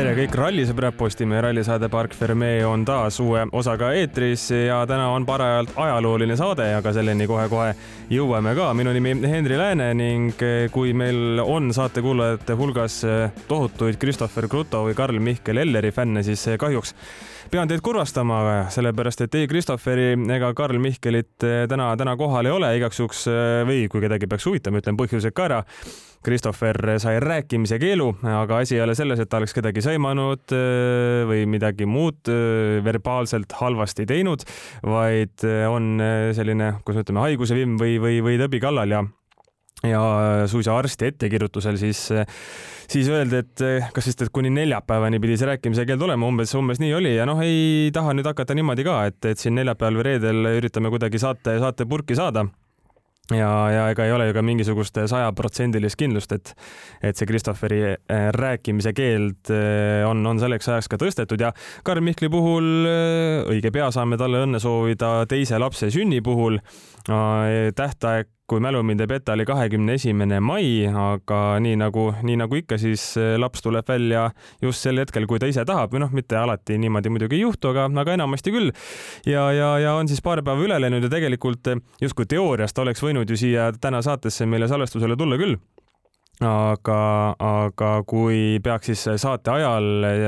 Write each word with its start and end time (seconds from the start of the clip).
tere 0.00 0.12
kõik 0.16 0.34
rallisõbrad, 0.38 0.94
Postimehe 0.96 1.42
rallisaade 1.44 1.90
Park 1.92 2.14
Fermee 2.16 2.62
on 2.64 2.86
taas 2.88 3.18
uue 3.20 3.42
osaga 3.52 3.90
eetris 3.98 4.46
ja 4.54 4.78
täna 4.88 5.10
on 5.12 5.26
parajalt 5.28 5.74
ajalooline 5.76 6.36
saade, 6.40 6.70
aga 6.78 6.92
selleni 6.96 7.26
kohe-kohe 7.28 7.74
jõuame 8.08 8.54
ka. 8.56 8.70
minu 8.74 8.94
nimi 8.96 9.12
Henri 9.28 9.58
Lääne 9.60 9.90
ning 9.94 10.40
kui 10.72 10.94
meil 10.96 11.42
on 11.44 11.68
saatekuulajate 11.76 12.56
hulgas 12.56 13.02
tohutuid 13.48 14.00
Christopher 14.00 14.48
Kruto 14.48 14.86
või 14.88 14.96
Karl-Mihkel 14.96 15.60
Elleri 15.66 15.92
fänne, 15.92 16.22
siis 16.24 16.48
kahjuks 16.58 16.94
pean 17.50 17.70
teid 17.70 17.82
kurvastama, 17.82 18.40
sellepärast 18.70 19.24
et 19.24 19.34
ei 19.34 19.48
Christopheri 19.50 20.12
ega 20.36 20.52
Karl 20.54 20.78
Mihkelit 20.82 21.42
täna, 21.70 21.88
täna 21.98 22.14
kohal 22.18 22.46
ei 22.46 22.54
ole, 22.54 22.70
igaks 22.78 23.00
juhuks 23.00 23.24
või 23.66 23.88
kui 23.90 24.04
kedagi 24.04 24.28
peaks 24.30 24.46
huvitama, 24.46 24.82
ütlen 24.82 24.98
põhjused 24.98 25.34
ka 25.34 25.48
ära. 25.48 25.60
Christopher 26.20 26.76
sai 27.00 27.16
rääkimise 27.22 27.78
keelu, 27.80 28.10
aga 28.28 28.58
asi 28.60 28.76
ei 28.76 28.82
ole 28.84 28.94
selles, 28.94 29.22
et 29.22 29.30
ta 29.32 29.38
oleks 29.40 29.56
kedagi 29.56 29.80
sõimanud 29.80 30.52
äh, 30.52 31.22
või 31.30 31.46
midagi 31.48 31.88
muud 31.88 32.28
verbaalselt 32.84 33.56
halvasti 33.56 34.04
teinud, 34.10 34.44
vaid 34.84 35.46
on 35.70 35.96
selline, 36.36 36.74
kuidas 36.84 37.00
me 37.00 37.06
ütleme, 37.06 37.24
haiguse 37.24 37.56
vimm 37.56 37.80
või, 37.80 37.96
või, 38.02 38.20
või 38.26 38.36
tõbi 38.42 38.60
kallal 38.62 38.94
ja 38.98 39.06
ja 39.86 40.00
suisa 40.50 40.76
arsti 40.76 41.10
ettekirjutusel 41.12 41.78
siis, 41.80 42.02
siis 42.90 43.08
öeldi, 43.08 43.40
et 43.40 43.64
kas 43.94 44.10
vist, 44.10 44.24
et 44.26 44.32
kuni 44.34 44.52
neljapäevani 44.52 45.20
pidi 45.22 45.38
see 45.40 45.48
rääkimise 45.48 45.86
keel 45.88 46.00
tulema, 46.00 46.28
umbes, 46.28 46.52
umbes 46.58 46.82
nii 46.82 46.94
oli. 46.98 47.14
Ja 47.16 47.28
noh, 47.28 47.40
ei 47.44 47.88
taha 47.94 48.12
nüüd 48.16 48.28
hakata 48.28 48.56
niimoodi 48.58 48.84
ka, 48.86 49.02
et, 49.08 49.20
et 49.32 49.40
siin 49.40 49.56
neljapäeval 49.56 50.00
või 50.00 50.08
reedel 50.12 50.50
üritame 50.58 50.92
kuidagi 50.92 51.22
saate, 51.22 51.56
saate 51.62 51.88
purki 51.88 52.18
saada. 52.18 52.44
Ja, 53.30 53.50
ja 53.70 53.82
ega 53.92 54.02
ei 54.08 54.12
ole 54.12 54.24
ju 54.26 54.34
ka 54.34 54.42
mingisugust 54.42 54.96
sajaprotsendilist 55.12 55.98
kindlust, 56.00 56.32
et, 56.34 56.50
et 57.06 57.18
see 57.18 57.28
Christopheri 57.30 57.78
äh, 57.92 58.24
rääkimise 58.34 58.90
keeld 58.96 59.52
äh, 59.54 60.02
on, 60.08 60.24
on 60.26 60.42
selleks 60.42 60.66
ajaks 60.66 60.90
ka 60.90 60.98
tõstetud. 60.98 61.38
Ja 61.38 61.52
Karl 61.86 62.02
Mihkli 62.02 62.26
puhul 62.32 62.88
õige 63.54 63.70
pea 63.74 63.86
saame 63.94 64.18
talle 64.18 64.42
õnne 64.48 64.58
soovida 64.62 65.28
teise 65.30 65.62
lapse 65.62 65.92
sünni 65.94 66.18
puhul. 66.26 66.58
tähtaeg 67.06 68.28
kui 68.50 68.62
mälu 68.62 68.82
mind 68.86 69.04
ei 69.04 69.10
peta, 69.10 69.34
oli 69.36 69.46
kahekümne 69.46 69.94
esimene 69.98 70.40
mai, 70.42 70.82
aga 70.88 71.40
nii 71.62 71.76
nagu, 71.78 72.08
nii 72.26 72.38
nagu 72.40 72.58
ikka, 72.58 72.78
siis 72.82 73.04
laps 73.38 73.62
tuleb 73.62 73.86
välja 73.88 74.26
just 74.62 74.82
sel 74.82 74.98
hetkel, 74.98 75.28
kui 75.30 75.38
ta 75.38 75.50
ise 75.50 75.64
tahab 75.68 75.94
või 75.94 76.02
noh, 76.04 76.14
mitte 76.16 76.38
alati 76.40 76.78
niimoodi 76.82 77.12
muidugi 77.14 77.38
ei 77.38 77.44
juhtu, 77.44 77.70
aga, 77.70 77.86
aga 78.02 78.16
enamasti 78.18 78.54
küll. 78.54 78.72
ja, 79.26 79.46
ja, 79.54 79.72
ja 79.78 79.94
on 79.98 80.10
siis 80.10 80.22
paar 80.24 80.42
päeva 80.42 80.66
üle 80.66 80.80
läinud 80.82 81.06
ja 81.06 81.12
tegelikult 81.12 81.74
justkui 82.02 82.26
teooriast 82.30 82.78
oleks 82.82 83.02
võinud 83.04 83.30
ju 83.30 83.38
siia 83.38 83.70
täna 83.80 84.02
saatesse 84.02 84.46
meile 84.50 84.68
salvestusele 84.70 85.16
tulla 85.16 85.38
küll 85.38 85.58
aga, 86.46 87.00
aga 87.38 87.90
kui 88.08 88.58
peaks 88.64 88.90
siis 88.90 89.04
saate 89.20 89.52
ajal 89.52 90.06
eh, 90.08 90.26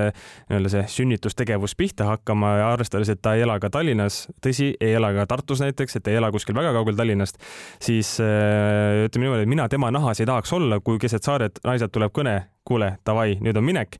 nii-öelda 0.50 0.72
see 0.72 0.84
sünnitustegevus 0.96 1.74
pihta 1.78 2.06
hakkama 2.10 2.54
ja 2.60 2.70
arvestades, 2.74 3.12
et 3.12 3.22
ta 3.24 3.34
ei 3.36 3.46
ela 3.46 3.58
ka 3.62 3.70
Tallinnas, 3.72 4.26
tõsi, 4.44 4.72
ei 4.80 4.96
ela 4.98 5.12
ka 5.16 5.26
Tartus 5.30 5.64
näiteks, 5.64 5.98
et 5.98 6.12
ei 6.12 6.20
ela 6.20 6.32
kuskil 6.34 6.56
väga 6.58 6.74
kaugel 6.76 6.98
Tallinnast, 6.98 7.40
siis 7.82 8.18
eh, 8.20 9.06
ütleme 9.06 9.28
niimoodi, 9.28 9.46
et 9.46 9.54
mina 9.54 9.68
tema 9.72 9.92
nahas 9.94 10.20
ei 10.20 10.28
tahaks 10.28 10.52
olla, 10.52 10.80
kui 10.84 11.00
keset 11.02 11.24
saaret 11.24 11.62
naiselt 11.64 11.94
tuleb 11.94 12.12
kõne 12.12 12.42
kuule, 12.64 12.92
davai, 13.06 13.36
nüüd 13.42 13.56
on 13.58 13.64
minek. 13.66 13.98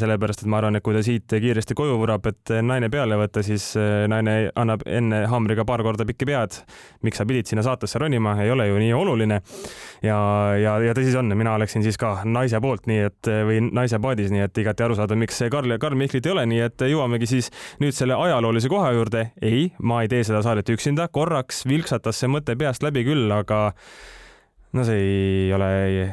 sellepärast, 0.00 0.44
et 0.44 0.50
ma 0.50 0.60
arvan, 0.60 0.78
et 0.78 0.84
kui 0.84 0.94
ta 0.94 1.02
siit 1.04 1.30
kiiresti 1.30 1.74
koju 1.78 1.96
vurab, 1.98 2.26
et 2.30 2.52
naine 2.62 2.90
peale 2.92 3.18
võtta, 3.18 3.42
siis 3.46 3.72
naine 4.10 4.36
annab 4.58 4.84
enne 4.86 5.24
haamriga 5.30 5.64
paar 5.66 5.82
korda 5.86 6.06
pikki 6.06 6.28
pead. 6.30 6.60
miks 7.02 7.18
sa 7.18 7.26
pidid 7.26 7.50
sinna 7.50 7.62
saatesse 7.66 7.98
ronima, 7.98 8.36
ei 8.42 8.50
ole 8.50 8.68
ju 8.68 8.78
nii 8.78 8.92
oluline. 8.94 9.40
ja, 10.02 10.18
ja, 10.56 10.78
ja 10.78 10.94
tõsi 10.94 11.10
see 11.10 11.18
on, 11.18 11.34
mina 11.36 11.54
oleksin 11.58 11.82
siis 11.82 11.98
ka 11.98 12.20
naise 12.24 12.60
poolt, 12.60 12.86
nii 12.86 13.00
et 13.08 13.32
või 13.48 13.60
naise 13.72 13.98
paadis, 13.98 14.30
nii 14.30 14.46
et 14.46 14.62
igati 14.62 14.86
aru 14.86 14.98
saada, 14.98 15.18
miks 15.18 15.42
Karl, 15.50 15.76
Karl 15.82 15.98
Mihklit 15.98 16.26
ei 16.26 16.34
ole, 16.34 16.46
nii 16.46 16.62
et 16.68 16.86
jõuamegi 16.90 17.26
siis 17.26 17.50
nüüd 17.82 17.96
selle 17.96 18.14
ajaloolise 18.14 18.70
koha 18.70 18.92
juurde. 18.94 19.30
ei, 19.42 19.72
ma 19.82 20.02
ei 20.02 20.08
tee 20.08 20.22
seda 20.24 20.42
saadet 20.46 20.70
üksinda, 20.70 21.08
korraks 21.08 21.64
vilksatas 21.66 22.22
see 22.22 22.30
mõte 22.30 22.56
peast 22.58 22.84
läbi 22.86 23.04
küll, 23.06 23.30
aga 23.34 23.70
no 24.72 24.84
see 24.86 25.00
ei 25.00 25.52
ole 25.54 25.70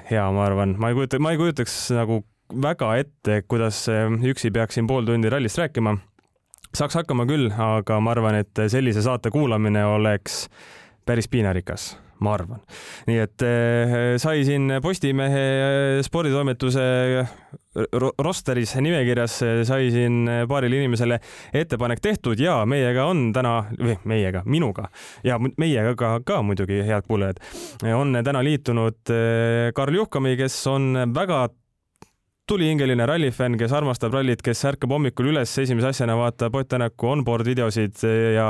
hea, 0.09 0.25
ma 0.33 0.45
arvan, 0.47 0.75
ma 0.79 0.91
ei 0.91 0.97
kujuta, 0.97 1.19
ma 1.21 1.33
ei 1.33 1.41
kujutaks 1.41 1.77
nagu 1.97 2.21
väga 2.63 2.93
ette, 3.01 3.41
kuidas 3.47 3.83
üksi 4.31 4.51
peaksin 4.55 4.87
pool 4.87 5.05
tundi 5.05 5.29
rallist 5.29 5.59
rääkima. 5.59 5.97
saaks 6.77 6.99
hakkama 6.99 7.25
küll, 7.29 7.51
aga 7.51 7.99
ma 7.99 8.11
arvan, 8.15 8.41
et 8.43 8.67
sellise 8.67 9.01
saate 9.01 9.31
kuulamine 9.33 9.85
oleks 9.85 10.45
päris 11.05 11.27
piinarikas 11.31 11.95
ma 12.23 12.33
arvan. 12.37 12.61
nii 13.07 13.19
et 13.21 13.45
eh, 13.45 13.95
sai 14.21 14.43
siin 14.47 14.77
Postimehe 14.83 15.43
eh, 15.43 15.99
sporditoimetuse 16.05 16.85
rosteris 18.23 18.73
nimekirjas 18.81 19.35
eh, 19.45 19.61
sai 19.67 19.91
siin 19.93 20.25
paarile 20.49 20.81
inimesele 20.81 21.19
ettepanek 21.53 22.01
tehtud 22.03 22.39
ja 22.41 22.59
meiega 22.69 23.05
on 23.09 23.29
täna, 23.35 23.59
või 23.77 23.97
meiega, 24.09 24.43
minuga 24.45 24.87
ja 25.25 25.37
meiega 25.39 25.93
ka, 25.99 26.17
ka 26.25 26.41
muidugi, 26.45 26.81
head 26.87 27.07
kuulajad, 27.09 27.41
on 27.93 28.17
täna 28.25 28.43
liitunud 28.45 29.13
Karl 29.77 30.01
Juhkami, 30.01 30.35
kes 30.39 30.57
on 30.71 30.93
väga 31.15 31.47
tulihingeline 32.47 33.05
rallifänn, 33.05 33.57
kes 33.59 33.73
armastab 33.75 34.15
rallit, 34.15 34.41
kes 34.41 34.63
ärkab 34.69 34.93
hommikul 34.95 35.33
üles, 35.33 35.51
esimese 35.59 35.91
asjana 35.91 36.15
vaatab 36.15 36.55
Ott 36.55 36.69
Tänaku 36.71 37.11
onboard 37.11 37.47
videosid 37.47 37.99
ja 38.35 38.47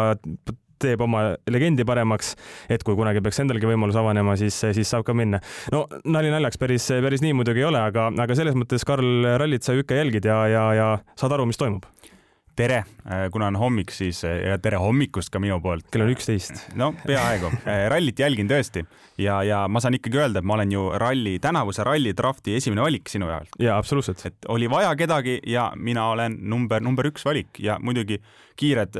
teeb 0.81 1.01
oma 1.05 1.23
legendi 1.49 1.85
paremaks, 1.87 2.35
et 2.69 2.83
kui 2.85 2.97
kunagi 2.97 3.23
peaks 3.25 3.41
endalgi 3.43 3.69
võimalus 3.69 3.97
avanema, 3.99 4.37
siis, 4.39 4.57
siis 4.77 4.89
saab 4.89 5.05
ka 5.07 5.15
minna. 5.17 5.41
no 5.73 5.85
nali 6.05 6.33
naljaks, 6.33 6.59
päris, 6.61 6.89
päris 7.03 7.25
nii 7.25 7.35
muidugi 7.37 7.63
ei 7.63 7.69
ole, 7.69 7.81
aga, 7.91 8.09
aga 8.25 8.37
selles 8.37 8.57
mõttes, 8.57 8.85
Karl, 8.87 9.33
rallit 9.41 9.65
sa 9.65 9.75
ju 9.75 9.85
ikka 9.85 10.01
jälgid 10.01 10.29
ja, 10.29 10.43
ja, 10.51 10.67
ja 10.77 10.91
saad 11.19 11.37
aru, 11.37 11.49
mis 11.49 11.59
toimub 11.59 11.87
tere, 12.57 12.77
äh, 13.05 13.27
kuna 13.31 13.47
on 13.51 13.55
hommik, 13.55 13.91
siis 13.93 14.23
äh, 14.25 14.39
ja 14.49 14.57
tere 14.61 14.79
hommikust 14.81 15.29
ka 15.33 15.39
minu 15.41 15.59
poolt. 15.61 15.85
kell 15.91 16.05
on 16.05 16.11
üksteist. 16.13 16.63
no 16.79 16.91
peaaegu 17.05 17.51
äh, 17.59 17.85
rallit 17.93 18.19
jälgin 18.19 18.49
tõesti 18.49 18.83
ja, 19.21 19.39
ja 19.45 19.63
ma 19.69 19.81
saan 19.83 19.97
ikkagi 19.97 20.17
öelda, 20.21 20.41
et 20.41 20.47
ma 20.47 20.57
olen 20.57 20.73
ju 20.73 20.87
ralli, 21.03 21.37
tänavuse 21.43 21.85
ralli 21.85 22.15
drafti 22.17 22.57
esimene 22.57 22.81
valik 22.85 23.09
sinu 23.13 23.29
jaoks. 23.29 23.53
jaa, 23.61 23.77
absoluutselt. 23.77 24.25
et 24.25 24.49
oli 24.53 24.69
vaja 24.69 24.95
kedagi 24.97 25.39
ja 25.47 25.69
mina 25.75 26.09
olen 26.15 26.39
number, 26.41 26.81
number 26.81 27.11
üks 27.11 27.25
valik 27.25 27.61
ja 27.61 27.77
muidugi 27.81 28.21
kiired 28.57 28.97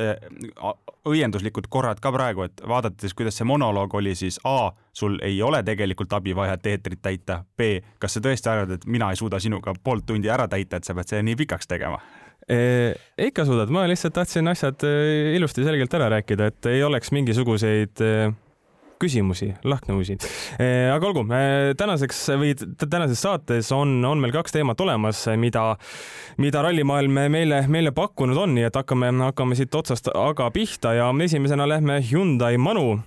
õienduslikud 1.08 1.70
korrad 1.72 2.02
ka 2.04 2.12
praegu, 2.14 2.44
et 2.46 2.62
vaadates, 2.68 3.14
kuidas 3.18 3.40
see 3.40 3.48
monoloog 3.48 3.94
oli, 3.98 4.14
siis 4.18 4.38
A, 4.46 4.72
sul 4.94 5.18
ei 5.26 5.40
ole 5.42 5.64
tegelikult 5.66 6.14
abi 6.14 6.36
vaja, 6.36 6.58
et 6.58 6.70
eetrit 6.74 7.02
täita, 7.02 7.40
B, 7.58 7.80
kas 8.02 8.18
sa 8.18 8.24
tõesti 8.24 8.52
arvad, 8.52 8.76
et 8.78 8.86
mina 8.86 9.10
ei 9.14 9.20
suuda 9.20 9.40
sinuga 9.42 9.74
poolt 9.84 10.06
tundi 10.10 10.30
ära 10.30 10.50
täita, 10.52 10.78
et 10.78 10.88
sa 10.88 10.96
pead 10.98 11.14
selle 11.14 11.26
nii 11.30 11.40
pikaks 11.44 11.70
tegema? 11.70 12.02
Ikka 12.48 13.44
suudad, 13.44 13.72
ma 13.76 13.84
lihtsalt 13.92 14.16
tahtsin 14.16 14.48
asjad 14.48 14.84
ilusti 15.36 15.66
selgelt 15.68 15.94
ära 16.00 16.08
rääkida, 16.14 16.48
et 16.48 16.70
ei 16.72 16.84
oleks 16.88 17.12
mingisuguseid 17.12 18.04
küsimusi, 19.02 19.52
lahknevusi. 19.64 20.18
aga 20.94 21.10
olgu, 21.10 21.24
tänaseks 21.78 22.22
või 22.40 22.54
tänases 22.90 23.22
saates 23.22 23.72
on, 23.76 24.00
on 24.06 24.22
meil 24.22 24.34
kaks 24.36 24.56
teemat 24.56 24.82
olemas, 24.82 25.24
mida, 25.38 25.66
mida 26.42 26.64
rallimaailm 26.66 27.22
meile, 27.34 27.62
meile 27.72 27.94
pakkunud 27.96 28.38
on, 28.46 28.56
nii 28.58 28.68
et 28.70 28.80
hakkame, 28.80 29.12
hakkame 29.28 29.60
siit 29.60 29.76
otsast 29.76 30.10
aga 30.14 30.50
pihta 30.56 30.96
ja 30.98 31.12
esimesena 31.28 31.70
lähme 31.70 32.02
Hyundai 32.12 32.58
Manu 32.58 32.98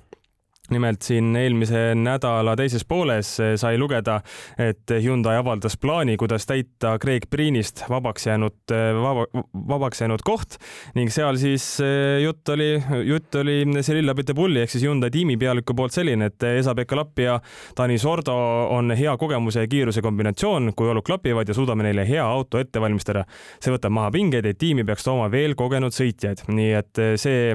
nimelt 0.71 1.03
siin 1.07 1.35
eelmise 1.37 1.91
nädala 1.99 2.57
teises 2.59 2.85
pooles 2.89 3.33
sai 3.61 3.79
lugeda, 3.81 4.21
et 4.59 4.91
Hyundai 5.03 5.37
avaldas 5.41 5.77
plaani, 5.81 6.17
kuidas 6.21 6.47
täita 6.49 6.97
Craig 7.03 7.27
Priinist 7.31 7.85
vabaks 7.91 8.27
jäänud, 8.27 8.75
vaba, 9.03 9.27
vabaks 9.69 10.01
jäänud 10.01 10.25
koht 10.27 10.59
ning 10.95 11.11
seal 11.13 11.39
siis 11.41 11.65
eh, 11.85 12.21
jutt 12.25 12.49
oli, 12.55 12.71
jutt 13.07 13.35
oli 13.41 13.63
Cyril 13.81 14.13
Abitebulli 14.13 14.65
ehk 14.65 14.73
siis 14.75 14.85
Hyundai 14.85 15.11
tiimipealiku 15.15 15.75
poolt 15.77 15.95
selline, 15.95 16.31
et 16.31 16.49
Esa-Pekka 16.51 16.99
Lapp 16.99 17.23
ja 17.23 17.39
Taani 17.79 17.99
Sordo 17.99 18.37
on 18.71 18.95
hea 18.97 19.17
kogemuse 19.21 19.65
ja 19.65 19.71
kiiruse 19.71 20.03
kombinatsioon, 20.05 20.73
kui 20.77 20.91
olud 20.91 21.07
klapivad 21.07 21.49
ja 21.49 21.57
suudame 21.57 21.87
neile 21.87 22.07
hea 22.09 22.25
auto 22.27 22.61
ette 22.61 22.81
valmistada. 22.81 23.25
see 23.61 23.73
võtab 23.73 23.95
maha 23.95 24.11
pingeid, 24.15 24.47
et 24.47 24.59
tiimi 24.59 24.85
peaks 24.85 25.05
tooma 25.07 25.31
veel 25.33 25.57
kogenud 25.59 25.95
sõitjaid, 25.95 26.47
nii 26.49 26.73
et 26.79 27.05
see 27.21 27.55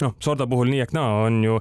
noh, 0.00 0.14
Sorda 0.22 0.46
puhul 0.48 0.70
nii 0.72 0.80
ehk 0.84 0.94
naa 0.96 1.26
on 1.26 1.42
ju, 1.44 1.58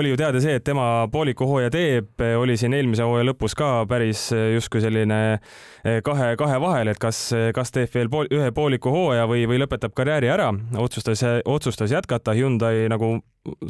oli 0.00 0.10
ju 0.12 0.18
teada 0.18 0.40
see, 0.42 0.56
et 0.58 0.64
tema 0.64 1.06
pooliku 1.12 1.48
hooaja 1.50 1.70
teeb, 1.74 2.24
oli 2.40 2.56
siin 2.56 2.74
eelmise 2.76 3.04
hooaja 3.06 3.28
lõpus 3.28 3.56
ka 3.58 3.70
päris 3.90 4.28
justkui 4.54 4.80
selline 4.84 5.20
eh, 5.36 6.00
kahe, 6.06 6.32
kahe 6.40 6.60
vahel, 6.62 6.92
et 6.92 7.00
kas, 7.02 7.20
kas 7.54 7.74
teeb 7.74 7.92
veel 7.94 8.10
pool, 8.12 8.30
ühe 8.32 8.50
pooliku 8.56 8.92
hooaja 8.94 9.28
või, 9.30 9.44
või 9.50 9.60
lõpetab 9.62 9.94
karjääri 9.96 10.32
ära. 10.32 10.52
otsustas, 10.78 11.22
otsustas 11.44 11.92
jätkata 11.92 12.34
Hyundai 12.36 12.88
nagu 12.92 13.18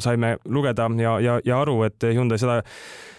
saime 0.01 0.37
lugeda 0.45 0.87
ja, 0.97 1.19
ja, 1.19 1.39
ja 1.45 1.61
aru, 1.61 1.81
et 1.89 2.07
Hyundai 2.13 2.39
seda, 2.41 2.61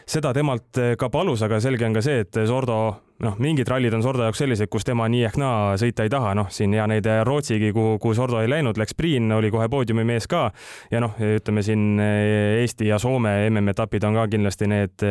seda 0.08 0.32
temalt 0.37 0.81
ka 0.99 1.10
palus, 1.12 1.43
aga 1.44 1.60
selge 1.60 1.87
on 1.87 1.96
ka 1.96 2.02
see, 2.05 2.25
et 2.25 2.40
Sordo 2.49 2.78
noh, 3.25 3.38
mingid 3.43 3.69
rallid 3.69 3.94
on 3.96 4.02
Sordo 4.05 4.26
jaoks 4.26 4.40
sellised, 4.43 4.70
kus 4.70 4.87
tema 4.87 5.08
nii 5.10 5.25
ehk 5.28 5.38
naa 5.40 5.76
sõita 5.81 6.06
ei 6.06 6.12
taha, 6.12 6.34
noh, 6.38 6.50
siin 6.55 6.75
hea 6.76 6.87
näide 6.90 7.19
Rootsigi, 7.26 7.72
kuhu, 7.76 7.96
kuhu 8.02 8.14
Sordo 8.16 8.43
ei 8.43 8.50
läinud, 8.50 8.78
läks 8.78 8.96
Priin, 8.99 9.31
oli 9.34 9.50
kohe 9.55 9.69
poodiumi 9.70 10.06
mees 10.08 10.28
ka. 10.31 10.49
Ja 10.93 11.02
noh, 11.05 11.19
ütleme 11.19 11.64
siin 11.66 11.99
Eesti 12.00 12.88
ja 12.88 13.00
Soome 13.02 13.34
MM-etapid 13.50 14.06
on 14.08 14.20
ka 14.20 14.28
kindlasti 14.31 14.70
need, 14.70 15.08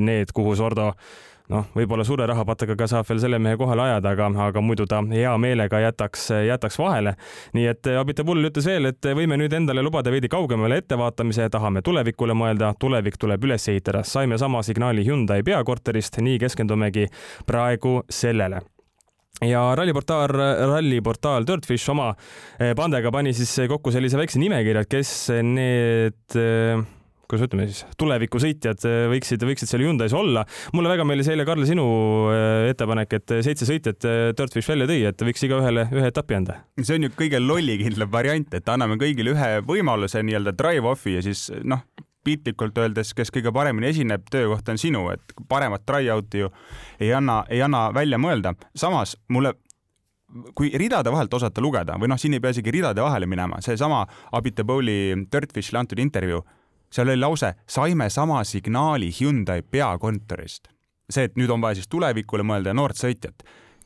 need, 0.00 0.32
kuhu 0.34 0.56
Sordo 0.58 0.92
noh, 1.50 1.66
võib-olla 1.74 2.04
suure 2.06 2.26
rahapataga 2.28 2.86
saab 2.90 3.08
veel 3.08 3.20
selle 3.22 3.38
mehe 3.42 3.58
kohale 3.60 3.86
ajada, 3.86 4.12
aga, 4.14 4.28
aga 4.46 4.62
muidu 4.64 4.86
ta 4.90 5.02
hea 5.10 5.32
meelega 5.42 5.80
jätaks, 5.82 6.28
jätaks 6.46 6.78
vahele. 6.78 7.14
nii 7.56 7.66
et 7.72 7.90
Abita 7.98 8.24
Pull 8.24 8.50
ütles 8.50 8.66
veel, 8.68 8.90
et 8.92 9.10
võime 9.16 9.38
nüüd 9.40 9.52
endale 9.56 9.82
lubada 9.82 10.12
veidi 10.12 10.30
kaugemale 10.32 10.82
ettevaatamise, 10.82 11.48
tahame 11.52 11.82
tulevikule 11.82 12.36
mõelda, 12.38 12.74
tulevik 12.78 13.18
tuleb 13.18 13.44
üles 13.44 13.68
ehitada. 13.68 14.04
saime 14.04 14.38
sama 14.38 14.62
signaali 14.62 15.04
Hyundai 15.06 15.42
peakorterist, 15.42 16.20
nii 16.22 16.38
keskendumegi 16.38 17.08
praegu 17.46 18.02
sellele 18.10 18.62
ja 19.42 19.62
ralliportaal, 19.74 20.28
ralliportaal 20.74 21.46
Dirtfish 21.46 21.90
oma 21.90 22.12
pandega 22.76 23.10
pani 23.10 23.32
siis 23.34 23.54
kokku 23.68 23.90
sellise 23.90 24.20
väikse 24.20 24.38
nimekirja, 24.38 24.84
kes 24.86 25.30
need 25.42 26.38
kuidas 27.32 27.48
ütleme 27.48 27.66
siis, 27.70 27.82
tulevikusõitjad 28.00 28.86
äh, 28.88 28.98
võiksid, 29.12 29.46
võiksid 29.48 29.72
seal 29.72 29.86
Hyundai's 29.86 30.14
olla. 30.16 30.44
mulle 30.76 30.92
väga 30.92 31.06
meeldis 31.08 31.32
eile, 31.32 31.46
Karl, 31.48 31.64
sinu 31.68 31.86
äh, 32.32 32.68
ettepanek, 32.72 33.18
et 33.18 33.36
seitse 33.48 33.68
sõitjat 33.68 34.06
Dirtfish 34.38 34.68
välja 34.70 34.88
tõi, 34.90 35.00
et 35.08 35.26
võiks 35.26 35.48
igaühele 35.48 35.88
ühe 35.90 36.06
etapi 36.12 36.38
anda. 36.38 36.60
see 36.80 37.00
on 37.00 37.08
ju 37.08 37.12
kõige 37.18 37.42
lollikindlam 37.42 38.12
variant, 38.12 38.54
et 38.54 38.68
anname 38.72 39.00
kõigile 39.00 39.34
ühe 39.34 39.50
võimaluse 39.66 40.22
nii-öelda 40.22 40.54
drive-off'i 40.58 41.16
ja 41.18 41.24
siis 41.24 41.48
noh, 41.64 41.84
piltlikult 42.24 42.78
öeldes, 42.78 43.12
kes 43.18 43.32
kõige 43.34 43.52
paremini 43.54 43.90
esineb, 43.90 44.24
töökoht 44.30 44.68
on 44.70 44.78
sinu, 44.78 45.08
et 45.14 45.34
paremat 45.50 45.84
try-out'i 45.88 46.44
ju 46.44 46.52
ei 47.02 47.12
anna, 47.16 47.42
ei 47.50 47.62
anna 47.62 47.88
välja 47.94 48.20
mõelda. 48.22 48.54
samas 48.76 49.16
mulle 49.28 49.54
kui 50.54 50.70
ridade 50.78 51.12
vahelt 51.12 51.34
osata 51.34 51.60
lugeda 51.60 51.98
või 52.00 52.08
noh, 52.08 52.20
siin 52.20 52.34
ei 52.36 52.40
pea 52.40 52.54
isegi 52.54 52.72
ridade 52.72 53.02
vahele 53.04 53.26
minema, 53.28 53.60
seesama 53.60 54.06
Abita 54.32 54.64
Bowli 54.64 55.26
Dirtfishile 55.32 55.82
antud 55.82 56.00
intervjuu 56.00 56.42
seal 56.92 57.08
oli 57.08 57.20
lause, 57.20 57.54
saime 57.68 58.10
sama 58.10 58.44
signaali 58.44 59.10
Hyundai 59.20 59.62
peakontorist. 59.62 60.68
see, 61.12 61.24
et 61.28 61.34
nüüd 61.36 61.50
on 61.52 61.60
vaja 61.60 61.76
siis 61.76 61.90
tulevikule 61.92 62.44
mõelda 62.46 62.72
ja 62.72 62.76
noort 62.76 62.96
sõitjat 62.96 63.42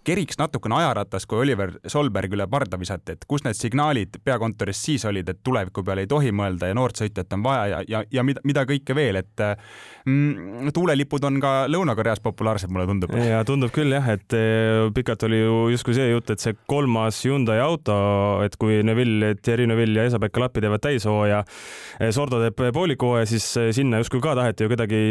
keriks 0.07 0.39
natukene 0.39 0.79
ajaratas, 0.79 1.27
kui 1.27 1.41
Oliver 1.43 1.73
Solberg 1.91 2.35
üle 2.37 2.47
parda 2.51 2.79
visati, 2.79 3.17
et 3.17 3.27
kus 3.29 3.45
need 3.47 3.59
signaalid 3.59 4.21
peakontoris 4.25 4.79
siis 4.89 5.05
olid, 5.09 5.29
et 5.33 5.43
tuleviku 5.45 5.83
peale 5.87 6.05
ei 6.07 6.11
tohi 6.11 6.33
mõelda 6.35 6.71
ja 6.71 6.77
noort 6.79 7.01
sõitjat 7.01 7.35
on 7.35 7.43
vaja 7.47 7.67
ja, 7.73 7.83
ja, 7.91 8.03
ja 8.19 8.25
mida, 8.27 8.43
mida 8.47 8.65
kõike 8.69 8.95
veel, 8.97 9.19
et 9.23 9.43
mm, 10.07 10.71
tuulelipud 10.77 11.27
on 11.27 11.41
ka 11.43 11.55
Lõuna-Koreas 11.73 12.23
populaarsed, 12.25 12.71
mulle 12.73 12.87
tundub. 12.91 13.15
ja 13.19 13.43
tundub 13.49 13.73
küll 13.75 13.95
jah, 13.97 14.07
et 14.15 14.37
eh, 14.37 14.87
pikalt 14.95 15.27
oli 15.27 15.41
ju 15.43 15.59
justkui 15.75 15.97
see 15.99 16.09
jutt, 16.13 16.31
et 16.35 16.43
see 16.43 16.57
kolmas 16.71 17.19
Hyundai 17.27 17.59
auto, 17.65 17.97
et 18.47 18.57
kui 18.61 18.79
Neville, 18.87 19.35
Thierry 19.43 19.67
Neville 19.71 20.05
ja 20.05 20.11
Esa-Pekka 20.11 20.45
Lappi 20.45 20.63
teevad 20.65 20.85
täishooaja, 20.87 21.43
eh, 21.99 22.13
Sordo 22.15 22.41
teeb 22.45 22.63
pooliku 22.77 23.11
hooaja, 23.11 23.27
siis 23.35 23.49
eh, 23.61 23.73
sinna 23.77 24.03
justkui 24.03 24.23
ka 24.25 24.37
taheti 24.39 24.67
ju 24.67 24.73
kedagi 24.73 25.03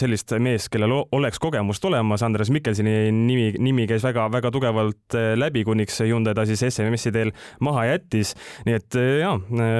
sellist 0.00 0.32
meest, 0.42 0.72
kellel 0.72 0.94
oleks 1.12 1.40
kogemust 1.42 1.84
olemas, 1.84 2.24
Andres 2.24 2.52
Mikkelsoni 2.54 2.96
nimi, 3.12 3.52
nimi 3.60 3.86
käis 3.90 4.04
väga, 4.06 4.28
väga 4.32 4.37
väga 4.38 4.52
tugevalt 4.54 5.18
eh, 5.18 5.34
läbi, 5.38 5.64
kuniks 5.66 6.02
Hyundai 6.06 6.36
ta 6.36 6.46
siis 6.48 6.62
SMS-i 6.70 7.12
teel 7.14 7.32
maha 7.64 7.88
jättis. 7.92 8.34
nii 8.66 8.78
et 8.78 8.98
eh, 8.98 9.14
jaa, 9.22 9.36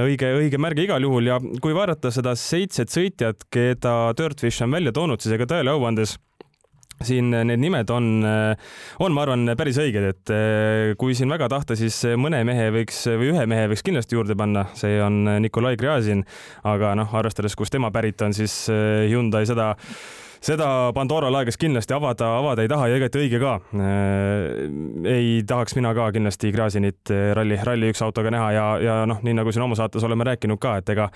õige, 0.06 0.32
õige 0.42 0.60
märge 0.60 0.86
igal 0.86 1.04
juhul. 1.04 1.32
Ja 1.32 1.40
kui 1.62 1.76
vaadata 1.76 2.12
seda 2.14 2.34
seitset 2.38 2.92
sõitjat, 2.94 3.48
keda 3.52 4.14
Dirtfish 4.18 4.64
on 4.66 4.74
välja 4.74 4.94
toonud, 4.94 5.22
siis 5.22 5.36
ega 5.38 5.48
tõele 5.48 5.74
au 5.74 5.86
andes 5.88 6.18
siin 6.98 7.30
need 7.30 7.60
nimed 7.62 7.90
on, 7.94 8.06
eh, 8.26 8.70
on, 9.04 9.14
ma 9.14 9.22
arvan, 9.22 9.52
päris 9.58 9.78
õiged, 9.78 10.06
et 10.08 10.32
kui 10.98 11.14
siin 11.14 11.30
väga 11.30 11.46
tahta, 11.52 11.76
siis 11.78 12.00
mõne 12.18 12.40
mehe 12.46 12.72
võiks 12.74 13.04
või 13.12 13.30
ühe 13.30 13.44
mehe 13.46 13.68
võiks 13.70 13.84
kindlasti 13.86 14.18
juurde 14.18 14.34
panna, 14.38 14.66
see 14.78 14.98
on 15.04 15.22
Nikolai 15.44 15.76
Gräzin, 15.78 16.24
aga 16.66 16.96
noh, 16.98 17.14
arvestades, 17.20 17.54
kust 17.58 17.76
tema 17.76 17.92
pärit 17.94 18.26
on, 18.26 18.34
siis 18.34 18.64
Hyundai 18.68 19.46
seda 19.46 19.76
seda 20.44 20.68
Pandora 20.96 21.30
laegast 21.32 21.60
kindlasti 21.60 21.94
avada, 21.96 22.30
avada 22.38 22.64
ei 22.64 22.70
taha 22.70 22.88
ja 22.90 22.98
igati 23.00 23.22
õige 23.22 23.40
ka. 23.42 23.54
Äh, 23.74 24.66
ei 25.14 25.30
tahaks 25.48 25.76
mina 25.78 25.94
ka 25.96 26.10
kindlasti 26.14 26.52
Gräzinit 26.54 27.14
äh, 27.14 27.30
ralli, 27.36 27.58
ralli 27.64 27.92
üks 27.92 28.02
autoga 28.04 28.32
näha 28.34 28.50
ja, 28.56 28.66
ja 28.82 28.98
noh, 29.08 29.22
nii 29.24 29.38
nagu 29.40 29.54
siin 29.54 29.66
oma 29.66 29.78
saates 29.78 30.04
oleme 30.06 30.26
rääkinud 30.28 30.60
ka, 30.62 30.78
et 30.82 30.94
ega, 30.94 31.08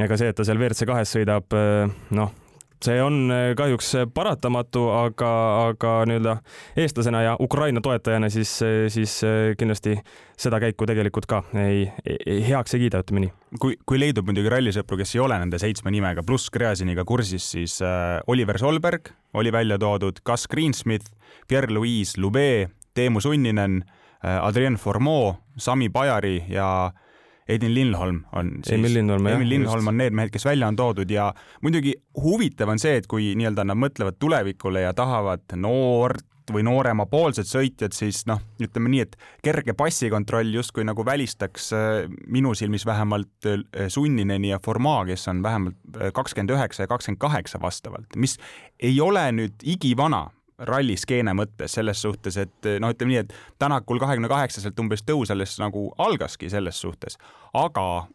ega 0.00 0.20
see, 0.20 0.32
et 0.32 0.38
ta 0.38 0.46
seal 0.46 0.60
WRC 0.60 0.88
kahes 0.88 1.16
sõidab, 1.18 1.52
äh, 1.56 1.90
noh 2.16 2.41
see 2.84 3.02
on 3.02 3.30
eh, 3.30 3.52
kahjuks 3.58 3.92
paratamatu, 4.14 4.86
aga, 4.94 5.30
aga 5.68 5.94
nii-öelda 6.08 6.36
eestlasena 6.82 7.22
ja 7.22 7.36
Ukraina 7.40 7.80
toetajana 7.84 8.30
siis, 8.32 8.54
eh, 8.66 8.86
siis 8.92 9.20
kindlasti 9.58 9.96
seda 10.42 10.58
käiku 10.62 10.86
tegelikult 10.88 11.28
ka 11.30 11.42
ei, 11.62 11.84
ei, 12.06 12.40
heaks 12.48 12.74
ei 12.76 12.84
kiida, 12.84 13.02
ütleme 13.04 13.26
nii. 13.26 13.32
kui, 13.62 13.76
kui 13.86 14.00
leidub 14.00 14.26
muidugi 14.28 14.50
rallisõpru, 14.52 14.98
kes 15.00 15.14
ei 15.16 15.22
ole 15.24 15.38
nende 15.38 15.60
seitsme 15.62 15.92
nimega 15.94 16.24
pluss 16.26 16.50
Gräziniga 16.52 17.04
kursis, 17.08 17.50
siis 17.54 17.78
äh, 17.84 18.18
Oliver 18.26 18.58
Solberg 18.58 19.12
oli 19.38 19.52
välja 19.54 19.78
toodud, 19.78 20.22
Gus 20.26 20.48
Greensmith, 20.50 21.12
Pierre-Louis 21.48 22.16
Loubet, 22.18 22.72
Teemu 22.94 23.20
Sunninen 23.24 23.82
äh,, 23.84 24.38
Adrien 24.42 24.76
Formeau, 24.76 25.36
Sami 25.56 25.88
Pajari 25.88 26.42
ja 26.50 26.68
äh, 26.86 27.01
Edin 27.48 27.74
Lindholm 27.74 28.22
on 28.32 28.52
siis, 28.62 28.76
Emil 28.78 28.94
Lindholm, 28.94 29.26
Emil 29.26 29.48
Lindholm 29.56 29.88
on 29.90 29.98
need 29.98 30.14
mehed, 30.14 30.30
kes 30.34 30.44
välja 30.46 30.68
on 30.70 30.76
toodud 30.78 31.10
ja 31.10 31.32
muidugi 31.62 31.94
huvitav 32.22 32.70
on 32.70 32.82
see, 32.82 33.00
et 33.00 33.08
kui 33.10 33.32
nii-öelda 33.38 33.66
nad 33.66 33.78
mõtlevad 33.78 34.20
tulevikule 34.22 34.84
ja 34.84 34.92
tahavad 34.96 35.56
noort 35.58 36.28
või 36.52 36.64
nooremapoolset 36.66 37.46
sõitjat, 37.46 37.94
siis 37.94 38.24
noh, 38.26 38.40
ütleme 38.62 38.90
nii, 38.92 39.04
et 39.04 39.16
kerge 39.44 39.74
passikontroll 39.78 40.50
justkui 40.56 40.84
nagu 40.86 41.04
välistaks 41.06 41.70
äh, 41.76 42.10
minu 42.26 42.54
silmis 42.58 42.86
vähemalt 42.88 43.48
äh, 43.48 43.88
Sunnineni 43.92 44.50
ja 44.50 44.60
Formaa, 44.64 45.04
kes 45.08 45.28
on 45.30 45.42
vähemalt 45.42 45.78
äh, 45.96 46.12
kakskümmend 46.14 46.54
üheksa 46.56 46.86
ja 46.86 46.90
kakskümmend 46.90 47.22
kaheksa 47.22 47.60
vastavalt, 47.62 48.16
mis 48.16 48.38
ei 48.80 49.00
ole 49.00 49.28
nüüd 49.38 49.62
igivana 49.62 50.26
ralliskeene 50.58 51.34
mõttes 51.36 51.76
selles 51.78 52.02
suhtes, 52.02 52.36
et 52.40 52.72
noh, 52.80 52.92
ütleme 52.92 53.14
nii, 53.14 53.22
et 53.24 53.36
Tänakul 53.62 54.00
kahekümne 54.02 54.30
kaheksaselt 54.30 54.78
umbes 54.80 55.04
tõus 55.06 55.32
alles 55.32 55.56
nagu 55.62 55.88
algaski 56.02 56.50
selles 56.52 56.80
suhtes, 56.80 57.18
aga 57.54 58.06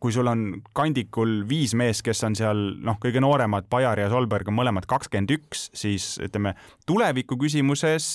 kui 0.00 0.12
sul 0.12 0.28
on 0.28 0.42
kandikul 0.76 1.40
viis 1.48 1.72
meest, 1.78 2.04
kes 2.06 2.20
on 2.28 2.36
seal 2.36 2.58
noh, 2.84 2.98
kõige 3.02 3.22
nooremad, 3.24 3.68
Bajar 3.72 4.00
ja 4.02 4.10
Solberg 4.12 4.50
on 4.50 4.58
mõlemad 4.58 4.86
kakskümmend 4.88 5.32
üks, 5.38 5.70
siis 5.76 6.16
ütleme 6.22 6.54
tuleviku 6.86 7.38
küsimuses 7.40 8.12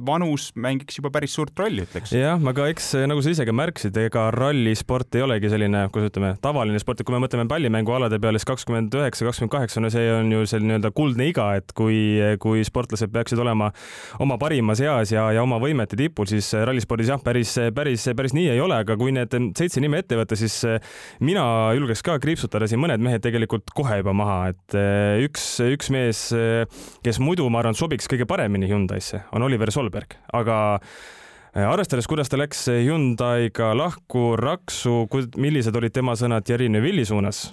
vanus 0.00 0.50
mängiks 0.56 0.96
juba 0.96 1.10
päris 1.12 1.34
suurt 1.36 1.58
rolli, 1.60 1.84
ütleks. 1.84 2.14
jah, 2.16 2.40
aga 2.48 2.66
eks 2.72 2.92
nagu 3.10 3.20
sa 3.24 3.32
ise 3.34 3.44
ka 3.44 3.52
märkisid, 3.52 3.96
ega 4.00 4.24
rallisport 4.32 5.18
ei 5.18 5.24
olegi 5.26 5.50
selline, 5.52 5.84
kuidas 5.92 6.12
ütleme, 6.12 6.32
tavaline 6.42 6.80
sport, 6.80 7.02
et 7.02 7.08
kui 7.08 7.14
me 7.14 7.20
mõtleme 7.24 7.44
pallimängualade 7.50 8.16
peale, 8.22 8.40
siis 8.40 8.48
kakskümmend 8.48 8.94
üheksa, 8.96 9.26
kakskümmend 9.28 9.52
kaheksa, 9.52 9.82
no 9.84 9.90
see 9.92 10.06
on 10.14 10.32
ju 10.32 10.46
selline 10.48 10.72
nii-öelda 10.72 10.92
kuldne 10.96 11.28
iga, 11.28 11.50
et 11.60 11.74
kui, 11.76 11.98
kui 12.40 12.64
sportlased 12.64 13.12
peaksid 13.12 13.42
olema 13.42 13.68
oma 14.24 14.38
parimas 14.40 14.80
eas 14.80 15.12
ja, 15.12 15.26
ja 15.36 15.44
oma 15.44 15.60
võimete 15.62 15.98
tipul, 16.00 16.28
siis 16.30 16.48
rallispordis 16.56 17.12
jah, 17.12 17.20
päris, 17.22 17.52
päris, 17.76 18.08
päris 18.16 18.36
nii 18.38 18.48
ei 18.54 18.64
ole, 18.64 18.80
aga 18.86 18.96
kui 19.00 19.12
need 19.12 19.36
seitse 19.58 19.82
nime 19.84 20.00
ette 20.00 20.16
võtta, 20.16 20.38
siis 20.40 20.56
mina 21.20 21.44
julgeks 21.76 22.04
ka 22.06 22.16
kriipsutada 22.22 22.70
siin 22.70 22.80
mõned 22.80 23.04
mehed 23.04 23.24
tegelikult 23.24 23.68
kohe 23.76 24.00
juba 24.00 24.16
maha, 24.16 24.40
et 24.54 24.80
üks, 25.28 25.52
üks 25.68 25.92
mees, 25.92 26.24
kes 27.04 27.20
muidu 27.20 27.44
ma 27.52 27.60
arvan, 27.60 27.76
sobiks 27.76 28.08
kõige 28.08 28.24
paremini 28.30 28.72
Hyundai'sse, 28.72 29.26
on 29.36 29.44
Oliver 29.44 29.68
Solberg 29.68 29.81
Solberg, 29.82 30.14
aga 30.38 30.58
äh, 30.78 31.66
arvestades, 31.66 32.06
kuidas 32.10 32.30
ta 32.30 32.38
läks 32.38 32.68
Hyundai'ga 32.70 33.72
lahku 33.74 34.36
raksu, 34.38 35.02
millised 35.42 35.76
olid 35.78 35.94
tema 35.96 36.14
sõnad 36.18 36.46
Jerine 36.46 36.82
Villi 36.84 37.04
suunas, 37.08 37.48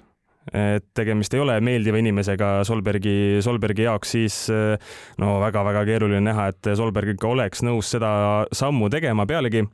et 0.53 0.85
tegemist 0.97 1.33
ei 1.33 1.41
ole 1.41 1.57
meeldiva 1.65 1.99
inimesega 2.01 2.59
Solbergi, 2.67 3.41
Solbergi 3.45 3.87
jaoks, 3.87 4.13
siis 4.17 4.37
äh, 4.53 4.93
no 5.21 5.39
väga-väga 5.41 5.83
keeruline 5.89 6.21
näha, 6.29 6.51
et 6.53 6.71
Solberg 6.77 7.15
ikka 7.15 7.33
oleks 7.33 7.65
nõus 7.65 7.89
seda 7.95 8.11
sammu 8.55 8.91
tegema, 8.93 9.25
pealegi 9.29 9.65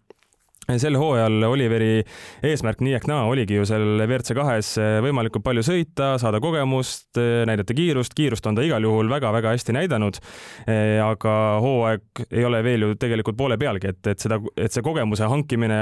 sel 0.82 0.98
hooajal 0.98 1.44
Oliveri 1.46 2.02
eesmärk 2.46 2.82
nii 2.84 2.96
ehk 2.98 3.06
naa 3.10 3.26
oligi 3.30 3.60
ju 3.60 3.66
seal 3.70 4.00
WRC 4.02 4.34
kahes 4.38 4.72
eh, 4.82 4.98
võimalikult 5.06 5.46
palju 5.46 5.62
sõita, 5.66 6.16
saada 6.22 6.42
kogemust, 6.44 7.12
eh, 7.22 7.44
näidata 7.48 7.76
kiirust, 7.78 8.16
kiirust 8.18 8.50
on 8.50 8.58
ta 8.58 8.66
igal 8.66 8.84
juhul 8.86 9.10
väga-väga 9.12 9.54
hästi 9.54 9.76
näidanud. 9.78 10.20
Eh, 10.66 10.98
aga 11.06 11.36
hooaeg 11.64 12.26
ei 12.32 12.46
ole 12.48 12.64
veel 12.66 12.88
ju 12.88 12.94
tegelikult 13.00 13.38
poole 13.38 13.60
pealgi, 13.62 13.94
et, 13.94 14.02
et 14.16 14.26
seda, 14.26 14.40
et 14.58 14.74
see 14.74 14.86
kogemuse 14.86 15.30
hankimine 15.30 15.80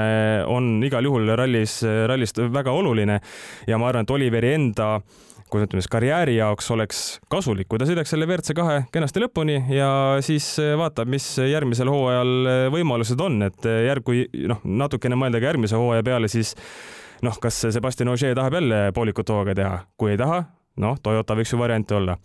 on 0.52 0.76
igal 0.84 1.08
juhul 1.08 1.32
rallis, 1.38 1.80
rallist 2.10 2.42
väga 2.52 2.74
oluline 2.74 3.20
ja 3.68 3.80
ma 3.80 3.88
arvan, 3.88 4.04
et 4.04 4.14
Oliveri 4.14 4.52
enda 4.58 4.98
kuidas 5.50 5.68
ütleme 5.68 5.82
siis 5.82 5.92
karjääri 5.92 6.36
jaoks 6.36 6.70
oleks 6.74 7.02
kasulik, 7.32 7.68
kui 7.70 7.80
ta 7.80 7.86
sõidaks 7.88 8.10
selle 8.14 8.26
WRC 8.28 8.56
kahe 8.56 8.80
kenasti 8.94 9.22
lõpuni 9.22 9.60
ja 9.74 9.90
siis 10.24 10.48
eh, 10.62 10.74
vaatab, 10.78 11.10
mis 11.10 11.26
järgmisel 11.38 11.90
hooajal 11.92 12.34
eh, 12.50 12.64
võimalused 12.74 13.20
on, 13.24 13.40
et 13.48 13.70
eh, 13.70 13.84
järg, 13.88 14.04
kui 14.06 14.24
noh, 14.50 14.62
natukene 14.64 15.18
mõelda 15.20 15.40
ka 15.42 15.50
järgmise 15.52 15.78
hooaja 15.80 16.04
peale, 16.06 16.30
siis 16.32 16.54
noh, 17.24 17.38
kas 17.40 17.62
Sebastian 17.74 18.12
Ogier 18.12 18.36
tahab 18.36 18.58
jälle 18.58 18.84
poolikut 18.96 19.32
hooga 19.34 19.56
teha, 19.56 19.80
kui 20.00 20.14
ei 20.14 20.20
taha, 20.20 20.42
noh, 20.82 20.98
Toyota 21.02 21.36
võiks 21.38 21.54
ju 21.54 21.58
variant 21.60 21.92
olla. 21.94 22.16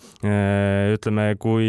ütleme, 0.96 1.28
kui 1.40 1.68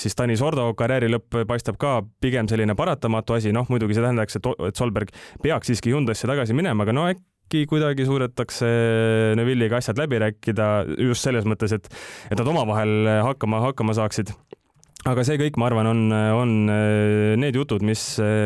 siis 0.00 0.16
Tanis 0.16 0.42
Ordo 0.42 0.70
karjääri 0.78 1.10
lõpp 1.12 1.42
paistab 1.48 1.76
ka 1.80 1.98
pigem 2.20 2.48
selline 2.48 2.74
paratamatu 2.78 3.36
asi, 3.36 3.52
noh 3.52 3.68
muidugi 3.68 3.98
see 3.98 4.06
tähendaks, 4.06 4.40
et 4.40 4.78
Solberg 4.80 5.12
peaks 5.44 5.68
siiski 5.68 5.92
Hyundai'sse 5.92 6.30
tagasi 6.30 6.56
minema, 6.56 6.88
aga 6.88 6.96
no 6.96 7.10
äkki 7.10 7.26
kuidagi 7.70 8.06
suudetakse 8.08 8.68
Neville'iga 9.38 9.80
asjad 9.80 9.98
läbi 10.00 10.20
rääkida 10.22 10.68
just 11.08 11.24
selles 11.24 11.48
mõttes, 11.48 11.74
et, 11.76 11.88
et 12.30 12.38
nad 12.38 12.52
omavahel 12.54 13.10
hakkama, 13.26 13.62
hakkama 13.70 13.96
saaksid 13.98 14.34
aga 15.08 15.22
see 15.24 15.38
kõik, 15.40 15.56
ma 15.60 15.68
arvan, 15.68 15.88
on, 15.88 16.00
on 16.12 16.54
need 17.40 17.56
jutud, 17.56 17.84
mis, 17.86 18.02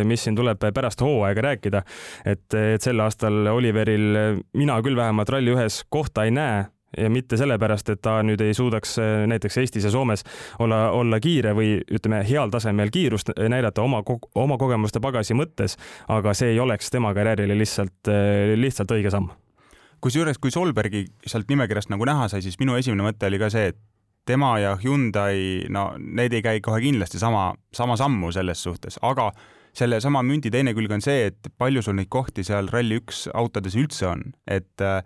mis 0.08 0.22
siin 0.22 0.36
tuleb 0.38 0.60
pärast 0.74 1.00
hooaega 1.02 1.46
rääkida. 1.48 1.82
et, 2.28 2.46
et 2.54 2.84
sel 2.84 3.00
aastal 3.02 3.48
Oliveril 3.54 4.38
mina 4.58 4.78
küll 4.84 4.98
vähemalt 4.98 5.32
Rally 5.32 5.56
ühes 5.56 5.82
kohta 5.90 6.28
ei 6.28 6.34
näe 6.36 6.66
ja 6.98 7.10
mitte 7.10 7.36
sellepärast, 7.40 7.92
et 7.94 8.02
ta 8.04 8.18
nüüd 8.26 8.40
ei 8.44 8.54
suudaks 8.54 8.96
äh, 9.00 9.12
näiteks 9.30 9.58
Eestis 9.62 9.86
ja 9.88 9.92
Soomes 9.94 10.24
olla, 10.62 10.90
olla 10.96 11.20
kiire 11.20 11.54
või 11.56 11.76
ütleme, 11.82 12.22
heal 12.28 12.50
tasemel 12.52 12.92
kiirust 12.92 13.32
näidata 13.36 13.82
oma, 13.82 14.02
oma 14.34 14.58
kogemuste 14.60 15.00
pagasi 15.00 15.36
mõttes, 15.38 15.78
aga 16.12 16.34
see 16.36 16.52
ei 16.54 16.60
oleks 16.60 16.90
tema 16.90 17.14
karjäärile 17.16 17.56
lihtsalt, 17.58 18.12
äh, 18.12 18.52
lihtsalt 18.58 18.92
õige 18.96 19.12
samm. 19.14 19.30
kusjuures, 20.02 20.38
kui 20.42 20.50
Solbergi 20.50 21.06
sealt 21.26 21.48
nimekirjast 21.48 21.90
nagu 21.92 22.04
näha 22.04 22.28
sai, 22.28 22.42
siis 22.42 22.58
minu 22.58 22.76
esimene 22.76 23.06
mõte 23.06 23.28
oli 23.30 23.38
ka 23.38 23.50
see, 23.54 23.72
et 23.72 23.80
tema 24.26 24.58
ja 24.58 24.76
Hyundai, 24.82 25.66
no 25.70 25.92
need 25.98 26.32
ei 26.32 26.42
käi 26.42 26.60
kohe 26.62 26.80
kindlasti 26.82 27.18
sama, 27.18 27.52
sama 27.74 27.96
sammu 27.98 28.32
selles 28.34 28.62
suhtes, 28.62 28.98
aga 29.02 29.32
sellesama 29.76 30.22
mündi 30.26 30.50
teine 30.52 30.74
külg 30.76 30.92
on 30.92 31.02
see, 31.02 31.28
et 31.30 31.52
palju 31.58 31.82
sul 31.82 31.96
neid 31.98 32.10
kohti 32.12 32.44
seal 32.46 32.68
Rally1 32.72 33.32
autodes 33.38 33.76
üldse 33.78 34.08
on, 34.10 34.24
et 34.46 34.84
äh, 34.84 35.00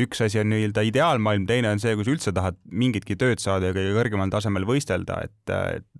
üks 0.00 0.22
asi 0.24 0.40
on 0.40 0.48
nii-öelda 0.52 0.84
ideaalmaailm, 0.88 1.46
teine 1.46 1.72
on 1.72 1.82
see, 1.82 1.94
kui 1.96 2.06
sa 2.06 2.14
üldse 2.14 2.32
tahad 2.34 2.58
mingitki 2.70 3.16
tööd 3.20 3.42
saada 3.42 3.70
ja 3.70 3.76
kõige 3.76 3.92
kõrgemal 3.98 4.32
tasemel 4.32 4.66
võistelda, 4.68 5.20
et 5.26 5.54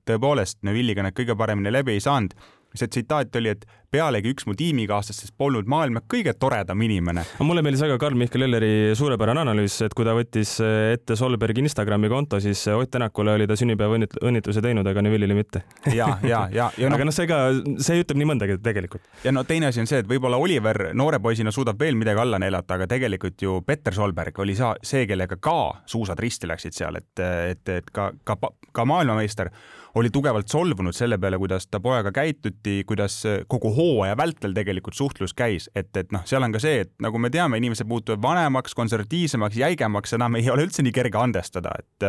tõepoolest 0.08 0.62
Neville'iga 0.66 1.04
nad 1.06 1.16
kõige 1.16 1.36
paremini 1.38 1.72
läbi 1.72 1.96
ei 1.96 2.04
saanud. 2.04 2.34
see 2.74 2.88
tsitaat 2.88 3.36
oli, 3.36 3.50
et 3.52 3.66
pealegi 3.92 4.30
üks 4.32 4.46
mu 4.48 4.54
tiimikaaslastest 4.56 5.34
polnud 5.36 5.68
maailma 5.68 6.00
kõige 6.08 6.32
toredam 6.40 6.80
inimene. 6.80 7.26
mulle 7.44 7.60
meeldis 7.64 7.82
väga 7.84 7.98
Karl-Mihkel 8.00 8.46
Elleri 8.46 8.70
suurepärane 8.96 9.42
analüüs, 9.44 9.74
et 9.84 9.92
kui 9.96 10.06
ta 10.08 10.14
võttis 10.16 10.54
ette 10.64 11.16
Solbergi 11.18 11.60
Instagrami 11.60 12.08
konto, 12.08 12.40
siis 12.40 12.64
Ott 12.72 12.88
Tänakule 12.92 13.34
oli 13.36 13.46
ta 13.48 13.56
sünnipäeva 13.56 13.98
õnnitluse 14.00 14.62
teinud, 14.64 14.88
aga 14.88 15.04
Neville'ile 15.04 15.36
mitte. 15.36 15.64
ja, 15.92 16.08
ja, 16.24 16.46
ja, 16.52 16.70
ja 16.78 16.88
no, 16.88 16.96
aga 16.96 17.08
noh, 17.08 17.16
see 17.16 17.28
ka, 17.28 17.42
see 17.84 18.00
ütleb 18.00 18.22
nii 18.22 18.30
mõndagi 18.32 18.56
tegelikult. 18.64 19.04
ja 19.26 19.34
no 19.36 19.44
teine 19.48 19.68
asi 19.68 19.84
on 19.84 19.90
see, 19.90 20.00
et 20.00 20.08
võib-olla 20.08 20.40
Oliver 20.40 20.88
noore 20.96 21.20
poisina 21.20 21.52
suudab 21.52 21.80
veel 21.80 21.98
midagi 22.00 22.24
alla 22.24 22.40
neelata, 22.40 22.80
aga 22.80 22.88
tegelikult 22.94 23.44
ju 23.44 23.60
Petter 23.66 23.92
Solberg 23.96 24.40
oli 24.40 24.56
sa, 24.56 24.72
see, 24.80 25.04
kellega 25.10 25.36
ka 25.36 25.84
suusad 25.84 26.20
risti 26.20 26.48
läksid 26.48 26.80
seal, 26.80 26.96
et, 26.96 27.12
et, 27.52 27.76
et 27.76 27.92
ka, 27.92 28.08
ka, 28.24 28.40
ka 28.72 28.88
maailmameister 28.88 29.52
oli 29.94 30.10
tugevalt 30.10 30.48
solvunud 30.48 30.96
selle 30.96 31.18
peale, 31.20 31.38
kuidas 31.38 31.66
ta 31.68 31.80
pojaga 31.80 32.12
käituti, 32.12 32.82
kuidas 32.88 33.22
kogu 33.48 33.72
hooaja 33.82 34.16
vältel 34.18 34.54
tegelikult 34.56 34.96
suhtlus 34.98 35.34
käis, 35.34 35.68
et, 35.74 35.90
et 35.98 36.14
noh, 36.14 36.22
seal 36.28 36.46
on 36.46 36.54
ka 36.54 36.62
see, 36.62 36.86
et 36.86 36.92
nagu 37.02 37.18
me 37.18 37.30
teame, 37.34 37.58
inimesed 37.58 37.90
muutuvad 37.90 38.22
vanemaks, 38.22 38.76
konservatiivsemaks, 38.78 39.58
jäigemaks, 39.58 40.14
enam 40.18 40.38
ei 40.38 40.50
ole 40.50 40.68
üldse 40.68 40.86
nii 40.86 40.94
kerge 40.94 41.18
andestada, 41.18 41.74
et 41.82 42.08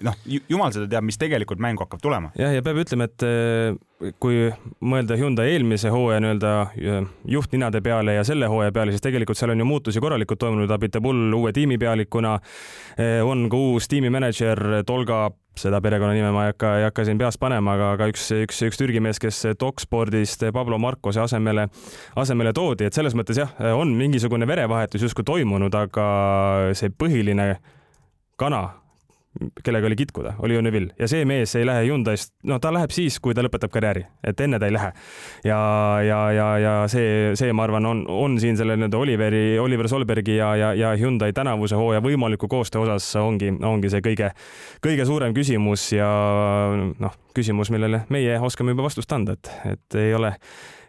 noh, 0.00 0.16
jumal 0.48 0.72
seda 0.72 0.88
teab, 0.90 1.04
mis 1.04 1.18
tegelikult 1.20 1.60
mängu 1.62 1.84
hakkab 1.84 2.00
tulema. 2.02 2.32
jah, 2.38 2.54
ja 2.54 2.62
peab 2.64 2.80
ütlema, 2.82 3.08
et 3.10 3.24
eh, 3.26 4.12
kui 4.22 4.46
mõelda 4.80 5.18
Hyundai 5.20 5.52
eelmise 5.52 5.92
hooaja 5.92 6.22
nii-öelda 6.24 6.52
eh, 6.80 7.10
juhtninade 7.36 7.82
peale 7.84 8.16
ja 8.16 8.24
selle 8.26 8.48
hooaja 8.50 8.72
peale, 8.74 8.94
siis 8.94 9.04
tegelikult 9.04 9.38
seal 9.38 9.52
on 9.54 9.62
ju 9.62 9.68
muutusi 9.68 10.02
korralikult 10.02 10.40
toimunud, 10.42 10.72
Abitabull 10.72 11.36
uue 11.36 11.52
tiimipealikuna, 11.56 12.38
eh, 12.96 13.20
on 13.26 13.48
ka 13.52 13.60
uus 13.60 13.90
tiimimänedžer 13.92 14.82
Tolga 14.88 15.26
seda 15.58 15.80
perekonnanime 15.84 16.30
ma 16.32 16.46
ei 16.46 16.52
hakka, 16.52 16.72
ei 16.80 16.86
hakka 16.86 17.04
siin 17.06 17.20
peast 17.20 17.40
panema, 17.42 17.76
aga, 17.76 17.90
aga 17.96 18.08
üks, 18.12 18.24
üks, 18.44 18.60
üks 18.68 18.80
Türgi 18.80 19.02
mees, 19.04 19.20
kes 19.22 19.42
Dokspordist 19.60 20.46
Pablo 20.54 20.78
Marcose 20.80 21.20
asemele, 21.20 21.68
asemele 22.18 22.54
toodi, 22.56 22.88
et 22.88 22.96
selles 22.96 23.16
mõttes 23.18 23.40
jah, 23.42 23.52
on 23.76 23.92
mingisugune 23.98 24.48
verevahetus 24.48 25.04
justkui 25.08 25.26
toimunud, 25.28 25.74
aga 25.76 26.06
see 26.78 26.92
põhiline 26.96 27.54
kana 28.40 28.64
kellega 29.64 29.86
oli 29.86 29.96
kitkuda, 29.96 30.34
oli 30.38 30.54
ju 30.54 30.60
Neville 30.60 30.92
ja 30.98 31.08
see 31.08 31.24
mees 31.28 31.54
ei 31.56 31.64
lähe 31.66 31.86
Hyundai'st, 31.86 32.34
no 32.48 32.58
ta 32.60 32.72
läheb 32.74 32.92
siis, 32.92 33.16
kui 33.22 33.34
ta 33.34 33.44
lõpetab 33.44 33.72
karjääri, 33.72 34.04
et 34.28 34.40
enne 34.44 34.60
ta 34.60 34.68
ei 34.68 34.74
lähe. 34.76 34.92
ja, 35.48 35.58
ja, 36.04 36.20
ja, 36.36 36.48
ja 36.60 36.74
see, 36.92 37.32
see, 37.38 37.52
ma 37.56 37.64
arvan, 37.64 37.86
on, 37.88 38.04
on 38.12 38.36
siin 38.42 38.60
selle 38.60 38.76
nii-öelda 38.76 39.00
Oliveri, 39.00 39.42
Oliver 39.58 39.88
Solbergi 39.88 40.36
ja, 40.36 40.52
ja, 40.56 40.72
ja 40.76 40.92
Hyundai 41.00 41.32
tänavuse 41.32 41.78
hooaja 41.80 42.04
võimaliku 42.04 42.48
koostöö 42.48 42.84
osas 42.84 43.08
ongi, 43.16 43.54
ongi 43.64 43.90
see 43.92 44.04
kõige, 44.04 44.32
kõige 44.84 45.08
suurem 45.08 45.34
küsimus 45.36 45.88
ja 45.96 46.08
noh, 46.92 47.20
küsimus, 47.36 47.72
millele 47.72 48.04
meie 48.12 48.38
oskame 48.40 48.76
juba 48.76 48.90
vastust 48.90 49.12
anda, 49.16 49.38
et, 49.38 49.54
et 49.72 50.02
ei 50.06 50.14
ole, 50.14 50.34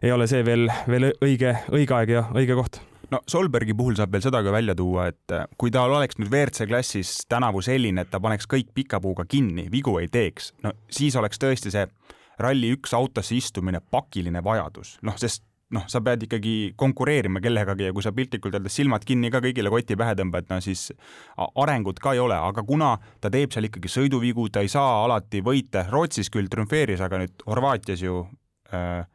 ei 0.04 0.12
ole 0.12 0.28
see 0.28 0.44
veel, 0.46 0.68
veel 0.88 1.14
õige, 1.24 1.56
õige 1.72 2.02
aeg 2.02 2.18
ja 2.20 2.28
õige 2.36 2.60
koht 2.60 2.84
no 3.14 3.22
Solbergi 3.30 3.76
puhul 3.78 3.98
saab 4.00 4.14
veel 4.14 4.26
seda 4.26 4.42
ka 4.46 4.54
välja 4.54 4.76
tuua, 4.78 5.08
et 5.14 5.36
äh, 5.36 5.46
kui 5.60 5.72
tal 5.74 5.94
oleks 5.94 6.20
nüüd 6.20 6.32
WRC 6.32 6.68
klassis 6.70 7.16
tänavu 7.30 7.64
selline, 7.66 8.04
et 8.04 8.12
ta 8.12 8.22
paneks 8.24 8.50
kõik 8.50 8.74
pika 8.76 9.02
puuga 9.04 9.28
kinni, 9.30 9.70
vigu 9.72 9.96
ei 10.02 10.10
teeks, 10.12 10.54
no 10.66 10.74
siis 10.92 11.18
oleks 11.20 11.42
tõesti 11.42 11.74
see 11.74 11.88
Rally1 12.42 12.96
autosse 12.98 13.36
istumine 13.38 13.82
pakiline 13.94 14.42
vajadus, 14.44 14.98
noh, 15.06 15.18
sest 15.22 15.46
noh, 15.74 15.86
sa 15.90 16.02
pead 16.06 16.26
ikkagi 16.28 16.74
konkureerima 16.80 17.42
kellegagi 17.44 17.88
ja 17.88 17.94
kui 17.96 18.06
sa 18.06 18.14
piltlikult 18.16 18.58
öeldes 18.58 18.76
silmad 18.78 19.06
kinni 19.08 19.32
ka 19.34 19.42
kõigile 19.44 19.72
koti 19.74 19.98
pähe 20.00 20.16
tõmbad, 20.20 20.48
no 20.52 20.60
siis 20.64 20.90
arengut 21.38 22.02
ka 22.04 22.14
ei 22.14 22.22
ole, 22.22 22.38
aga 22.38 22.66
kuna 22.68 22.94
ta 23.22 23.32
teeb 23.34 23.54
seal 23.54 23.70
ikkagi 23.70 23.92
sõiduvigu, 23.92 24.50
ta 24.54 24.64
ei 24.66 24.72
saa 24.72 25.04
alati 25.06 25.42
võite, 25.46 25.86
Rootsis 25.90 26.30
küll 26.34 26.52
triumfeeris, 26.52 27.02
aga 27.04 27.24
nüüd 27.24 27.46
Horvaatias 27.50 28.06
ju 28.06 28.22
äh, 28.74 29.06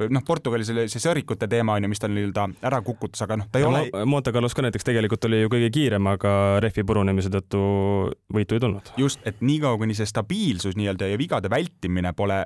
või 0.00 0.10
noh, 0.14 0.24
Portugalis 0.26 0.70
oli 0.74 0.86
see 0.90 1.02
sõrikute 1.02 1.48
teema 1.50 1.76
on 1.76 1.86
ju, 1.86 1.90
mis 1.92 2.02
tal 2.02 2.14
nii-öelda 2.14 2.46
ära 2.66 2.80
kukutas, 2.86 3.22
aga 3.26 3.38
noh, 3.40 3.48
ta 3.50 3.60
ei 3.60 3.66
ja 3.66 3.70
ole. 3.70 4.04
Monte 4.10 4.32
Carlos 4.34 4.56
ka 4.56 4.64
näiteks 4.66 4.86
tegelikult 4.86 5.28
oli 5.28 5.44
ju 5.44 5.52
kõige 5.52 5.70
kiirem, 5.74 6.10
aga 6.10 6.34
rehvi 6.64 6.84
purunemise 6.86 7.32
tõttu 7.34 7.62
võitu 8.34 8.58
ei 8.58 8.64
tulnud. 8.64 8.92
just, 9.00 9.22
et 9.28 9.40
niikaua, 9.44 9.78
kuni 9.80 9.96
see 9.96 10.08
stabiilsus 10.10 10.78
nii-öelda 10.80 11.12
ja 11.12 11.20
vigade 11.20 11.50
vältimine 11.52 12.14
pole, 12.16 12.42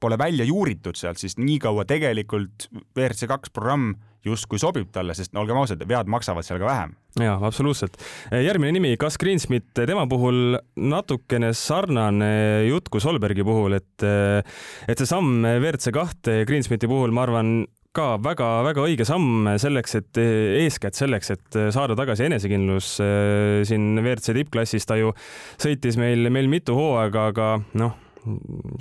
pole 0.00 0.18
välja 0.20 0.48
juuritud 0.48 0.96
sealt, 0.96 1.20
siis 1.20 1.36
niikaua 1.40 1.84
tegelikult 1.88 2.70
WRC 2.96 3.28
kaks 3.30 3.52
programm 3.52 3.94
justkui 4.26 4.60
sobib 4.60 4.90
talle, 4.94 5.14
sest 5.16 5.34
no 5.34 5.42
olgem 5.44 5.58
ausad, 5.60 5.82
vead 5.88 6.10
maksavad 6.10 6.46
seal 6.46 6.60
ka 6.62 6.68
vähem. 6.68 6.94
jaa, 7.22 7.38
absoluutselt. 7.46 7.98
järgmine 8.32 8.74
nimi, 8.76 8.96
Gus 9.00 9.18
Greensmit, 9.20 9.70
tema 9.74 10.06
puhul 10.10 10.58
natukene 10.76 11.52
sarnane 11.56 12.30
jutt 12.68 12.90
kui 12.92 13.02
Solbergi 13.04 13.46
puhul, 13.46 13.78
et 13.78 14.06
et 14.88 14.98
see 14.98 15.08
samm 15.08 15.42
WRC 15.46 15.94
kahte 15.94 16.42
Greensmiti 16.48 16.90
puhul, 16.90 17.14
ma 17.14 17.26
arvan, 17.26 17.52
ka 17.96 18.16
väga-väga 18.22 18.82
õige 18.84 19.06
samm 19.08 19.48
selleks, 19.58 19.96
et 19.98 20.20
eeskätt 20.20 20.98
selleks, 20.98 21.32
et 21.34 21.60
saada 21.74 21.96
tagasi 21.98 22.28
enesekindlus 22.28 22.92
siin 23.68 23.88
WRC 24.02 24.36
tippklassis, 24.36 24.86
ta 24.86 24.98
ju 25.00 25.14
sõitis 25.58 25.98
meil, 25.98 26.28
meil 26.34 26.50
mitu 26.52 26.76
hooaega, 26.78 27.30
aga 27.32 27.54
noh 27.80 27.96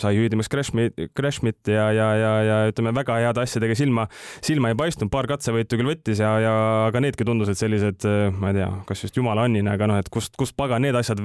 sai 0.01 0.13
hüüdimaks 0.17 0.49
Crashmit, 0.51 0.97
Crashmit 1.17 1.71
ja, 1.71 1.89
ja, 1.95 2.07
ja, 2.19 2.31
ja 2.47 2.57
ütleme, 2.71 2.93
väga 2.97 3.19
heade 3.21 3.43
asjadega 3.43 3.77
silma, 3.77 4.07
silma 4.45 4.71
ei 4.73 4.79
paistnud, 4.79 5.11
paar 5.13 5.29
katsevõitu 5.29 5.79
küll 5.79 5.91
võttis 5.91 6.23
ja, 6.23 6.33
ja 6.43 6.55
aga 6.87 7.03
needki 7.03 7.27
tundusid 7.27 7.59
sellised, 7.59 8.07
ma 8.37 8.53
ei 8.53 8.59
tea, 8.61 8.71
kas 8.89 9.05
just 9.07 9.19
jumala 9.19 9.47
annina, 9.47 9.77
aga 9.77 9.91
noh, 9.91 10.01
et 10.01 10.11
kust, 10.13 10.35
kust 10.39 10.57
pagan 10.59 10.85
need 10.85 10.97
asjad 10.97 11.21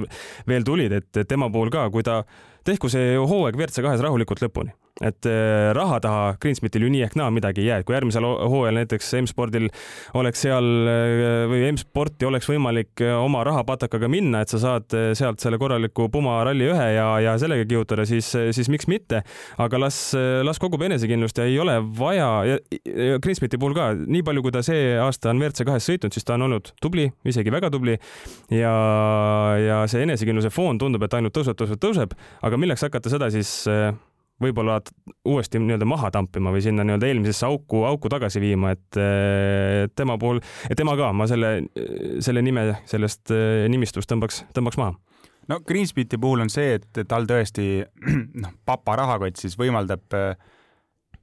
veel 0.49 0.67
tulid, 0.67 0.99
et 1.01 1.23
tema 1.29 1.51
puhul 1.53 1.73
ka, 1.73 1.89
kui 1.93 2.05
ta 2.05 2.21
tehku 2.67 2.91
see 2.91 3.17
hooaeg 3.19 3.59
WRC 3.59 3.83
kahes 3.83 4.03
rahulikult 4.03 4.43
lõpuni 4.45 4.75
et 5.01 5.25
äh, 5.25 5.71
raha 5.73 5.97
taha 6.03 6.25
Greensmitil 6.41 6.85
ju 6.85 6.89
nii 6.93 7.01
ehk 7.07 7.15
naa 7.17 7.31
midagi 7.33 7.63
ei 7.63 7.71
jää, 7.71 7.79
et 7.81 7.87
kui 7.87 7.95
järgmisel 7.95 8.27
hooajal 8.27 8.77
näiteks 8.77 9.07
M-spordil 9.23 9.71
oleks 10.19 10.43
seal 10.45 10.67
äh, 10.89 11.45
või 11.49 11.63
M-sporti 11.71 12.27
oleks 12.29 12.49
võimalik 12.51 13.01
äh, 13.01 13.15
oma 13.17 13.41
rahapatakaga 13.47 14.09
minna, 14.11 14.43
et 14.43 14.53
sa 14.53 14.61
saad 14.61 14.93
sealt 15.17 15.41
selle 15.41 15.57
korraliku 15.61 16.11
Puma 16.13 16.35
Rally 16.45 16.69
ühe 16.69 16.89
ja, 16.93 17.07
ja 17.25 17.33
sellega 17.41 17.65
kihutada, 17.69 18.05
siis, 18.05 18.29
siis 18.53 18.69
miks 18.69 18.85
mitte. 18.91 19.23
aga 19.57 19.79
las, 19.81 19.97
las 20.45 20.61
kogub 20.61 20.85
enesekindlust 20.85 21.41
ja 21.41 21.49
ei 21.49 21.57
ole 21.59 21.79
vaja 21.97 22.29
ja, 22.51 22.61
ja 22.85 23.17
Greensmiti 23.23 23.57
puhul 23.57 23.73
ka, 23.77 23.89
nii 23.97 24.21
palju, 24.25 24.45
kui 24.45 24.53
ta 24.53 24.61
see 24.65 24.93
aasta 25.01 25.33
on 25.33 25.41
WRC 25.41 25.65
kahes 25.65 25.89
sõitnud, 25.89 26.13
siis 26.13 26.27
ta 26.27 26.37
on 26.37 26.45
olnud 26.51 26.73
tubli, 26.81 27.09
isegi 27.25 27.53
väga 27.53 27.73
tubli 27.73 27.97
ja, 28.53 28.77
ja 29.57 29.83
see 29.89 30.05
enesekindluse 30.05 30.53
foon 30.53 30.77
tundub, 30.81 31.05
et 31.07 31.17
ainult 31.17 31.33
tõuseb, 31.33 31.57
tõuseb, 31.57 31.81
tõuseb, 31.81 32.17
aga 32.45 32.61
milleks 32.61 32.85
hakata 32.85 33.09
seda 33.13 33.33
siis 33.33 33.63
võib-olla 34.41 34.79
uuesti 35.29 35.61
nii-öelda 35.61 35.87
maha 35.87 36.09
tampima 36.13 36.51
või 36.53 36.63
sinna 36.65 36.85
nii-öelda 36.87 37.09
eelmisesse 37.09 37.45
auku, 37.47 37.83
auku 37.87 38.11
tagasi 38.11 38.41
viima, 38.43 38.73
et 38.73 38.99
tema 39.95 40.17
puhul, 40.21 40.41
tema 40.77 40.97
ka, 40.99 41.11
ma 41.15 41.27
selle, 41.29 41.55
selle 42.23 42.43
nime 42.45 42.69
sellest 42.89 43.33
eh, 43.33 43.65
nimistust 43.71 44.09
tõmbaks, 44.09 44.43
tõmbaks 44.55 44.79
maha. 44.81 44.97
No 45.51 45.59
Greensmiti 45.67 46.17
puhul 46.17 46.45
on 46.45 46.51
see, 46.51 46.77
et 46.79 47.03
tal 47.09 47.27
tõesti 47.27 47.83
noh, 48.43 48.53
papa 48.65 48.97
rahakott 48.99 49.39
siis 49.39 49.57
võimaldab 49.59 50.15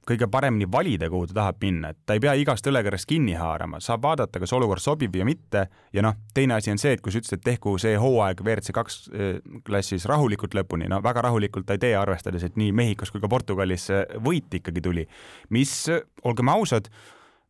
kõige 0.07 0.27
paremini 0.31 0.65
valida, 0.71 1.09
kuhu 1.13 1.27
ta 1.29 1.35
tahab 1.37 1.61
minna, 1.61 1.91
et 1.93 1.99
ta 2.05 2.15
ei 2.17 2.23
pea 2.23 2.33
igast 2.39 2.65
õlekõrrest 2.67 3.05
kinni 3.09 3.35
haarama, 3.37 3.79
saab 3.83 4.01
vaadata, 4.07 4.41
kas 4.41 4.53
olukord 4.57 4.81
sobib 4.81 5.13
või 5.13 5.27
mitte. 5.29 5.67
ja 5.93 6.01
noh, 6.01 6.17
teine 6.33 6.57
asi 6.57 6.71
on 6.73 6.81
see, 6.81 6.95
et 6.97 7.01
kui 7.05 7.13
sa 7.13 7.21
ütlesid, 7.21 7.37
et 7.39 7.45
tehku 7.51 7.77
see 7.81 7.93
hooaeg 8.01 8.41
WRC 8.41 8.73
kaks 8.75 8.99
äh, 9.13 9.39
klassis 9.67 10.07
rahulikult 10.09 10.57
lõpuni, 10.57 10.89
no 10.89 11.01
väga 11.03 11.27
rahulikult 11.27 11.69
ta 11.69 11.77
ei 11.77 11.85
tee, 11.85 11.95
arvestades, 11.95 12.43
et 12.43 12.57
nii 12.57 12.73
Mehhikos 12.75 13.13
kui 13.13 13.21
ka 13.21 13.29
Portugalis 13.29 13.89
võit 14.25 14.59
ikkagi 14.61 14.81
tuli, 14.81 15.07
mis, 15.53 15.73
olgem 16.25 16.49
ausad 16.49 16.89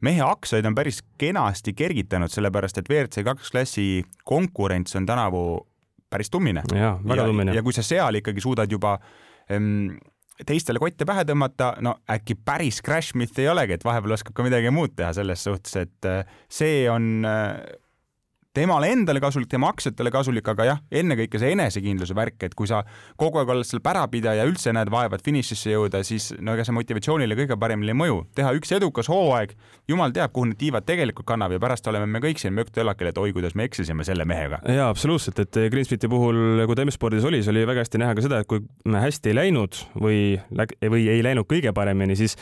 mehe 0.01 0.21
aktsiaid 0.25 0.65
on 0.65 0.75
päris 0.75 1.01
kenasti 1.21 1.73
kergitanud, 1.77 2.31
sellepärast 2.33 2.81
et 2.81 2.89
WRC 2.89 3.23
kaks 3.25 3.51
klassi 3.53 4.03
konkurents 4.27 4.95
on 4.97 5.05
tänavu 5.05 5.43
päris 6.11 6.29
tummine. 6.29 6.63
ja, 6.75 6.97
väga 7.07 7.25
tummine. 7.25 7.55
ja 7.55 7.63
kui 7.63 7.73
sa 7.73 7.83
seal 7.85 8.19
ikkagi 8.19 8.41
suudad 8.41 8.71
juba 8.71 8.97
ähm, 9.51 9.95
teistele 10.47 10.81
kotte 10.81 11.05
pähe 11.07 11.25
tõmmata, 11.27 11.73
no 11.83 11.95
äkki 12.11 12.37
päris 12.45 12.81
crash 12.85 13.15
myth 13.19 13.39
ei 13.41 13.49
olegi, 13.51 13.77
et 13.77 13.85
vahepeal 13.85 14.17
oskab 14.17 14.35
ka 14.37 14.45
midagi 14.45 14.73
muud 14.73 14.95
teha 14.97 15.13
selles 15.17 15.43
suhtes, 15.47 15.75
et 15.83 16.09
äh, 16.09 16.35
see 16.51 16.85
on 16.91 17.27
äh, 17.27 17.57
temale 18.53 18.89
endale 18.91 19.21
kasulik, 19.23 19.47
tema 19.51 19.69
aktsiatele 19.71 20.11
kasulik, 20.11 20.47
aga 20.51 20.65
jah, 20.67 20.79
ennekõike 21.01 21.39
see 21.39 21.53
enesekindluse 21.55 22.15
värk, 22.17 22.43
et 22.43 22.55
kui 22.57 22.67
sa 22.67 22.81
kogu 23.19 23.39
aeg 23.39 23.51
oled 23.53 23.67
seal 23.67 23.79
pärapidaja 23.83 24.43
ja 24.43 24.47
üldse 24.49 24.73
näed 24.75 24.91
vaeva, 24.91 25.15
et 25.15 25.23
finišisse 25.23 25.71
jõuda, 25.71 26.01
siis 26.07 26.31
no 26.43 26.55
ega 26.57 26.65
see 26.67 26.75
motivatsioonile 26.75 27.37
kõige 27.39 27.55
paremini 27.59 27.93
ei 27.93 27.99
mõju. 28.01 28.17
teha 28.35 28.51
üks 28.57 28.73
edukas 28.75 29.07
hooaeg, 29.11 29.53
jumal 29.87 30.11
teab, 30.15 30.33
kuhu 30.35 30.49
need 30.49 30.59
tiivad 30.59 30.87
tegelikult 30.87 31.27
kannab 31.29 31.55
ja 31.55 31.61
pärast 31.63 31.87
oleme 31.87 32.09
me 32.11 32.19
kõik 32.23 32.41
siin 32.43 32.55
mökktõllakil, 32.57 33.11
et 33.11 33.21
oi, 33.21 33.31
kuidas 33.35 33.55
me 33.55 33.69
eksisime 33.69 34.03
selle 34.07 34.27
mehega. 34.27 34.59
jaa, 34.67 34.89
absoluutselt, 34.91 35.39
et 35.39 35.61
Greensmiti 35.71 36.11
puhul, 36.11 36.65
kui 36.67 36.75
ta 36.75 36.85
M-spordis 36.85 37.27
oli, 37.27 37.39
siis 37.39 37.53
oli 37.53 37.63
väga 37.67 37.85
hästi 37.85 38.03
näha 38.03 38.17
ka 38.17 38.25
seda, 38.27 38.41
et 38.43 38.51
kui 38.51 38.65
hästi 38.91 39.31
ei 39.31 39.37
läinud 39.37 39.79
või, 39.95 40.19
või 40.91 41.07
ei 41.13 41.23
läinud 41.23 41.47
kõige 41.47 41.71
paremini, 41.75 42.19
siis 42.19 42.35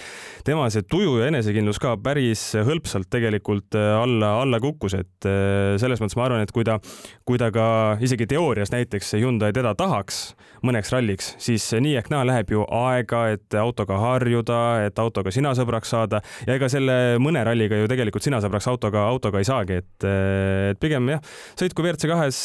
tema 0.48 0.66
see 0.74 0.82
tuju 0.90 1.20
ja 1.22 1.30
enesekindlus 1.30 1.78
ka 1.82 1.94
päris 2.02 2.50
hõlpsalt 2.66 3.12
tegelikult 3.14 3.78
alla, 3.78 4.40
alla 4.42 4.62
kukkus, 4.64 4.98
et 4.98 5.30
selles 5.78 5.99
selles 6.00 6.08
mõttes 6.08 6.20
ma 6.20 6.26
arvan, 6.28 6.44
et 6.44 6.54
kui 6.56 6.66
ta, 6.68 6.80
kui 7.28 7.40
ta 7.42 7.52
ka 7.54 7.66
isegi 8.04 8.28
teoorias 8.30 8.72
näiteks 8.74 9.14
Hyundai 9.20 9.52
teda 9.56 9.76
tahaks 9.78 10.34
mõneks 10.66 10.92
ralliks, 10.92 11.34
siis 11.40 11.64
nii 11.80 11.96
ehk 12.00 12.10
naa 12.12 12.26
läheb 12.28 12.52
ju 12.52 12.66
aega, 12.76 13.22
et 13.36 13.56
autoga 13.60 14.00
harjuda, 14.02 14.60
et 14.88 15.00
autoga 15.00 15.32
sina 15.32 15.54
sõbraks 15.56 15.92
saada 15.94 16.22
ja 16.48 16.56
ega 16.58 16.70
selle 16.72 17.18
mõne 17.22 17.44
ralliga 17.48 17.80
ju 17.80 17.88
tegelikult 17.92 18.26
sina 18.26 18.42
sõbraks 18.44 18.68
autoga, 18.72 19.06
autoga 19.08 19.40
ei 19.40 19.48
saagi, 19.48 19.80
et, 19.84 20.08
et 20.74 20.82
pigem 20.82 21.08
jah, 21.14 21.24
sõitku 21.60 21.86
WRC 21.86 22.10
kahes 22.12 22.42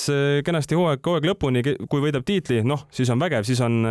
kenasti 0.47 0.79
hooaeg, 0.79 1.03
hooaeg 1.05 1.29
lõpuni, 1.33 1.65
kui 1.91 2.05
võidab 2.05 2.27
tiitli, 2.27 2.63
noh, 2.67 2.87
siis 2.95 3.11
on 3.11 3.23
vägev, 3.23 3.47
siis 3.49 3.63
on, 3.65 3.83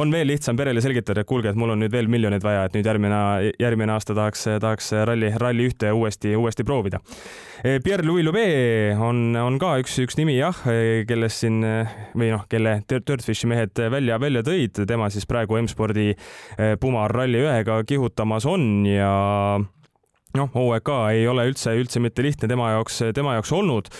on 0.00 0.14
veel 0.14 0.30
lihtsam 0.32 0.56
perele 0.58 0.82
selgitada, 0.84 1.24
et 1.24 1.28
kuulge, 1.28 1.52
et 1.52 1.60
mul 1.60 1.74
on 1.74 1.84
nüüd 1.84 1.92
veel 1.92 2.08
miljoneid 2.10 2.44
vaja, 2.44 2.64
et 2.68 2.78
nüüd 2.78 2.88
järgmine, 2.88 3.20
järgmine 3.60 3.96
aasta 3.96 4.16
tahaks, 4.16 4.48
tahaks 4.64 4.92
ralli, 5.04 5.32
ralli 5.40 5.68
ühte 5.68 5.92
uuesti, 5.92 6.32
uuesti 6.38 6.64
proovida. 6.64 7.00
Pierre-Louis 7.64 8.24
Loubet 8.74 8.98
on, 8.98 9.34
on 9.36 9.58
ka 9.60 9.74
üks, 9.82 9.96
üks 10.02 10.16
nimi 10.18 10.36
jah, 10.36 10.56
kellest 11.08 11.42
siin 11.42 11.60
või 12.14 12.30
noh, 12.32 12.44
kelle 12.50 12.78
Dirtfishi 12.88 13.48
mehed 13.50 13.78
välja, 13.92 14.18
välja 14.20 14.42
tõid, 14.46 14.84
tema 14.88 15.08
siis 15.10 15.26
praegu 15.26 15.58
M-spordi 15.60 16.12
eh, 16.14 16.74
Puma 16.80 17.06
Rally 17.08 17.44
ühega 17.44 17.80
kihutamas 17.86 18.46
on 18.46 18.84
ja 18.88 19.10
noh, 20.34 20.50
ka 20.84 20.98
ei 21.14 21.26
ole 21.30 21.48
üldse, 21.50 21.74
üldse 21.78 22.02
mitte 22.02 22.24
lihtne 22.24 22.48
tema 22.50 22.72
jaoks, 22.74 23.02
tema 23.14 23.36
jaoks 23.36 23.52
olnud. 23.54 23.90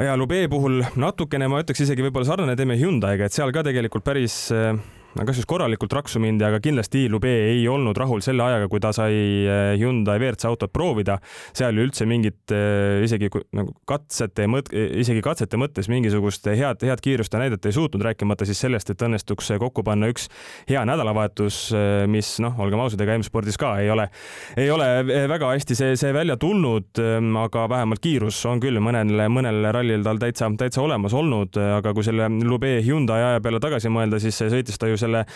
Ja 0.00 0.16
Lube 0.16 0.46
puhul 0.48 0.80
natukene 0.96 1.50
ma 1.52 1.60
ütleks 1.60 1.84
isegi 1.84 2.04
võib-olla 2.06 2.30
sarnane 2.30 2.56
teeme 2.56 2.78
Hyundai'ga, 2.80 3.28
et 3.28 3.36
seal 3.36 3.52
ka 3.52 3.64
tegelikult 3.66 4.06
päris 4.06 4.46
äh, 4.56 4.72
kas 5.12 5.36
just 5.36 5.48
korralikult 5.48 5.92
raksu 5.92 6.20
mindi, 6.22 6.44
aga 6.46 6.58
kindlasti 6.62 7.04
Lube 7.12 7.30
ei 7.50 7.66
olnud 7.68 7.96
rahul 8.00 8.22
selle 8.24 8.44
ajaga, 8.46 8.68
kui 8.72 8.80
ta 8.80 8.92
sai 8.96 9.12
eh, 9.12 9.74
Hyundai 9.80 10.16
WRC 10.16 10.48
autot 10.48 10.72
proovida. 10.72 11.18
seal 11.52 11.76
ju 11.76 11.84
üldse 11.84 12.06
mingit 12.08 12.52
eh, 12.54 13.02
isegi 13.04 13.28
nagu 13.52 13.74
katsete 13.88 14.46
mõt-, 14.48 14.72
isegi 14.72 15.22
katsete 15.24 15.60
mõttes 15.60 15.90
mingisugust 15.92 16.48
head, 16.48 16.84
head 16.88 17.04
kiirust 17.04 17.32
ta 17.32 17.42
näidata 17.42 17.68
ei 17.68 17.76
suutnud, 17.76 18.04
rääkimata 18.08 18.48
siis 18.48 18.62
sellest, 18.64 18.90
et 18.90 19.04
õnnestuks 19.04 19.52
kokku 19.60 19.84
panna 19.84 20.08
üks 20.12 20.30
hea 20.70 20.84
nädalavahetus, 20.88 21.60
eh, 21.76 21.90
mis 22.10 22.34
noh, 22.44 22.56
olgem 22.64 22.80
ausad, 22.80 23.04
ega 23.04 23.18
M-spordis 23.20 23.60
ka 23.60 23.74
ei 23.82 23.92
ole, 23.92 24.08
ei 24.56 24.70
ole 24.72 24.88
väga 25.28 25.52
hästi 25.52 25.76
see, 25.76 25.92
see 26.00 26.14
välja 26.16 26.38
tulnud, 26.40 27.02
aga 27.42 27.66
vähemalt 27.68 28.00
kiirus 28.02 28.40
on 28.48 28.62
küll 28.64 28.80
mõnel, 28.80 29.26
mõnel 29.32 29.68
rallil 29.76 30.04
tal 30.06 30.20
täitsa, 30.22 30.48
täitsa 30.58 30.82
olemas 30.84 31.12
olnud, 31.16 31.60
aga 31.78 31.92
kui 31.92 32.06
selle 32.06 32.30
Lube 32.48 32.78
Hyundai 32.86 33.20
aja 33.28 33.44
peale 33.44 33.60
tagasi 33.62 33.92
mõelda, 33.92 34.20
siis 34.22 34.40
sõitis 34.40 34.80
ta 34.80 34.88
ju 34.88 35.01
selle 35.02 35.26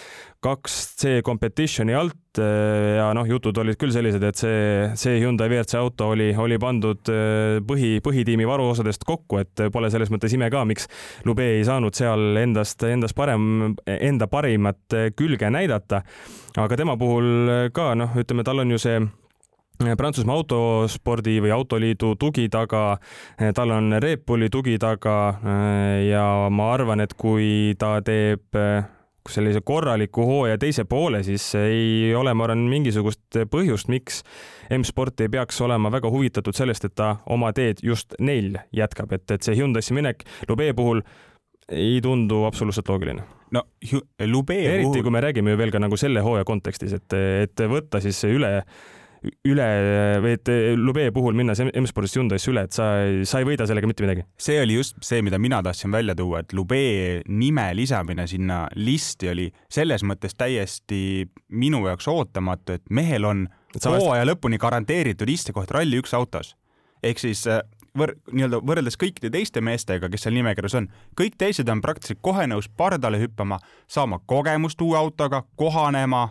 kaks 0.47 0.77
C 1.01 1.21
competition'i 1.27 1.95
alt 1.97 2.39
äh, 2.39 2.97
ja 2.99 3.09
noh, 3.17 3.27
jutud 3.29 3.57
olid 3.59 3.79
küll 3.81 3.95
sellised, 3.95 4.23
et 4.27 4.39
see, 4.39 4.87
see 4.99 5.19
Hyundai 5.23 5.49
WRC 5.51 5.79
auto 5.81 6.11
oli, 6.15 6.31
oli 6.39 6.59
pandud 6.63 7.11
äh, 7.13 7.59
põhi, 7.67 7.97
põhitiimi 8.05 8.47
varuosadest 8.49 9.07
kokku, 9.09 9.41
et 9.43 9.67
pole 9.73 9.91
selles 9.93 10.13
mõttes 10.13 10.35
ime 10.37 10.51
ka, 10.53 10.65
miks 10.69 10.91
Lube 11.27 11.47
ei 11.57 11.65
saanud 11.67 11.97
seal 11.97 12.39
endast, 12.41 12.83
endast 12.87 13.17
parem, 13.19 13.77
enda 13.87 14.29
parimat 14.31 14.99
külge 15.17 15.51
näidata. 15.51 16.03
aga 16.57 16.77
tema 16.77 16.97
puhul 16.97 17.71
ka 17.75 17.95
noh, 17.99 18.15
ütleme, 18.17 18.45
tal 18.47 18.63
on 18.63 18.77
ju 18.77 18.83
see 18.83 19.01
Prantsusmaa 19.77 20.39
autospordi 20.39 21.37
või 21.45 21.51
autoliidu 21.53 22.15
tugi 22.17 22.47
taga, 22.49 22.97
tal 23.55 23.75
on 23.77 23.99
Red 24.01 24.23
Bulli 24.25 24.49
tugi 24.49 24.79
taga 24.81 25.17
ja 26.01 26.25
ma 26.49 26.71
arvan, 26.73 27.05
et 27.05 27.13
kui 27.13 27.75
ta 27.79 27.99
teeb 28.01 28.57
sellise 29.35 29.61
korraliku 29.65 30.25
hooaja 30.27 30.59
teise 30.59 30.85
poole, 30.89 31.23
siis 31.27 31.45
ei 31.59 32.15
ole, 32.15 32.35
ma 32.35 32.47
arvan, 32.47 32.67
mingisugust 32.71 33.41
põhjust, 33.51 33.91
miks 33.93 34.23
M-sport 34.71 35.21
ei 35.25 35.31
peaks 35.33 35.61
olema 35.65 35.91
väga 35.93 36.11
huvitatud 36.11 36.57
sellest, 36.57 36.89
et 36.89 36.97
ta 36.99 37.17
oma 37.33 37.53
teed 37.57 37.83
just 37.87 38.17
neil 38.21 38.59
jätkab, 38.77 39.13
et, 39.17 39.31
et 39.31 39.47
see 39.47 39.57
Hyundai'sse 39.59 39.95
minek 39.97 40.27
Lube 40.49 40.73
puhul 40.77 41.03
ei 41.73 42.01
tundu 42.03 42.45
absoluutselt 42.47 42.89
loogiline. 42.89 43.23
no 43.51 43.63
Lube 44.27 44.59
eriti 44.59 44.89
puhul... 44.89 45.03
kui 45.03 45.15
me 45.15 45.21
räägime 45.21 45.55
ju 45.55 45.59
veel 45.59 45.75
ka 45.75 45.83
nagu 45.83 45.97
selle 45.97 46.23
hooaja 46.23 46.47
kontekstis, 46.47 46.95
et, 46.97 47.19
et 47.43 47.67
võtta 47.71 48.03
siis 48.03 48.23
üle 48.29 48.61
üle 49.49 49.67
või 50.23 50.35
et 50.37 50.51
Lube 50.79 51.07
puhul 51.15 51.37
minna 51.39 51.55
M-spordist 51.67 52.19
Hyundai'sse 52.19 52.51
üle, 52.53 52.67
et 52.67 52.77
sa, 52.77 52.89
sa 53.29 53.41
ei 53.43 53.49
võida 53.49 53.67
sellega 53.69 53.89
mitte 53.91 54.05
midagi. 54.05 54.27
see 54.39 54.59
oli 54.63 54.79
just 54.79 54.99
see, 55.05 55.23
mida 55.27 55.39
mina 55.43 55.63
tahtsin 55.65 55.93
välja 55.95 56.17
tuua, 56.19 56.43
et 56.45 56.53
Lube 56.57 57.23
nime 57.29 57.69
lisamine 57.75 58.27
sinna 58.31 58.65
listi 58.75 59.31
oli 59.33 59.49
selles 59.73 60.05
mõttes 60.07 60.37
täiesti 60.39 61.27
minu 61.49 61.85
jaoks 61.87 62.09
ootamatu, 62.13 62.79
et 62.79 62.85
mehel 62.91 63.25
on 63.29 63.47
hooaja 63.85 64.27
lõpuni 64.29 64.61
garanteeritud 64.61 65.29
istekoht 65.29 65.71
Rally 65.75 66.01
üks 66.01 66.15
autos. 66.17 66.55
ehk 67.03 67.21
siis 67.21 67.45
äh, 67.47 67.61
võr-, 67.97 68.15
nii-öelda 68.33 68.61
võrreldes 68.65 68.99
kõikide 69.01 69.31
teiste 69.33 69.63
meestega, 69.65 70.11
kes 70.13 70.27
seal 70.27 70.37
nimekirjas 70.37 70.77
on, 70.81 70.89
kõik 71.19 71.37
teised 71.39 71.69
on 71.73 71.83
praktiliselt 71.85 72.23
kohe 72.25 72.47
nõus 72.49 72.69
pardale 72.69 73.21
hüppama, 73.21 73.59
saama 73.89 74.21
kogemust 74.27 74.81
uue 74.85 74.99
autoga, 74.99 75.43
kohanema, 75.61 76.29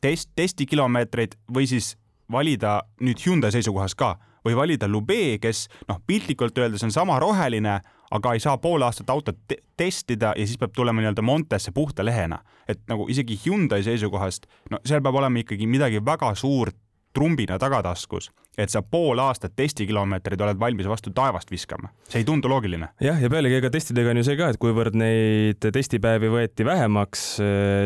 test, 0.00 0.30
testikilomeetreid 0.38 1.36
või 1.52 1.68
siis 1.70 1.94
valida 2.30 2.82
nüüd 3.00 3.20
Hyundai 3.26 3.52
seisukohast 3.52 3.98
ka 3.98 4.16
või 4.46 4.56
valida 4.58 4.88
Lube, 4.90 5.38
kes 5.42 5.68
noh, 5.88 6.00
piltlikult 6.06 6.58
öeldes 6.58 6.82
on 6.82 6.92
sama 6.94 7.18
roheline, 7.22 7.80
aga 8.12 8.32
ei 8.34 8.40
saa 8.42 8.58
pool 8.58 8.82
aastat 8.82 9.10
autot 9.10 9.38
te 9.48 9.60
testida 9.76 10.34
ja 10.36 10.46
siis 10.46 10.58
peab 10.58 10.74
tulema 10.76 11.00
nii-öelda 11.00 11.22
Montesse 11.22 11.72
puhta 11.72 12.04
lehena. 12.04 12.42
et 12.68 12.78
nagu 12.88 13.08
isegi 13.08 13.38
Hyundai 13.46 13.82
seisukohast, 13.82 14.46
no 14.70 14.78
seal 14.86 15.02
peab 15.02 15.14
olema 15.14 15.38
ikkagi 15.38 15.66
midagi 15.66 16.04
väga 16.04 16.34
suurt 16.34 16.76
trumbina 17.12 17.58
tagataskus, 17.58 18.30
et 18.58 18.70
sa 18.72 18.82
pool 18.82 19.20
aastat 19.22 19.54
testikilomeetreid 19.56 20.40
oled 20.44 20.60
valmis 20.60 20.88
vastu 20.88 21.10
taevast 21.14 21.50
viskama. 21.50 21.90
see 22.08 22.20
ei 22.22 22.24
tundu 22.28 22.48
loogiline. 22.48 22.88
jah, 23.00 23.20
ja 23.20 23.30
pealegi 23.32 23.58
ega 23.60 23.70
testidega 23.72 24.12
on 24.12 24.20
ju 24.20 24.24
see 24.28 24.38
ka, 24.38 24.50
et 24.52 24.60
kuivõrd 24.62 24.96
neid 24.98 25.68
testipäevi 25.72 26.30
võeti 26.32 26.66
vähemaks, 26.66 27.24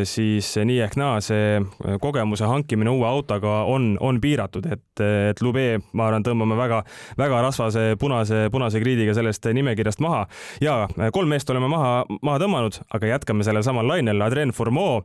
siis 0.08 0.52
nii 0.58 0.80
ehk 0.86 0.96
naa 1.00 1.20
see 1.24 1.60
kogemuse 2.02 2.48
hankimine 2.50 2.92
uue 2.92 3.08
autoga 3.08 3.62
on, 3.70 3.94
on 4.00 4.20
piiratud, 4.20 4.66
et, 4.72 5.02
et 5.02 5.42
Lube, 5.44 5.66
ma 5.92 6.08
arvan, 6.10 6.24
tõmbame 6.26 6.58
väga, 6.58 6.82
väga 7.18 7.42
rasvase 7.46 7.86
punase, 8.00 8.46
punase 8.52 8.82
kriidiga 8.82 9.14
sellest 9.16 9.46
nimekirjast 9.46 10.02
maha. 10.04 10.26
ja 10.60 10.78
kolm 11.12 11.30
meest 11.30 11.50
oleme 11.50 11.70
maha, 11.70 12.04
maha 12.22 12.42
tõmmanud, 12.42 12.80
aga 12.94 13.12
jätkame 13.14 13.46
sellel 13.46 13.64
samal 13.66 13.86
lainel. 13.86 14.22
Adrien 14.26 14.50
Fourmeau, 14.54 15.02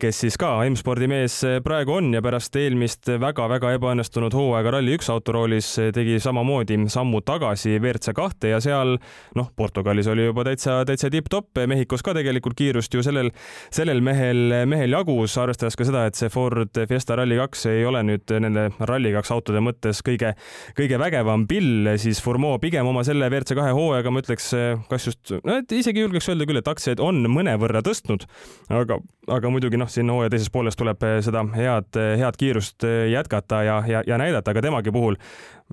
kes 0.00 0.20
siis 0.24 0.38
ka 0.40 0.56
M-spordi 0.68 1.08
mees 1.10 1.40
praegu 1.64 1.98
on 1.98 2.12
ja 2.14 2.22
pärast 2.22 2.54
eelmist 2.56 3.10
väga 3.10 3.34
väga-väga 3.34 3.74
ebaõnnestunud 3.78 4.34
hooaega 4.34 4.70
Rally1 4.84 5.10
autoroolis 5.12 5.68
tegi 5.96 6.18
samamoodi 6.20 6.76
sammu 6.92 7.22
tagasi 7.24 7.78
WRC 7.78 8.12
kahte 8.16 8.50
ja 8.50 8.58
seal 8.60 8.98
noh, 9.38 9.46
Portugalis 9.56 10.08
oli 10.12 10.26
juba 10.26 10.44
täitsa, 10.44 10.82
täitsa 10.84 11.08
tipp-topp, 11.12 11.62
Mehhikos 11.70 12.02
ka 12.04 12.12
tegelikult 12.16 12.56
kiirust 12.58 12.92
ju 12.92 13.02
sellel, 13.04 13.30
sellel 13.72 14.02
mehel, 14.04 14.52
mehel 14.68 14.92
jagus, 14.92 15.38
arvestades 15.40 15.78
ka 15.78 15.86
seda, 15.88 16.04
et 16.08 16.18
see 16.18 16.28
Ford 16.32 16.76
Fiesta 16.90 17.16
Rally2 17.16 17.72
ei 17.72 17.86
ole 17.88 18.02
nüüd 18.04 18.34
nende 18.44 18.66
Rally2 18.76 19.32
autode 19.32 19.62
mõttes 19.64 20.02
kõige, 20.04 20.34
kõige 20.76 21.00
vägevam 21.00 21.46
pill, 21.48 21.88
siis 22.00 22.20
Fourmeau 22.24 22.60
pigem 22.60 22.86
oma 22.90 23.06
selle 23.08 23.30
WRC 23.30 23.56
kahe 23.56 23.72
hooajaga 23.76 24.12
ma 24.12 24.24
ütleks, 24.24 24.50
kas 24.90 25.08
just, 25.08 25.34
no 25.40 25.58
et 25.62 25.72
isegi 25.72 26.04
julgeks 26.04 26.28
öelda 26.28 26.48
küll, 26.50 26.60
et 26.60 26.70
aktsiaid 26.74 27.00
on 27.00 27.24
mõnevõrra 27.32 27.80
tõstnud, 27.86 28.28
aga, 28.68 29.00
aga 29.32 29.54
muidugi 29.54 29.80
noh, 29.80 29.88
siin 29.88 30.12
hooaja 30.12 30.34
teises 30.36 30.52
pooles 30.52 30.76
tuleb 30.76 31.08
seda 31.24 31.46
head, 31.56 32.02
head 32.20 32.40
kiirust 32.40 32.84
jätkata 32.84 33.64
ja, 33.64 33.80
ja, 33.88 34.04
ja 34.06 34.20
näidata, 34.20 34.52
aga 34.52 34.64
temagi 34.74 34.92
puhul 34.94 35.18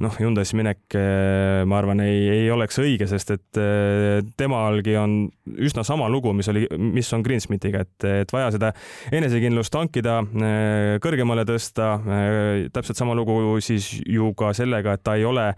noh, 0.02 0.14
Hyundai'sse 0.16 0.56
minek, 0.56 0.96
ma 1.68 1.78
arvan, 1.82 2.00
ei, 2.06 2.22
ei 2.32 2.46
oleks 2.54 2.80
õige, 2.80 3.08
sest 3.10 3.34
et 3.34 3.60
temalgi 4.40 4.96
on 5.00 5.16
üsna 5.60 5.84
sama 5.88 6.08
lugu, 6.10 6.32
mis 6.38 6.48
oli, 6.52 6.64
mis 6.80 7.10
on 7.18 7.26
Greensmithiga, 7.26 7.84
et, 7.84 8.08
et 8.24 8.32
vaja 8.32 8.54
seda 8.56 8.72
enesekindlust 9.12 9.74
tankida, 9.74 10.22
kõrgemale 11.04 11.44
tõsta. 11.50 11.98
täpselt 12.72 12.98
sama 12.98 13.18
lugu 13.18 13.60
siis 13.60 13.92
ju 14.08 14.32
ka 14.38 14.54
sellega, 14.56 14.96
et 14.96 15.04
ta 15.04 15.18
ei 15.20 15.28
ole 15.28 15.52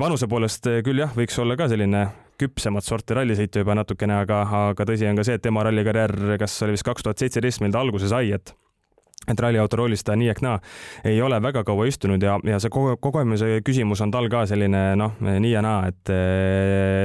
vanuse 0.00 0.28
poolest 0.28 0.68
küll 0.84 1.04
jah, 1.04 1.12
võiks 1.16 1.38
olla 1.42 1.56
ka 1.60 1.68
selline 1.72 2.06
küpsemat 2.40 2.86
sorti 2.86 3.14
rallisõitu 3.16 3.62
juba 3.62 3.76
natukene, 3.78 4.22
aga, 4.24 4.42
aga 4.72 4.88
tõsi 4.88 5.06
on 5.08 5.20
ka 5.20 5.26
see, 5.28 5.36
et 5.38 5.44
tema 5.44 5.62
rallikarjäär, 5.66 6.36
kas 6.40 6.56
oli 6.64 6.78
vist 6.78 6.88
kaks 6.88 7.04
tuhat 7.04 7.20
seitseteist, 7.20 7.62
mil 7.62 7.74
ta 7.74 7.84
alguse 7.84 8.08
sai, 8.10 8.32
et 8.34 8.54
et 9.28 9.40
ralliauto 9.40 9.78
roolis 9.78 10.04
ta 10.04 10.16
nii 10.18 10.30
ehk 10.32 10.42
naa 10.44 10.58
ei 11.08 11.20
ole 11.22 11.38
väga 11.42 11.64
kaua 11.66 11.86
istunud 11.86 12.22
ja, 12.22 12.38
ja 12.44 12.58
see 12.62 12.72
kogemuse 12.72 13.60
küsimus 13.66 14.02
on 14.04 14.10
tal 14.14 14.28
ka 14.32 14.44
selline 14.50 14.82
noh, 14.98 15.18
nii 15.22 15.52
ja 15.52 15.62
naa, 15.64 15.90
et 15.92 16.12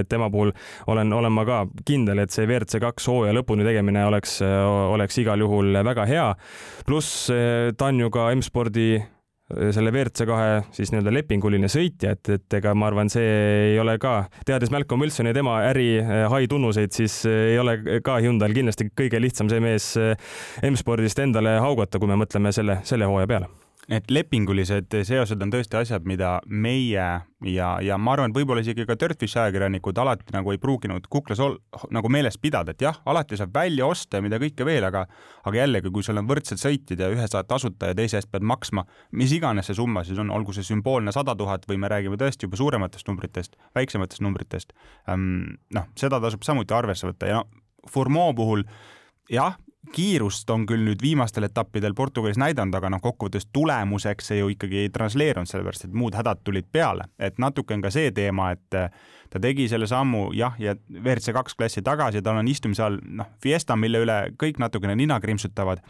tema 0.10 0.30
puhul 0.34 0.54
olen, 0.88 1.14
olen 1.14 1.34
ma 1.34 1.46
ka 1.48 1.60
kindel, 1.86 2.24
et 2.24 2.34
see 2.34 2.48
WRC 2.48 2.82
kaks 2.84 3.10
hooaja 3.12 3.36
lõpuni 3.38 3.68
tegemine 3.68 4.06
oleks, 4.08 4.40
oleks 4.94 5.22
igal 5.22 5.46
juhul 5.46 5.78
väga 5.86 6.08
hea. 6.10 6.28
pluss 6.88 7.30
ta 7.78 7.92
on 7.92 8.00
ju 8.00 8.10
ka 8.14 8.32
M-spordi 8.36 8.90
selle 9.48 9.92
WRC 9.94 10.26
kahe 10.28 10.56
siis 10.76 10.92
nii-öelda 10.92 11.14
lepinguline 11.16 11.70
sõitja, 11.72 12.16
et, 12.18 12.32
et 12.36 12.58
ega 12.60 12.74
ma 12.76 12.90
arvan, 12.90 13.12
see 13.12 13.28
ei 13.74 13.78
ole 13.80 13.96
ka, 14.02 14.16
teades 14.48 14.74
Malcolm 14.74 15.06
Wilsoni 15.06 15.32
ja 15.32 15.38
tema 15.38 15.60
äri 15.70 15.88
hai 16.04 16.50
tunnuseid, 16.52 16.92
siis 16.96 17.22
ei 17.30 17.56
ole 17.62 18.02
ka 18.04 18.20
Hyundai'l 18.24 18.56
kindlasti 18.58 18.90
kõige 18.92 19.22
lihtsam 19.24 19.52
see 19.52 19.64
mees 19.64 19.94
M-spordist 20.68 21.24
endale 21.24 21.58
haugata, 21.64 22.00
kui 22.00 22.12
me 22.12 22.20
mõtleme 22.20 22.52
selle, 22.56 22.82
selle 22.88 23.08
hooaja 23.08 23.32
peale 23.32 23.67
need 23.88 24.12
lepingulised 24.12 24.92
seosed 25.08 25.42
on 25.44 25.52
tõesti 25.52 25.78
asjad, 25.80 26.08
mida 26.08 26.38
meie 26.52 27.06
ja, 27.48 27.68
ja 27.84 27.98
ma 28.02 28.14
arvan, 28.16 28.34
et 28.34 28.38
võib-olla 28.38 28.64
isegi 28.64 28.84
ka 28.88 28.98
Dirtfishi 29.00 29.40
ajakirjanikud 29.40 30.00
alati 30.02 30.36
nagu 30.36 30.52
ei 30.52 30.60
pruuginud 30.62 31.08
kuklas 31.12 31.40
ol, 31.44 31.56
nagu 31.96 32.12
meeles 32.12 32.36
pidada, 32.42 32.76
et 32.76 32.84
jah, 32.84 33.00
alati 33.08 33.40
saab 33.40 33.54
välja 33.56 33.88
osta 33.88 34.20
ja 34.20 34.26
mida 34.26 34.40
kõike 34.42 34.68
veel, 34.68 34.84
aga 34.88 35.06
aga 35.48 35.62
jällegi, 35.62 35.92
kui 35.94 36.04
sul 36.04 36.20
on 36.20 36.28
võrdsed 36.28 36.60
sõitjad 36.60 37.04
ja 37.06 37.12
ühe 37.14 37.28
saad 37.32 37.48
tasuta 37.48 37.92
ja 37.92 37.98
teise 37.98 38.20
eest 38.20 38.32
pead 38.32 38.44
maksma, 38.48 38.84
mis 39.16 39.32
iganes 39.38 39.70
see 39.72 39.78
summa 39.80 40.04
siis 40.08 40.20
on, 40.20 40.34
olgu 40.36 40.56
see 40.56 40.68
sümboolne 40.68 41.14
sada 41.16 41.38
tuhat 41.40 41.64
või 41.70 41.80
me 41.80 41.92
räägime 41.92 42.20
tõesti 42.20 42.50
juba 42.50 42.60
suurematest 42.60 43.08
numbritest, 43.08 43.56
väiksematest 43.78 44.26
numbritest, 44.26 44.76
noh, 45.08 45.88
seda 45.96 46.20
tasub 46.24 46.44
samuti 46.44 46.76
arvesse 46.76 47.08
võtta 47.08 47.32
ja 47.32 47.40
no, 47.40 47.64
Fourmeau 47.88 48.34
puhul 48.36 48.66
jah, 49.32 49.56
kiirust 49.94 50.50
on 50.50 50.66
küll 50.70 50.84
nüüd 50.86 51.02
viimastel 51.02 51.48
etappidel 51.48 51.94
Portugalis 51.98 52.38
näidanud, 52.42 52.76
aga 52.78 52.90
noh, 52.94 53.02
kokkuvõttes 53.04 53.48
tulemuseks 53.54 54.32
see 54.32 54.40
ju 54.40 54.50
ikkagi 54.54 54.84
ei 54.84 54.92
transleerunud, 54.94 55.50
sellepärast 55.50 55.88
et 55.88 55.94
muud 55.98 56.16
hädad 56.18 56.44
tulid 56.48 56.68
peale, 56.72 57.08
et 57.20 57.40
natuke 57.42 57.76
on 57.76 57.84
ka 57.86 57.92
see 57.94 58.12
teema, 58.16 58.52
et 58.56 58.78
äh, 58.78 58.92
ta 59.34 59.42
tegi 59.44 59.68
selle 59.72 59.90
sammu 59.90 60.30
jah, 60.38 60.56
ja 60.60 60.76
WRC 60.76 61.36
kaks 61.36 61.58
klassi 61.58 61.84
tagasi, 61.86 62.22
tal 62.22 62.40
on 62.42 62.48
istumise 62.48 62.84
all 62.86 63.00
noh, 63.04 63.30
Fiesta, 63.44 63.76
mille 63.80 64.04
üle 64.06 64.18
kõik 64.40 64.62
natukene 64.64 64.96
nina 64.96 65.20
krimpsutavad. 65.24 65.84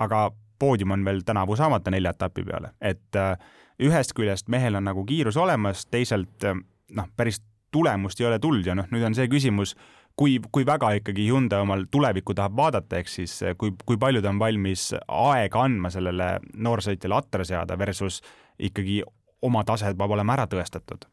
aga 0.00 0.30
poodium 0.58 0.90
on 0.90 1.04
veel 1.04 1.20
tänavu 1.24 1.56
saamata 1.56 1.90
nelja 1.90 2.10
etapi 2.10 2.44
peale, 2.44 2.74
et 2.80 3.16
äh, 3.16 3.36
ühest 3.80 4.12
küljest 4.16 4.48
mehel 4.48 4.74
on 4.74 4.84
nagu 4.84 5.04
kiirus 5.04 5.36
olemas, 5.36 5.86
teisalt 5.86 6.44
äh, 6.44 6.56
noh, 6.90 7.08
päris 7.16 7.42
tulemust 7.70 8.20
ei 8.20 8.26
ole 8.26 8.38
tulnud 8.38 8.66
ja 8.66 8.74
noh, 8.74 8.88
nüüd 8.90 9.04
on 9.06 9.14
see 9.14 9.28
küsimus 9.30 9.76
kui, 10.20 10.36
kui 10.52 10.66
väga 10.68 10.92
ikkagi 10.98 11.28
Hyundai 11.30 11.62
omal 11.64 11.86
tulevikku 11.90 12.34
tahab 12.36 12.58
vaadata, 12.58 13.00
ehk 13.00 13.08
siis 13.08 13.38
eh, 13.42 13.54
kui, 13.58 13.72
kui 13.86 13.96
palju 14.00 14.20
ta 14.22 14.32
on 14.32 14.42
valmis 14.42 14.90
aega 15.06 15.64
andma 15.64 15.92
sellele 15.92 16.34
noorsõitjale 16.56 17.16
atra 17.16 17.46
seada 17.48 17.78
versus 17.80 18.20
ikkagi 18.58 19.00
oma 19.48 19.64
tase 19.64 19.94
peab 19.96 20.18
olema 20.18 20.36
ära 20.36 20.46
tõestatud 20.50 21.08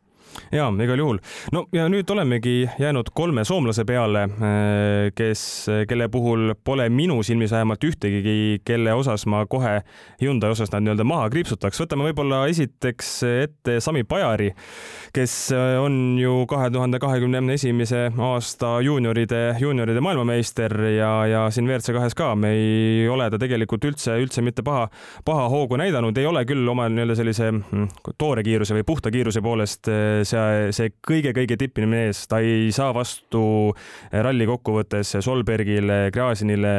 ja 0.51 0.67
igal 0.83 0.99
juhul. 0.99 1.19
no 1.51 1.65
ja 1.73 1.87
nüüd 1.91 2.09
olemegi 2.11 2.69
jäänud 2.79 3.11
kolme 3.13 3.45
soomlase 3.45 3.85
peale, 3.85 4.23
äh, 4.23 5.11
kes, 5.15 5.41
kelle 5.87 6.07
puhul 6.09 6.53
pole 6.63 6.89
minu 6.89 7.21
silmis 7.23 7.51
vähemalt 7.51 7.83
ühtegi, 7.83 8.61
kelle 8.65 8.93
osas 8.93 9.25
ma 9.25 9.45
kohe 9.45 9.81
Hyundai 10.21 10.51
osas 10.51 10.71
nad 10.71 10.85
nii-öelda 10.85 11.05
maha 11.07 11.29
kriipsutaks. 11.29 11.79
võtame 11.81 12.07
võib-olla 12.09 12.45
esiteks 12.51 13.11
ette 13.27 13.79
Sami 13.83 14.03
Pajari, 14.03 14.51
kes 15.13 15.35
on 15.81 16.17
ju 16.19 16.45
kahe 16.49 16.69
tuhande 16.73 16.99
kahekümne 16.99 17.53
esimese 17.53 18.07
aasta 18.17 18.77
juunioride, 18.81 19.55
juunioride 19.59 20.01
maailmameister 20.01 20.73
ja, 20.97 21.11
ja 21.27 21.45
siin 21.51 21.67
WRC 21.67 21.93
kahes 21.95 22.15
ka 22.17 22.33
me 22.35 22.51
ei 22.55 23.07
ole 23.09 23.29
ta 23.31 23.39
tegelikult 23.41 23.85
üldse, 23.89 24.17
üldse 24.21 24.41
mitte 24.45 24.63
paha, 24.65 24.87
paha 25.25 25.47
hoogu 25.51 25.77
näidanud, 25.79 26.17
ei 26.17 26.25
ole 26.29 26.43
küll 26.49 26.67
oma 26.69 26.87
nii-öelda 26.91 27.17
sellise 27.19 27.51
mm, 27.51 27.87
toore 28.17 28.43
kiiruse 28.45 28.75
või 28.77 28.85
puhta 28.87 29.11
kiiruse 29.13 29.41
poolest 29.45 29.89
see, 30.27 30.69
see 30.75 30.93
kõige-kõige 31.07 31.57
tippine 31.59 31.89
mees, 31.89 32.23
ta 32.29 32.39
ei 32.43 32.69
saa 32.75 32.93
vastu 32.95 33.41
ralli 34.11 34.47
kokkuvõttes 34.49 35.17
Solbergile, 35.25 36.07
Gräzinile, 36.13 36.75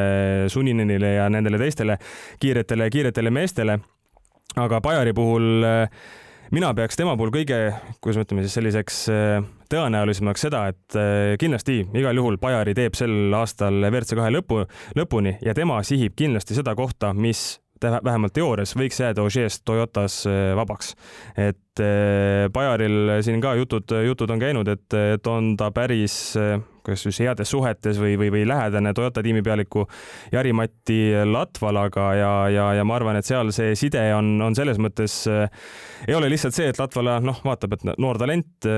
Suninenile 0.53 1.15
ja 1.19 1.29
nendele 1.33 1.61
teistele 1.61 1.99
kiiretele, 2.41 2.91
kiiretele 2.91 3.31
meestele. 3.31 3.79
aga 4.57 4.81
Bajari 4.81 5.13
puhul 5.13 5.67
mina 6.51 6.73
peaks 6.75 6.97
tema 6.97 7.17
puhul 7.17 7.31
kõige, 7.31 7.61
kuidas 8.01 8.17
me 8.17 8.25
ütleme 8.25 8.43
siis 8.47 8.57
selliseks 8.57 8.99
tõenäolisemaks 9.71 10.47
seda, 10.49 10.67
et 10.73 10.99
kindlasti 11.41 11.83
igal 11.95 12.17
juhul 12.17 12.39
Bajari 12.41 12.75
teeb 12.75 12.97
sel 12.97 13.35
aastal 13.37 13.83
WRC 13.91 14.17
kahe 14.19 14.33
lõpu, 14.33 14.65
lõpuni 14.97 15.37
ja 15.45 15.55
tema 15.55 15.83
sihib 15.85 16.17
kindlasti 16.17 16.57
seda 16.57 16.75
kohta, 16.79 17.13
mis 17.15 17.59
vähemalt 17.83 18.35
teoorias 18.35 18.75
võiks 18.77 19.01
jääda 19.01 19.23
Ožeest 19.23 19.63
Toyotas 19.65 20.25
vabaks. 20.57 20.95
et 21.37 21.59
Bajaril 22.53 23.19
siin 23.25 23.41
ka 23.43 23.55
jutud, 23.59 23.93
jutud 24.07 24.31
on 24.35 24.43
käinud, 24.43 24.69
et, 24.69 24.99
et 25.19 25.31
on 25.31 25.55
ta 25.59 25.71
päris 25.75 26.37
kas 26.89 27.03
siis 27.05 27.19
heades 27.21 27.51
suhetes 27.51 27.99
või, 28.01 28.15
või, 28.17 28.31
või 28.33 28.47
lähedane 28.49 28.95
Toyota 28.97 29.23
tiimipealiku 29.25 29.85
Jari-Matti 30.33 30.99
Latvalaga 31.29 32.07
ja, 32.17 32.33
ja, 32.53 32.69
ja 32.79 32.87
ma 32.89 32.97
arvan, 32.97 33.19
et 33.19 33.29
seal 33.29 33.53
see 33.53 33.75
side 33.77 34.07
on, 34.17 34.39
on 34.45 34.57
selles 34.57 34.81
mõttes 34.81 35.21
äh, 35.29 35.51
ei 36.07 36.15
ole 36.15 36.31
lihtsalt 36.31 36.55
see, 36.55 36.69
et 36.71 36.79
Latvala 36.79 37.19
noh, 37.25 37.41
vaatab, 37.45 37.75
et 37.75 37.87
noor 37.99 38.21
talent 38.21 38.69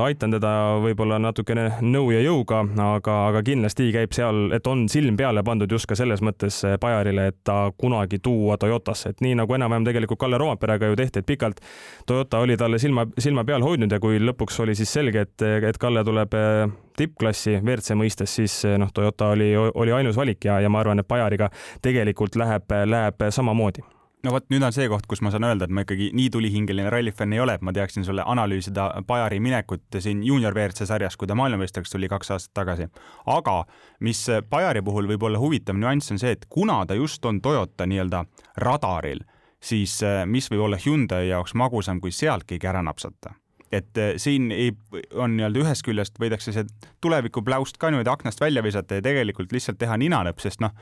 aitan 0.00 0.32
teda 0.32 0.52
võib-olla 0.80 1.18
natukene 1.20 1.66
nõu 1.84 2.10
ja 2.14 2.22
jõuga, 2.24 2.62
aga, 2.86 3.16
aga 3.30 3.42
kindlasti 3.44 3.90
käib 3.94 4.14
seal, 4.16 4.48
et 4.56 4.66
on 4.70 4.86
silm 4.90 5.18
peale 5.20 5.44
pandud 5.46 5.70
just 5.70 5.88
ka 5.90 5.98
selles 5.98 6.22
mõttes 6.24 6.62
Bajarile, 6.80 7.28
et 7.30 7.40
ta 7.44 7.58
kunagi 7.76 8.20
tuua 8.24 8.56
Toyotasse, 8.60 9.12
et 9.12 9.24
nii 9.24 9.36
nagu 9.42 9.56
enam-vähem 9.56 9.88
tegelikult 9.90 10.22
Kalle 10.22 10.40
Roomaperega 10.40 10.90
ju 10.90 10.98
tehti, 10.98 11.22
et 11.22 11.28
pikalt 11.28 11.60
Toyota 12.08 12.40
oli 12.40 12.49
talle 12.56 12.78
silma, 12.78 13.06
silma 13.18 13.44
peal 13.44 13.62
hoidnud 13.62 13.92
ja 13.92 14.00
kui 14.02 14.18
lõpuks 14.22 14.60
oli 14.64 14.74
siis 14.78 14.92
selge, 14.92 15.26
et, 15.26 15.46
et 15.68 15.78
Kalle 15.80 16.04
tuleb 16.06 16.34
äh, 16.38 16.64
tippklassi 16.96 17.58
WRC 17.60 17.96
mõistes, 17.98 18.34
siis 18.40 18.58
eh, 18.68 18.76
noh, 18.80 18.90
Toyota 18.94 19.32
oli, 19.36 19.52
oli 19.56 19.94
ainus 19.94 20.18
valik 20.20 20.44
ja, 20.44 20.60
ja 20.60 20.72
ma 20.72 20.82
arvan, 20.82 21.00
et 21.00 21.08
Bajariga 21.08 21.50
tegelikult 21.82 22.36
läheb, 22.40 22.76
läheb 22.86 23.26
samamoodi 23.30 23.84
no 24.24 24.34
vot, 24.34 24.44
nüüd 24.52 24.64
on 24.66 24.74
see 24.74 24.88
koht, 24.92 25.06
kus 25.08 25.22
ma 25.24 25.32
saan 25.32 25.46
öelda, 25.48 25.66
et 25.66 25.74
ma 25.74 25.84
ikkagi 25.84 26.10
nii 26.16 26.28
tulihingeline 26.34 26.90
rallifänn 26.92 27.32
ei 27.32 27.40
ole, 27.40 27.56
et 27.56 27.64
ma 27.64 27.72
teaksin 27.76 28.04
sulle 28.04 28.24
analüüsida 28.28 28.90
Bajari 29.08 29.40
minekut 29.40 29.98
siin 29.98 30.22
juunior 30.26 30.56
WRC 30.56 30.88
sarjas, 30.88 31.16
kui 31.16 31.30
ta 31.30 31.36
maailmameistriks 31.38 31.94
tuli 31.94 32.08
kaks 32.10 32.34
aastat 32.36 32.54
tagasi. 32.60 32.90
aga 33.26 33.56
mis 34.04 34.26
Bajari 34.50 34.82
puhul 34.84 35.08
võib 35.08 35.24
olla 35.28 35.40
huvitav 35.40 35.78
nüanss 35.80 36.12
on 36.12 36.20
see, 36.20 36.36
et 36.36 36.46
kuna 36.48 36.82
ta 36.86 36.98
just 36.98 37.24
on 37.24 37.40
Toyota 37.40 37.88
nii-öelda 37.88 38.24
radaril, 38.60 39.24
siis 39.62 40.00
eh, 40.02 40.24
mis 40.26 40.48
võib 40.50 40.66
olla 40.66 40.80
Hyundai 40.80 41.28
jaoks 41.28 41.54
magusam, 41.54 42.00
kui 42.00 42.12
sealt 42.14 42.46
keegi 42.48 42.68
ära 42.70 42.82
napsata? 42.82 43.34
Et 43.72 43.98
äh, 43.98 44.16
siin 44.18 44.50
ei, 44.50 44.72
on 45.14 45.36
nii-öelda 45.36 45.62
ühest 45.62 45.84
küljest 45.86 46.18
võidakse 46.18 46.54
see 46.54 46.66
tulevikupläust 47.04 47.78
ka 47.78 47.92
niimoodi 47.92 48.10
aknast 48.10 48.40
välja 48.42 48.64
visata 48.66 48.98
ja 48.98 49.04
tegelikult 49.04 49.52
lihtsalt 49.54 49.78
teha 49.78 49.94
ninanäpp, 50.00 50.42
sest 50.42 50.62
noh, 50.64 50.74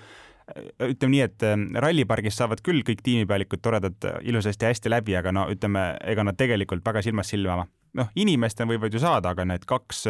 ütleme 0.80 1.12
nii, 1.12 1.24
et 1.26 1.44
äh, 1.44 1.58
rallipargis 1.84 2.38
saavad 2.40 2.62
küll 2.64 2.80
kõik 2.86 3.04
tiimipealikud 3.04 3.60
toredad 3.60 4.08
äh, 4.08 4.16
ilusasti 4.30 4.70
hästi 4.70 4.94
läbi, 4.94 5.18
aga 5.20 5.34
no 5.36 5.44
ütleme, 5.52 5.90
ega 6.08 6.24
nad 6.24 6.40
tegelikult 6.40 6.86
väga 6.86 7.04
silmast 7.04 7.36
silma, 7.36 7.66
noh, 7.98 8.12
inimestena 8.16 8.70
võivad 8.72 8.94
ju 8.94 9.04
saada, 9.04 9.34
aga 9.36 9.44
need 9.52 9.68
kaks 9.68 10.06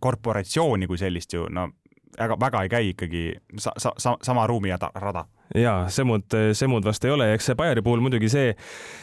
korporatsiooni 0.00 0.88
kui 0.88 1.00
sellist 1.00 1.32
ju 1.36 1.48
no 1.52 1.70
väga, 2.18 2.36
väga 2.40 2.62
ei 2.64 2.72
käi 2.72 2.92
ikkagi 2.92 3.24
sa, 3.56 3.72
sa, 3.78 3.92
sa, 3.96 4.16
sama 4.24 4.46
ruumi 4.48 4.72
ja 4.72 4.78
ta, 4.80 4.92
rada 4.94 5.24
jaa, 5.58 5.88
Semud, 5.90 6.26
Semud 6.52 6.84
vast 6.86 7.04
ei 7.04 7.10
ole, 7.14 7.32
eks 7.34 7.50
see 7.50 7.58
Bajari 7.58 7.82
puhul 7.82 8.02
muidugi 8.04 8.28
see, 8.30 8.52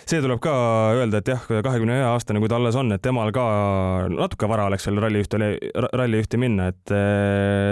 see 0.07 0.21
tuleb 0.23 0.39
ka 0.43 0.53
öelda, 0.95 1.19
et 1.19 1.31
jah, 1.33 1.43
kahekümne 1.49 1.97
ühe 1.97 2.05
aastane, 2.07 2.39
kui 2.39 2.51
ta 2.51 2.60
alles 2.60 2.77
on, 2.79 2.93
et 2.95 3.03
temal 3.03 3.33
ka 3.36 3.45
natuke 4.13 4.47
vara 4.49 4.67
oleks 4.71 4.88
veel 4.88 5.01
rallijuhti, 5.03 5.41
rallijuhti 5.91 6.39
minna, 6.41 6.69
et, 6.71 6.93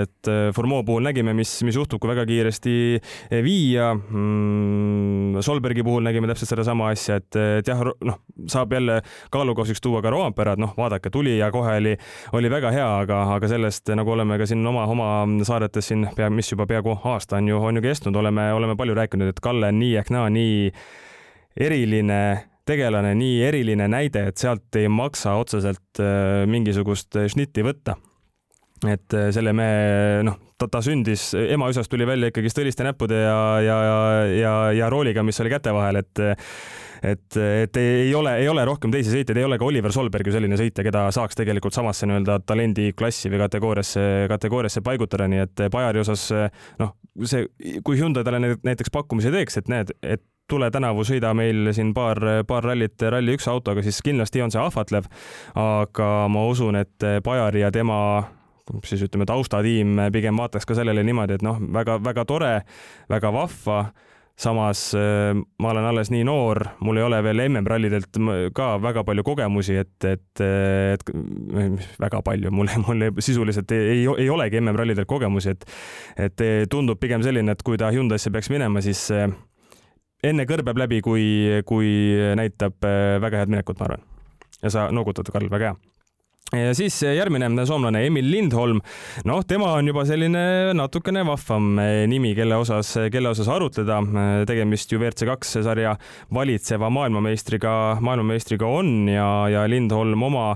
et 0.03 0.31
Formeau 0.55 0.83
puhul 0.87 1.05
nägime, 1.07 1.35
mis, 1.37 1.51
mis 1.67 1.77
juhtub, 1.79 2.01
kui 2.03 2.11
väga 2.11 2.25
kiiresti 2.29 2.75
viia 3.45 3.93
mm,. 3.95 5.39
Solbergi 5.45 5.83
puhul 5.83 6.03
nägime 6.05 6.27
täpselt 6.29 6.51
sedasama 6.53 6.89
asja, 6.93 7.19
et, 7.19 7.39
et 7.59 7.67
jah, 7.67 7.81
noh, 8.07 8.19
saab 8.51 8.73
jälle 8.75 9.01
kaalukaussiks 9.31 9.81
tuua 9.83 10.01
ka 10.03 10.11
Roampere, 10.13 10.55
et 10.55 10.61
noh, 10.61 10.73
vaadake, 10.77 11.11
tuli 11.13 11.37
ja 11.37 11.51
kohe 11.51 11.77
oli, 11.79 11.95
oli 12.35 12.51
väga 12.51 12.71
hea, 12.75 12.87
aga, 13.05 13.21
aga 13.35 13.49
sellest 13.51 13.91
nagu 13.95 14.11
oleme 14.15 14.39
ka 14.39 14.47
siin 14.49 14.65
oma, 14.67 14.85
oma 14.91 15.09
saadetes 15.47 15.91
siin 15.91 16.07
pea, 16.15 16.29
mis 16.33 16.51
juba 16.51 16.67
peaaegu 16.69 16.97
aasta 17.11 17.39
on 17.39 17.49
ju, 17.51 17.59
on 17.69 17.79
ju 17.79 17.83
kestnud, 17.85 18.15
oleme, 18.19 18.47
oleme 18.53 18.64
oleme 18.65 18.79
palju 18.79 18.97
rääkinud, 18.97 19.31
et 19.31 19.41
Kalle 19.43 19.71
on 19.71 19.79
nii 19.79 19.95
ehk 20.01 20.11
naa 20.13 20.27
nii 20.33 20.73
eriline 21.65 22.21
tegelane, 22.65 23.13
nii 23.17 23.43
eriline 23.45 23.87
näide, 23.91 24.29
et 24.31 24.41
sealt 24.41 24.75
ei 24.79 24.89
maksa 24.91 25.37
otseselt 25.39 26.01
äh, 26.01 26.43
mingisugust 26.49 27.17
šnitti 27.31 27.65
võtta. 27.65 27.99
et 28.89 29.13
äh, 29.13 29.29
selle 29.33 29.53
mehe, 29.55 30.23
noh, 30.25 30.39
ta, 30.59 30.67
ta 30.71 30.81
sündis, 30.83 31.29
ema 31.37 31.69
üsast 31.71 31.91
tuli 31.91 32.07
välja 32.07 32.31
ikkagist 32.31 32.59
õliste 32.61 32.85
näppude 32.85 33.21
ja, 33.21 33.37
ja, 33.63 33.77
ja, 33.85 33.99
ja, 34.33 34.55
ja 34.81 34.89
rooliga, 34.91 35.23
mis 35.23 35.39
oli 35.43 35.53
käte 35.53 35.73
vahel, 35.75 36.01
et 36.01 36.25
et, 37.05 37.37
et 37.37 37.77
ei 37.77 38.13
ole, 38.17 38.31
ei 38.41 38.47
ole 38.49 38.63
rohkem 38.65 38.89
teisi 38.89 39.11
sõitjaid, 39.13 39.37
ei 39.37 39.45
ole 39.45 39.59
ka 39.61 39.67
Oliver 39.67 39.93
Solberg 39.93 40.25
ju 40.25 40.33
selline 40.33 40.57
sõitja, 40.57 40.81
keda 40.87 41.03
saaks 41.13 41.37
tegelikult 41.37 41.75
samasse 41.75 42.07
nii-öelda 42.09 42.39
talendiklassi 42.49 43.29
või 43.29 43.43
kategooriasse, 43.43 44.05
kategooriasse 44.31 44.81
paigutada, 44.81 45.27
nii 45.29 45.43
et 45.43 45.67
Bajari 45.73 46.01
osas 46.01 46.31
noh, 46.81 46.95
see, 47.23 47.47
kui 47.83 47.99
Hyundai 47.99 48.23
talle 48.23 48.41
näiteks 48.63 48.91
pakkumise 48.91 49.31
teeks, 49.31 49.57
et 49.61 49.69
näed, 49.71 49.93
et 50.03 50.23
tule 50.49 50.69
tänavu 50.71 51.05
sõida 51.07 51.31
meil 51.37 51.71
siin 51.73 51.93
paar, 51.95 52.19
paar 52.47 52.65
rallit 52.67 53.01
Rally1 53.01 53.49
autoga, 53.49 53.83
siis 53.85 54.01
kindlasti 54.05 54.43
on 54.45 54.53
see 54.53 54.61
ahvatlev. 54.61 55.07
aga 55.55 56.09
ma 56.29 56.45
usun, 56.51 56.75
et 56.75 57.07
Bajari 57.23 57.63
ja 57.63 57.71
tema 57.71 57.99
siis 58.85 59.03
ütleme, 59.05 59.25
taustatiim 59.29 59.99
pigem 60.13 60.37
vaataks 60.37 60.65
ka 60.65 60.77
sellele 60.77 61.03
niimoodi, 61.05 61.37
et 61.37 61.45
noh, 61.45 61.59
väga-väga 61.61 62.25
tore, 62.25 62.53
väga 63.09 63.31
vahva 63.33 63.79
samas 64.39 64.93
äh, 64.93 65.33
ma 65.59 65.69
olen 65.71 65.85
alles 65.85 66.11
nii 66.11 66.25
noor, 66.27 66.59
mul 66.83 66.99
ei 66.99 67.05
ole 67.05 67.21
veel 67.23 67.45
MM-rallidelt 67.47 68.19
ka 68.55 68.67
väga 68.83 69.05
palju 69.07 69.23
kogemusi, 69.23 69.77
et, 69.79 69.95
et, 70.09 70.43
et 70.43 71.13
väga 72.01 72.21
palju, 72.25 72.51
mul, 72.51 72.71
mul 72.83 73.07
sisuliselt 73.23 73.71
ei, 73.71 73.87
ei, 73.93 74.05
ei 74.25 74.29
olegi 74.29 74.59
MM-rallidelt 74.59 75.07
kogemusi, 75.09 75.55
et, 75.55 75.65
et 76.27 76.45
tundub 76.71 76.99
pigem 76.99 77.23
selline, 77.23 77.55
et 77.55 77.63
kui 77.63 77.79
ta 77.79 77.93
Hyundai'sse 77.95 78.33
peaks 78.35 78.51
minema, 78.51 78.83
siis 78.83 79.07
äh, 79.15 79.29
enne 80.23 80.47
kõrbeb 80.49 80.83
läbi, 80.83 81.01
kui, 81.05 81.25
kui 81.69 81.89
näitab 82.35 82.83
äh, 82.83 83.15
väga 83.23 83.43
head 83.43 83.55
minekut, 83.55 83.79
ma 83.79 83.91
arvan. 83.91 84.07
ja 84.61 84.73
sa 84.73 84.89
noogutad, 84.91 85.31
Karl, 85.31 85.47
väga 85.51 85.71
hea 85.71 85.94
ja 86.53 86.75
siis 86.77 86.99
järgmine 87.01 87.63
soomlane 87.65 88.03
Emil 88.05 88.27
Lindholm, 88.29 88.77
noh, 89.25 89.39
tema 89.49 89.71
on 89.79 89.87
juba 89.89 90.03
selline 90.05 90.75
natukene 90.77 91.23
vahvam 91.25 91.79
eh, 91.81 92.03
nimi, 92.09 92.35
kelle 92.37 92.59
osas, 92.61 92.91
kelle 93.09 93.31
osas 93.33 93.49
arutleda. 93.49 93.97
Eh, 94.05 94.43
tegemist 94.45 94.93
ju 94.93 95.01
WRC 95.01 95.25
kaks 95.25 95.57
sarja 95.65 95.95
valitseva 96.33 96.91
maailmameistriga, 96.93 97.97
maailmameistriga 98.05 98.69
on 98.69 99.09
ja, 99.09 99.29
ja 99.49 99.65
Lindholm 99.65 100.21
oma 100.29 100.51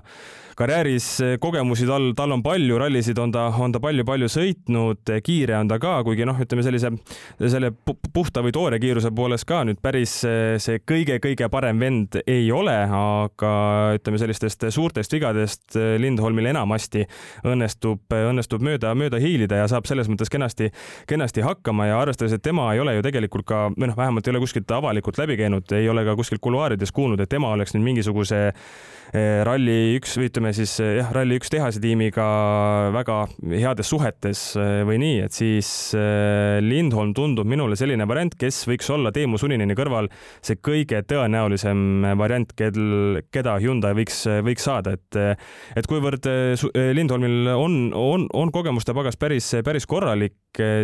karjääris 0.59 1.07
eh, 1.23 1.37
kogemusi 1.39 1.87
tal, 1.87 2.09
tal 2.17 2.33
on 2.35 2.41
palju, 2.43 2.77
rallisid 2.81 3.17
on 3.21 3.31
ta, 3.31 3.45
on 3.63 3.71
ta 3.71 3.79
palju-palju 3.83 4.27
sõitnud, 4.31 5.11
kiire 5.23 5.55
on 5.55 5.69
ta 5.71 5.77
ka, 5.79 5.93
kuigi 6.03 6.27
noh, 6.27 6.39
ütleme 6.43 6.65
sellise, 6.65 6.91
selle 7.39 7.71
puhta 8.13 8.43
või 8.43 8.53
toore 8.55 8.79
kiiruse 8.81 9.11
poolest 9.15 9.47
ka 9.47 9.61
nüüd 9.67 9.79
päris 9.83 10.17
eh, 10.27 10.57
see 10.61 10.81
kõige-kõige 10.83 11.47
parem 11.53 11.79
vend 11.79 12.19
ei 12.25 12.49
ole, 12.51 12.75
aga 12.99 13.53
ütleme 13.95 14.19
sellistest 14.19 14.67
suurtest 14.75 15.15
vigadest 15.15 15.79
eh, 15.79 15.95
Lindholmil 16.01 16.51
enamasti 16.51 17.05
õnnestub, 17.47 18.03
õnnestub 18.19 18.65
mööda, 18.65 18.93
mööda 18.99 19.21
hiilida 19.23 19.63
ja 19.63 19.71
saab 19.71 19.87
selles 19.87 20.11
mõttes 20.11 20.31
kenasti, 20.31 20.73
kenasti 21.07 21.45
hakkama 21.45 21.87
ja 21.87 22.03
arvestades, 22.03 22.35
et 22.35 22.43
tema 22.43 22.67
ei 22.73 22.83
ole 22.83 22.97
ju 22.97 23.07
tegelikult 23.07 23.47
ka, 23.47 23.65
või 23.77 23.93
noh, 23.93 23.99
vähemalt 23.99 24.27
ei 24.27 24.35
ole 24.35 24.43
kuskilt 24.43 24.75
avalikult 24.75 25.21
läbi 25.21 25.39
käinud, 25.39 25.71
ei 25.77 25.87
ole 25.89 26.03
ka 26.07 26.19
kuskilt 26.19 26.43
kuluaarides 26.43 26.91
kuulnud, 26.91 27.23
et 27.23 27.31
tema 27.31 27.55
oleks 27.55 27.77
nüüd 27.77 27.87
mingisuguse 27.93 28.49
ralli 29.11 29.95
üks 29.97 30.13
või 30.19 30.29
ütleme 30.29 30.51
siis 30.53 30.75
jah, 30.79 31.09
Rally1 31.15 31.49
tehase 31.49 31.81
tiimiga 31.81 32.25
väga 32.93 33.15
heades 33.47 33.89
suhetes 33.89 34.41
eh, 34.59 34.81
või 34.87 34.99
nii, 35.01 35.17
et 35.25 35.35
siis 35.35 35.69
eh, 35.97 36.59
Lindholm 36.63 37.15
tundub 37.17 37.49
minule 37.49 37.77
selline 37.79 38.05
variant, 38.09 38.35
kes 38.39 38.61
võiks 38.69 38.89
olla 38.93 39.13
Teemu 39.15 39.39
Sunineni 39.41 39.77
kõrval 39.77 40.09
see 40.45 40.59
kõige 40.61 41.01
tõenäolisem 41.09 42.05
variant, 42.19 42.53
kel, 42.57 43.21
keda 43.33 43.57
Hyundai 43.63 43.95
võiks, 43.97 44.21
võiks 44.45 44.69
saada, 44.69 44.95
et 44.97 45.19
et 45.79 45.89
kuivõrd 45.89 46.29
eh, 46.29 46.93
Lindholmil 46.95 47.53
on, 47.55 47.79
on, 47.97 48.27
on 48.33 48.53
kogemuste 48.53 48.93
pagas 48.97 49.17
päris, 49.19 49.51
päris 49.65 49.87
korralik, 49.89 50.37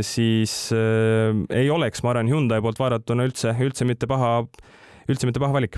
siis 0.05 0.55
ei 0.73 1.69
oleks, 1.73 2.03
ma 2.03 2.13
arvan, 2.13 2.29
Hyundai 2.31 2.61
poolt 2.63 2.79
vaadatuna 2.81 3.27
üldse, 3.27 3.53
üldse 3.65 3.87
mitte 3.87 4.09
paha, 4.09 4.39
üldse 5.11 5.29
mitte 5.29 5.41
paha 5.43 5.59
valik 5.59 5.77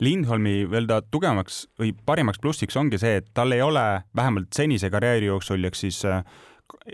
Lindholmi 0.00 0.52
nii-öelda 0.66 1.00
tugevamaks 1.10 1.62
või 1.80 1.94
parimaks 2.06 2.40
plussiks 2.42 2.76
ongi 2.76 2.98
see, 3.00 3.22
et 3.22 3.30
tal 3.34 3.54
ei 3.56 3.62
ole 3.64 3.84
vähemalt 4.16 4.52
senise 4.52 4.90
karjääri 4.92 5.30
jooksul, 5.30 5.64
ehk 5.64 5.78
siis 5.78 6.02
äh, 6.04 6.20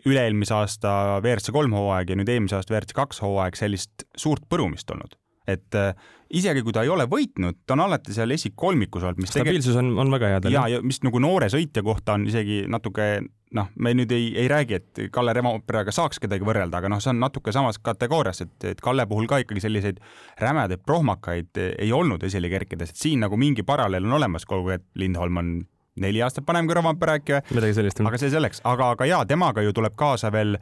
üle-eelmise 0.07 0.55
aasta 0.55 0.93
WRC 1.19 1.55
kolm 1.55 1.75
hooaeg 1.75 2.13
ja 2.13 2.19
nüüd 2.21 2.31
eelmise 2.31 2.61
aasta 2.61 2.77
WRC 2.77 2.95
kaks 2.97 3.23
hooaeg 3.25 3.59
sellist 3.59 4.07
suurt 4.17 4.47
põrumist 4.51 4.91
olnud 4.95 5.19
et 5.49 5.75
äh, 5.75 5.93
isegi 6.39 6.63
kui 6.63 6.75
ta 6.75 6.85
ei 6.87 6.91
ole 6.93 7.07
võitnud, 7.11 7.63
ta 7.67 7.75
on 7.75 7.85
alati 7.87 8.15
seal 8.15 8.31
esikolmikus 8.35 9.03
olnud, 9.03 9.23
mis 9.23 9.33
stabiilsus 9.35 9.79
on, 9.81 9.93
on 9.99 10.13
väga 10.15 10.35
hea 10.35 10.43
tal. 10.45 10.55
ja, 10.55 10.67
ja 10.77 10.83
mis 10.87 11.03
nagu 11.03 11.19
noore 11.23 11.49
sõitja 11.53 11.85
kohta 11.87 12.17
on 12.19 12.29
isegi 12.31 12.63
natuke 12.71 13.09
noh, 13.57 13.69
me 13.77 13.93
nüüd 13.97 14.13
ei, 14.15 14.31
ei 14.39 14.49
räägi, 14.51 14.79
et 14.79 15.03
Kalle 15.13 15.35
Remooperaga 15.37 15.93
saaks 15.95 16.21
kedagi 16.23 16.47
võrrelda, 16.47 16.81
aga 16.81 16.91
noh, 16.93 17.03
see 17.03 17.13
on 17.13 17.21
natuke 17.23 17.53
samas 17.55 17.79
kategoorias, 17.85 18.43
et, 18.47 18.57
et 18.73 18.81
Kalle 18.85 19.07
puhul 19.11 19.29
ka 19.31 19.43
ikkagi 19.43 19.65
selliseid 19.65 20.01
rämedaid 20.41 20.85
prohmakaid 20.87 21.61
ei 21.73 21.93
olnud 21.93 22.25
esile 22.29 22.51
kerkides, 22.53 22.95
et 22.95 23.05
siin 23.05 23.23
nagu 23.27 23.39
mingi 23.41 23.65
paralleel 23.67 24.09
on 24.09 24.19
olemas, 24.21 24.49
kogu 24.49 24.75
aeg 24.75 24.89
Lindholm 25.01 25.43
on 25.43 25.55
neli 26.01 26.23
aastat 26.25 26.47
vanem 26.49 26.69
kui 26.69 26.77
Rovanpera 26.77 27.19
äkki 27.21 27.37
või? 27.37 27.59
midagi 27.59 27.77
sellist. 27.77 28.01
aga 28.01 28.21
see 28.21 28.33
selleks, 28.33 28.63
aga, 28.69 28.93
aga 28.97 29.09
jaa, 29.09 29.23
temaga 29.29 29.65
ju 29.65 29.75
tuleb 29.77 29.97
kaasa 29.99 30.33
veel 30.33 30.57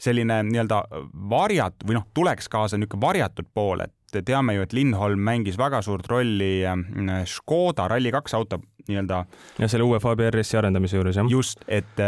selline 0.00 0.42
nii-öelda 0.50 0.82
varjat- 1.30 1.86
või 1.86 1.98
noh, 1.98 2.08
tuleks 2.14 2.50
kaasa 2.52 2.78
niisugune 2.78 3.06
varjatud 3.06 3.48
pool, 3.54 3.84
et 3.86 4.20
teame 4.26 4.54
ju, 4.54 4.62
et 4.62 4.76
Lindholm 4.76 5.24
mängis 5.24 5.56
väga 5.58 5.80
suurt 5.82 6.06
rolli 6.10 6.66
äh, 6.68 7.24
Škoda 7.26 7.88
Rally2 7.90 8.36
auto 8.36 8.60
nii-öelda. 8.88 9.20
ja 9.58 9.68
selle 9.70 9.86
uue 9.86 10.00
Fabia 10.02 10.32
RS-i 10.32 10.58
arendamise 10.60 10.98
juures, 10.98 11.20
jah. 11.20 11.30
just, 11.30 11.64
et 11.68 12.04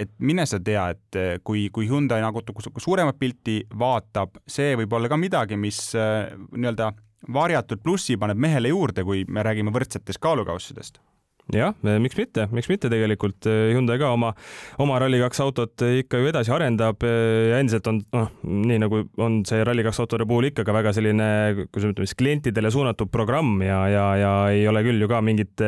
et 0.00 0.10
mine 0.18 0.46
sa 0.48 0.60
tea, 0.64 0.86
et 0.94 1.18
äh, 1.18 1.36
kui, 1.44 1.68
kui 1.74 1.88
Hyundai 1.88 2.22
nagu 2.22 2.40
suuremat 2.78 3.18
pilti 3.20 3.60
vaatab, 3.78 4.40
see 4.48 4.72
võib 4.80 4.96
olla 4.96 5.10
ka 5.12 5.18
midagi, 5.20 5.58
mis 5.60 5.90
nii-öelda 5.94 6.92
varjatud 7.34 7.82
plussi 7.84 8.16
paneb 8.16 8.38
mehele 8.40 8.72
juurde, 8.72 9.04
kui 9.04 9.26
me 9.28 9.44
räägime 9.44 9.74
võrdsetest 9.74 10.22
kaalukaussidest 10.22 11.02
jah, 11.54 11.74
miks 11.82 12.16
mitte, 12.18 12.46
miks 12.54 12.68
mitte 12.70 12.90
tegelikult 12.92 13.46
eh, 13.50 13.72
Hyundai 13.74 13.98
ka 14.00 14.12
oma, 14.14 14.32
oma 14.82 14.98
Rally2 15.02 15.42
autot 15.44 15.84
ikka 16.00 16.20
ju 16.20 16.30
edasi 16.30 16.52
arendab 16.54 17.02
eh, 17.06 17.50
ja 17.50 17.60
endiselt 17.62 17.86
on, 17.90 18.00
noh, 18.14 18.28
nii 18.44 18.78
nagu 18.82 19.02
on 19.22 19.40
see 19.48 19.62
Rally2 19.66 20.04
autode 20.04 20.26
puhul 20.30 20.50
ikka 20.50 20.64
ka 20.66 20.74
väga 20.76 20.92
selline, 20.96 21.28
kuidas 21.70 21.88
me 21.88 21.94
ütleme 21.94 22.08
siis 22.08 22.18
klientidele 22.20 22.70
suunatud 22.72 23.10
programm 23.12 23.62
ja, 23.64 23.80
ja, 23.90 24.04
ja 24.20 24.32
ei 24.54 24.66
ole 24.70 24.84
küll 24.86 25.02
ju 25.02 25.10
ka 25.10 25.20
mingit, 25.24 25.64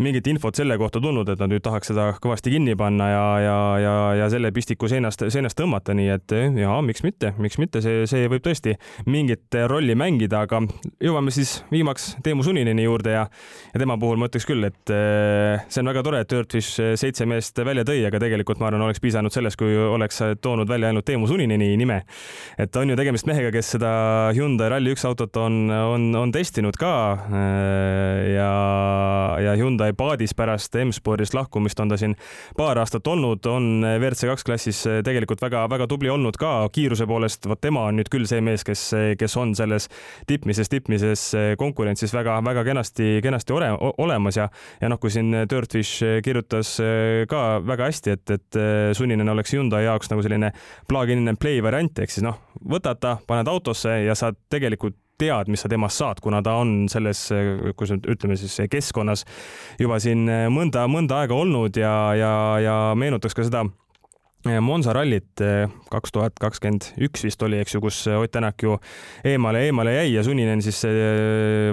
mingit 0.00 0.30
infot 0.32 0.56
selle 0.56 0.78
kohta 0.80 1.02
tulnud, 1.02 1.28
et 1.28 1.42
nad 1.42 1.52
nüüd 1.52 1.64
tahaks 1.64 1.92
seda 1.92 2.10
kõvasti 2.22 2.54
kinni 2.54 2.76
panna 2.80 3.10
ja, 3.10 3.26
ja, 3.44 3.58
ja, 3.84 3.94
ja 4.22 4.30
selle 4.32 4.52
pistiku 4.56 4.88
seinast, 4.90 5.26
seinast 5.28 5.58
tõmmata, 5.60 5.96
nii 5.96 6.10
et 6.16 6.36
eh, 6.36 6.48
jaa, 6.64 6.80
miks 6.86 7.04
mitte, 7.06 7.34
miks 7.40 7.60
mitte, 7.60 7.84
see, 7.84 8.06
see 8.10 8.30
võib 8.30 8.44
tõesti 8.46 8.76
mingit 9.10 9.60
rolli 9.70 9.96
mängida, 9.98 10.46
aga 10.46 10.62
jõuame 11.02 11.34
siis 11.34 11.58
viimaks 11.72 12.14
Teemu 12.24 12.44
Sunineni 12.46 12.86
juurde 12.86 13.14
ja, 13.18 13.26
ja 13.74 13.80
tema 13.80 13.98
puhul 14.00 14.20
ma 14.20 14.30
ütleks 14.30 14.48
küll, 14.48 14.64
et 14.68 14.96
see 15.68 15.82
on 15.82 15.90
väga 15.90 16.02
tore, 16.06 16.20
et 16.24 16.30
Dirtfish 16.30 16.80
seitse 17.00 17.26
meest 17.28 17.58
välja 17.66 17.84
tõi, 17.86 18.00
aga 18.06 18.20
tegelikult 18.22 18.60
ma 18.60 18.68
arvan, 18.70 18.84
oleks 18.86 19.02
piisanud 19.02 19.34
sellest, 19.34 19.58
kui 19.60 19.74
oleks 19.76 20.20
toonud 20.42 20.68
välja 20.68 20.90
ainult 20.90 21.06
Teemu 21.08 21.28
Sunineni 21.30 21.72
nime. 21.80 22.02
et 22.58 22.76
on 22.76 22.90
ju 22.90 22.96
tegemist 22.96 23.26
mehega, 23.26 23.50
kes 23.54 23.74
seda 23.76 23.90
Hyundai 24.36 24.70
Rally1 24.70 25.06
autot 25.08 25.36
on, 25.36 25.70
on, 25.70 26.08
on 26.16 26.32
testinud 26.32 26.76
ka. 26.80 26.92
ja, 28.34 28.50
ja 29.44 29.56
Hyundai 29.58 29.92
paadis 29.96 30.34
pärast 30.34 30.76
M-spordist 30.84 31.34
lahkumist 31.34 31.80
on 31.80 31.92
ta 31.92 31.98
siin 32.00 32.16
paar 32.56 32.78
aastat 32.78 33.06
olnud, 33.06 33.46
on 33.46 33.84
WRC 33.84 34.30
kaks 34.30 34.46
klassis 34.46 34.82
tegelikult 35.04 35.42
väga-väga 35.42 35.88
tubli 35.90 36.10
olnud 36.10 36.38
ka 36.40 36.68
kiiruse 36.72 37.06
poolest. 37.06 37.48
vot 37.48 37.60
tema 37.60 37.86
on 37.88 38.00
nüüd 38.00 38.10
küll 38.12 38.28
see 38.30 38.40
mees, 38.44 38.64
kes, 38.66 38.90
kes 39.18 39.36
on 39.40 39.54
selles 39.58 39.88
tippmises, 40.30 40.68
tippmises 40.72 41.26
konkurentsis 41.58 42.14
väga-väga 42.14 42.64
kenasti, 42.64 43.18
kenasti 43.24 43.56
ole, 43.56 43.70
olemas 43.98 44.36
ja, 44.36 44.48
ja 44.80 44.89
noh, 44.90 45.00
kui 45.00 45.12
siin 45.12 45.32
Dirtfish 45.50 46.04
kirjutas 46.24 46.74
äh, 46.82 47.24
ka 47.30 47.60
väga 47.64 47.90
hästi, 47.90 48.16
et, 48.16 48.32
et 48.36 48.58
äh, 48.58 48.90
sunninen 48.96 49.28
oleks 49.32 49.54
Hyundai 49.54 49.84
jaoks 49.86 50.10
nagu 50.12 50.24
selline 50.24 50.52
plug-in 50.90 51.28
and 51.30 51.40
play 51.40 51.62
variant, 51.64 52.02
ehk 52.02 52.12
siis 52.12 52.26
noh, 52.26 52.40
võtad 52.60 53.00
ta, 53.02 53.16
paned 53.26 53.50
autosse 53.50 54.00
ja 54.04 54.16
sa 54.18 54.32
tegelikult 54.52 54.98
tead, 55.20 55.50
mis 55.52 55.60
sa 55.60 55.68
temast 55.68 56.00
saad, 56.00 56.22
kuna 56.24 56.40
ta 56.40 56.54
on 56.56 56.86
selles, 56.88 57.26
kuidas 57.76 57.92
nüüd 57.92 58.06
ütleme 58.14 58.38
siis 58.40 58.54
keskkonnas 58.72 59.26
juba 59.76 59.98
siin 60.00 60.24
mõnda, 60.48 60.86
mõnda 60.88 61.18
aega 61.20 61.36
olnud 61.36 61.76
ja, 61.76 61.92
ja, 62.16 62.32
ja 62.64 62.76
meenutaks 62.96 63.36
ka 63.36 63.44
seda 63.44 63.66
Monza 64.64 64.94
rallit 64.96 65.42
kaks 65.92 66.14
tuhat 66.16 66.40
kakskümmend 66.40 66.86
üks 67.04 67.26
vist 67.26 67.42
oli, 67.44 67.58
eks 67.60 67.76
ju, 67.76 67.82
kus 67.84 67.98
Ott 68.08 68.32
Tänak 68.32 68.64
ju 68.64 68.78
eemale, 69.28 69.66
eemale 69.68 69.98
jäi 69.98 70.14
ja 70.14 70.24
Suninen 70.24 70.64
siis 70.64 70.80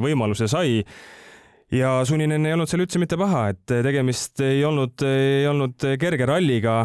võimaluse 0.03 0.51
sai 0.51 0.81
ja 1.71 1.89
Suninen 2.07 2.45
ei 2.47 2.53
olnud 2.55 2.69
seal 2.69 2.83
üldse 2.85 2.99
mitte 3.01 3.17
paha, 3.19 3.41
et 3.51 3.73
tegemist 3.83 4.39
ei 4.45 4.61
olnud, 4.65 5.03
ei 5.03 5.43
olnud 5.49 5.83
kerge 5.99 6.27
ralliga, 6.29 6.77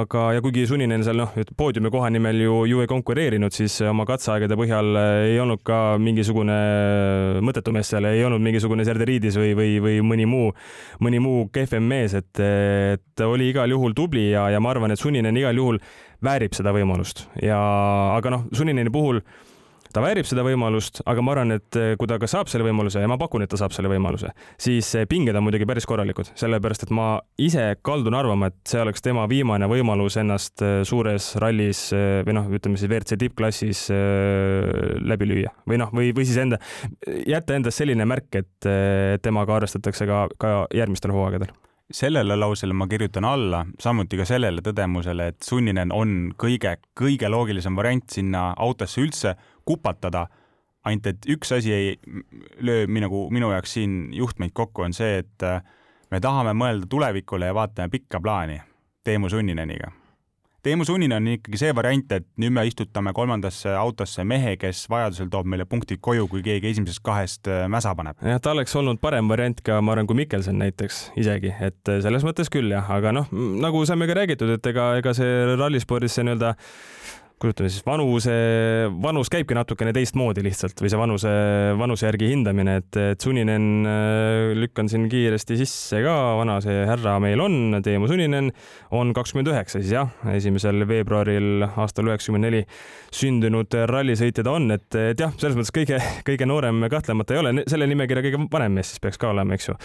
aga, 0.00 0.22
ja 0.36 0.44
kuigi 0.44 0.64
Suninen 0.70 1.04
seal 1.04 1.20
noh, 1.20 1.34
poodiumi 1.56 1.92
koha 1.92 2.08
nimel 2.14 2.40
ju, 2.46 2.54
ju 2.70 2.80
ei 2.80 2.88
konkureerinud, 2.90 3.52
siis 3.52 3.76
oma 3.90 4.06
katseaegade 4.08 4.56
põhjal 4.56 4.96
ei 5.26 5.36
olnud 5.42 5.60
ka 5.66 5.80
mingisugune 6.00 6.56
mõttetu 7.44 7.74
mees 7.76 7.92
seal, 7.92 8.08
ei 8.08 8.24
olnud 8.24 8.40
mingisugune 8.44 8.86
Serderiidis 8.88 9.36
või, 9.40 9.52
või, 9.58 9.76
või 9.84 9.98
mõni 10.12 10.28
muu, 10.30 10.54
mõni 11.04 11.20
muu 11.20 11.44
kehvem 11.52 11.84
mees, 11.92 12.16
et, 12.16 12.40
et 12.40 13.26
oli 13.26 13.50
igal 13.52 13.68
juhul 13.76 13.96
tubli 13.98 14.30
ja, 14.30 14.48
ja 14.54 14.62
ma 14.62 14.72
arvan, 14.72 14.96
et 14.96 15.02
Suninen 15.02 15.36
igal 15.36 15.60
juhul 15.60 15.82
väärib 16.24 16.56
seda 16.56 16.72
võimalust. 16.76 17.26
Ja, 17.44 17.60
aga 18.16 18.32
noh, 18.32 18.48
Sunineni 18.56 18.92
puhul 18.92 19.20
ta 19.94 20.02
väärib 20.04 20.28
seda 20.28 20.44
võimalust, 20.46 21.00
aga 21.08 21.22
ma 21.24 21.34
arvan, 21.34 21.54
et 21.56 21.78
eh, 21.78 21.92
kui 22.00 22.08
ta 22.10 22.18
ka 22.20 22.28
saab 22.30 22.50
selle 22.50 22.66
võimaluse 22.66 23.02
ja 23.02 23.10
ma 23.10 23.18
pakun, 23.20 23.44
et 23.44 23.50
ta 23.50 23.58
saab 23.60 23.74
selle 23.74 23.90
võimaluse, 23.92 24.32
siis 24.60 24.88
eh, 24.98 25.06
pinged 25.10 25.36
on 25.36 25.46
muidugi 25.46 25.68
päris 25.68 25.86
korralikud, 25.88 26.32
sellepärast 26.38 26.86
et 26.86 26.94
ma 26.94 27.12
ise 27.40 27.66
kaldun 27.86 28.16
arvama, 28.18 28.50
et 28.50 28.58
see 28.70 28.82
oleks 28.82 29.04
tema 29.04 29.26
viimane 29.30 29.68
võimalus 29.70 30.18
ennast 30.20 30.64
eh, 30.66 30.80
suures 30.88 31.32
rallis 31.42 31.88
või 32.26 32.36
noh, 32.36 32.50
ütleme 32.54 32.78
siis 32.80 32.90
WRC 32.90 33.18
tippklassis 33.20 33.86
läbi 33.90 35.28
lüüa. 35.28 35.52
Või 35.68 35.80
noh, 35.80 35.90
või, 35.94 36.12
või 36.16 36.26
siis 36.28 36.38
enda, 36.42 36.60
jätta 37.28 37.56
endast 37.56 37.80
selline 37.80 38.06
märk, 38.08 38.42
et 38.42 38.70
temaga 39.24 39.58
arvestatakse 39.58 40.06
ka, 40.08 40.26
ka 40.40 40.52
järgmistel 40.76 41.14
hooaegadel. 41.14 41.52
Sellele 41.90 42.36
lausele 42.36 42.74
ma 42.76 42.86
kirjutan 42.86 43.26
alla, 43.26 43.64
samuti 43.82 44.18
ka 44.20 44.22
sellele 44.28 44.62
tõdemusele, 44.62 45.32
et 45.32 45.42
sunninen 45.42 45.90
on 45.90 46.30
kõige, 46.38 46.76
kõige 46.94 47.30
loogilisem 47.32 47.74
variant 47.74 48.06
sinna 48.14 48.52
autosse 48.62 49.02
üldse 49.02 49.34
kupatada. 49.64 50.26
ainult 50.84 51.06
et 51.06 51.26
üks 51.28 51.52
asi 51.52 51.72
ei 51.72 51.96
löö 52.60 52.86
nagu 52.88 53.28
minu 53.30 53.50
jaoks 53.52 53.72
siin 53.76 54.14
juhtmeid 54.16 54.54
kokku, 54.54 54.82
on 54.82 54.96
see, 54.96 55.18
et 55.18 55.42
äh, 55.44 55.62
me 56.10 56.20
tahame 56.20 56.54
mõelda 56.56 56.88
tulevikule 56.88 57.46
ja 57.46 57.54
vaatame 57.54 57.92
pikka 57.92 58.20
plaani 58.20 58.60
Teemu 59.04 59.28
Sunnineniga. 59.28 59.92
Teemu 60.62 60.84
Sunninen 60.84 61.16
on 61.16 61.28
ikkagi 61.38 61.56
see 61.56 61.72
variant, 61.72 62.10
et 62.12 62.26
nüüd 62.40 62.52
me 62.52 62.66
istutame 62.68 63.14
kolmandasse 63.16 63.72
autosse 63.80 64.26
mehe, 64.28 64.58
kes 64.60 64.82
vajadusel 64.92 65.30
toob 65.32 65.46
meile 65.48 65.64
punktid 65.64 66.02
koju, 66.04 66.26
kui 66.28 66.42
keegi 66.44 66.68
esimesest 66.74 67.00
kahest 67.04 67.48
äh, 67.48 67.62
mäsa 67.72 67.94
paneb. 67.96 68.20
jah, 68.20 68.36
ta 68.44 68.52
oleks 68.52 68.76
olnud 68.76 69.00
parem 69.00 69.30
variant 69.32 69.62
ka, 69.64 69.78
ma 69.80 69.94
arvan, 69.94 70.08
kui 70.10 70.18
Mikkelson 70.18 70.60
näiteks 70.60 70.98
isegi, 71.22 71.54
et 71.64 71.88
äh, 71.88 72.02
selles 72.04 72.26
mõttes 72.28 72.52
küll 72.52 72.68
jah, 72.74 72.92
aga 72.92 73.14
noh, 73.16 73.32
nagu 73.32 73.80
sai 73.88 73.96
ka 74.04 74.18
räägitud, 74.20 74.52
et 74.58 74.68
ega, 74.68 74.90
ega 75.00 75.16
see 75.16 75.32
rallispordis 75.54 76.18
see 76.18 76.28
nii-öelda 76.28 76.52
kujutame 77.40 77.70
siis 77.72 77.84
vanuse, 77.86 78.34
vanus 79.02 79.30
käibki 79.32 79.56
natukene 79.56 79.94
teistmoodi 79.96 80.42
lihtsalt 80.44 80.80
või 80.82 80.90
see 80.92 81.00
vanuse, 81.00 81.32
vanuse 81.80 82.06
järgi 82.08 82.28
hindamine, 82.34 82.76
et, 82.82 82.98
et 83.00 83.24
Suninen 83.24 83.88
äh, 83.88 84.50
lükkan 84.58 84.90
siin 84.92 85.06
kiiresti 85.10 85.56
sisse 85.60 86.02
ka, 86.04 86.16
vana 86.40 86.58
see 86.64 86.84
härra 86.88 87.16
meil 87.22 87.40
on, 87.40 87.80
Teemu 87.84 88.10
Suninen 88.10 88.52
on 88.96 89.14
kakskümmend 89.16 89.52
üheksa 89.52 89.80
siis 89.80 89.94
jah, 89.96 90.12
esimesel 90.34 90.84
veebruaril 90.88 91.64
aastal 91.70 92.12
üheksakümmend 92.12 92.48
neli 92.50 92.64
sündinud 93.16 93.76
rallisõitja 93.90 94.44
ta 94.46 94.56
on, 94.56 94.70
et, 94.76 94.88
et 95.00 95.20
jah, 95.20 95.32
selles 95.40 95.56
mõttes 95.58 95.74
kõige, 95.74 96.00
kõige 96.26 96.48
noorem 96.48 96.84
kahtlemata 96.92 97.36
ei 97.36 97.44
ole, 97.44 97.54
selle 97.70 97.88
nimekirja 97.90 98.26
kõige 98.28 98.44
vanem 98.52 98.80
mees 98.80 98.92
siis 98.92 99.02
peaks 99.02 99.20
ka 99.20 99.32
olema, 99.32 99.56
eks 99.56 99.72
ju. 99.72 99.78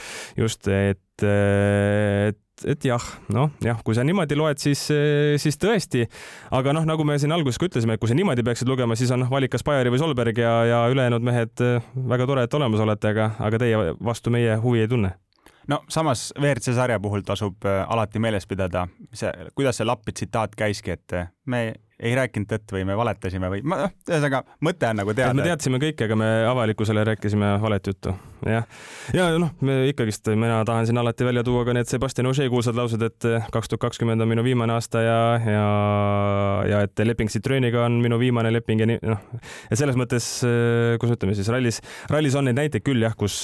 just, 0.43 0.67
et, 0.67 1.23
et 1.23 2.44
et 2.63 2.87
jah, 2.87 3.03
noh 3.33 3.51
jah, 3.63 3.81
kui 3.83 3.97
sa 3.97 4.05
niimoodi 4.07 4.37
loed, 4.39 4.61
siis, 4.61 4.85
siis 5.41 5.59
tõesti, 5.61 6.05
aga 6.55 6.75
noh, 6.77 6.87
nagu 6.87 7.07
me 7.07 7.17
siin 7.21 7.35
alguses 7.35 7.59
ka 7.59 7.67
ütlesime, 7.69 7.97
et 7.97 8.03
kui 8.03 8.11
sa 8.11 8.17
niimoodi 8.17 8.45
peaksid 8.45 8.69
lugema, 8.71 8.95
siis 8.95 9.11
on 9.11 9.25
noh, 9.25 9.33
valik 9.33 9.51
kas 9.55 9.65
Bajari 9.67 9.91
või 9.93 10.01
Solberg 10.01 10.39
ja, 10.39 10.55
ja 10.69 10.81
ülejäänud 10.93 11.25
mehed 11.25 11.67
väga 12.15 12.29
tore, 12.29 12.47
et 12.47 12.57
olemas 12.57 12.83
olete, 12.85 13.11
aga, 13.11 13.33
aga 13.43 13.61
teie 13.61 13.93
vastu 13.99 14.33
meie 14.33 14.55
huvi 14.63 14.85
ei 14.85 14.91
tunne. 14.91 15.15
No 15.67 15.81
samas 15.89 16.33
WRC 16.37 16.75
sarja 16.77 16.99
puhul 17.01 17.23
tasub 17.25 17.65
äh, 17.65 17.81
alati 17.89 18.21
meeles 18.21 18.45
pidada, 18.47 18.85
see, 19.13 19.31
kuidas 19.57 19.79
see 19.79 19.87
Lappi 19.87 20.13
tsitaat 20.13 20.53
käiski, 20.57 20.93
et 20.93 21.15
äh, 21.17 21.31
me 21.49 21.61
ei 21.99 22.11
rääkinud 22.15 22.47
tõtt 22.49 22.73
või 22.75 22.83
me 22.87 22.95
valetasime 22.99 23.47
või 23.51 23.61
noh, 23.63 23.91
ühesõnaga 24.09 24.41
mõte 24.67 24.87
on 24.89 24.97
nagu 24.99 25.13
teada. 25.15 25.35
me 25.37 25.45
teadsime 25.45 25.79
kõike, 25.79 26.07
aga 26.09 26.17
me 26.19 26.27
avalikkusele 26.49 27.05
rääkisime 27.07 27.53
valet 27.63 27.87
juttu, 27.87 28.11
jah. 28.43 28.65
ja, 29.15 29.27
ja 29.31 29.39
noh, 29.39 29.53
me 29.63 29.77
ikkagist, 29.91 30.27
mina 30.35 30.57
tahan 30.67 30.89
siin 30.89 30.99
alati 30.99 31.27
välja 31.27 31.45
tuua 31.47 31.63
ka 31.67 31.75
need 31.77 31.87
Sebastian 31.87 32.27
Ogier 32.27 32.49
kuulsad 32.51 32.75
laused, 32.75 33.05
et 33.05 33.27
kaks 33.53 33.71
tuhat 33.71 33.85
kakskümmend 33.85 34.25
on 34.25 34.31
minu 34.31 34.43
viimane 34.43 34.75
aasta 34.75 35.03
ja, 35.05 35.19
ja, 35.39 35.67
ja 36.73 36.81
et 36.83 37.05
leping 37.07 37.31
Citrooniga 37.31 37.85
on 37.87 38.01
minu 38.03 38.19
viimane 38.19 38.51
leping 38.51 38.83
ja 38.83 38.89
nii, 38.91 38.99
noh. 39.07 39.23
ja 39.69 39.79
selles 39.79 39.95
mõttes, 39.99 40.27
kus 40.99 41.15
ütleme 41.15 41.37
siis 41.37 41.51
rallis, 41.53 41.79
rallis 42.11 42.35
on 42.35 42.49
neid 42.49 42.59
näiteid 42.59 42.83
küll 42.83 43.07
jah, 43.07 43.15
kus, 43.15 43.37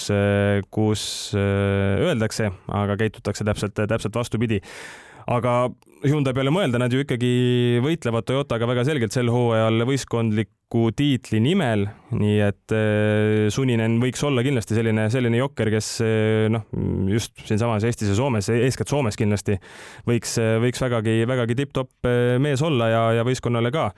kus 0.75 1.05
öeldakse, 1.37 2.51
aga 2.67 2.99
käitutakse 2.99 3.47
täpselt, 3.47 3.79
täpselt 3.79 4.19
vastupidi 4.19 4.59
aga 5.31 5.55
Hyundai 6.01 6.33
peale 6.33 6.49
mõelda, 6.49 6.79
nad 6.81 6.89
ju 6.89 7.03
ikkagi 7.03 7.27
võitlevad 7.85 8.25
Toyotaga 8.25 8.65
väga 8.65 8.83
selgelt 8.87 9.13
sel 9.13 9.27
hooajal 9.29 9.83
võistkondliku 9.85 10.87
tiitli 10.97 11.37
nimel, 11.45 11.85
nii 12.17 12.39
et 12.41 12.73
eh, 12.73 13.45
Suninen 13.53 13.99
võiks 14.01 14.25
olla 14.25 14.41
kindlasti 14.41 14.79
selline, 14.79 15.05
selline 15.13 15.37
jokker, 15.37 15.69
kes 15.69 15.91
eh, 16.01 16.47
noh, 16.49 16.65
just 17.13 17.37
siinsamas 17.45 17.85
Eestis 17.85 18.09
ja 18.09 18.17
Soomes, 18.17 18.49
eeskätt 18.49 18.89
Soomes 18.89 19.19
kindlasti 19.19 19.59
võiks, 20.09 20.39
võiks 20.65 20.81
vägagi, 20.81 21.19
vägagi 21.29 21.59
tipp-topp 21.61 22.09
eh, 22.09 22.33
mees 22.41 22.65
olla 22.65 22.89
ja, 22.89 23.05
ja 23.19 23.27
võistkonnale 23.27 23.69
ka 23.73 23.91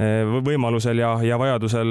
võimalusel 0.00 1.04
ja, 1.04 1.18
ja 1.28 1.36
vajadusel 1.36 1.90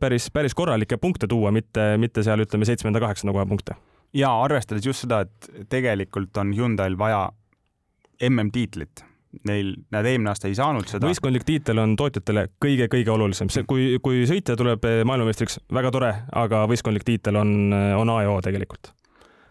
päris, 0.00 0.30
päris 0.32 0.56
korralikke 0.56 0.96
punkte 0.96 1.28
tuua, 1.28 1.52
mitte, 1.52 1.92
mitte 2.00 2.24
seal 2.24 2.40
ütleme 2.48 2.64
seitsmenda-kaheksanda 2.64 3.36
koha 3.36 3.44
punkte. 3.50 3.76
ja 4.16 4.32
arvestades 4.40 4.88
just 4.88 5.04
seda, 5.04 5.26
et 5.26 5.66
tegelikult 5.68 6.32
on 6.40 6.56
Hyundai'l 6.56 6.96
vaja 6.96 7.26
MM-tiitlit 8.20 9.04
neil, 9.44 9.74
nad 9.92 10.06
eelmine 10.08 10.30
aasta 10.32 10.48
ei 10.48 10.56
saanud 10.56 10.88
seda. 10.88 11.08
võistkondlik 11.08 11.44
tiitel 11.44 11.80
on 11.82 11.96
tootjatele 11.98 12.46
kõige-kõige 12.62 13.12
olulisem, 13.12 13.50
see, 13.52 13.66
kui, 13.68 13.96
kui 14.02 14.24
sõitja 14.28 14.56
tuleb 14.56 14.86
maailmameistriks, 15.08 15.60
väga 15.76 15.92
tore, 15.92 16.12
aga 16.32 16.64
võistkondlik 16.70 17.04
tiitel 17.06 17.36
on, 17.42 17.50
on 17.72 18.14
A 18.14 18.22
ja 18.24 18.32
O 18.32 18.38
tegelikult. 18.44 18.94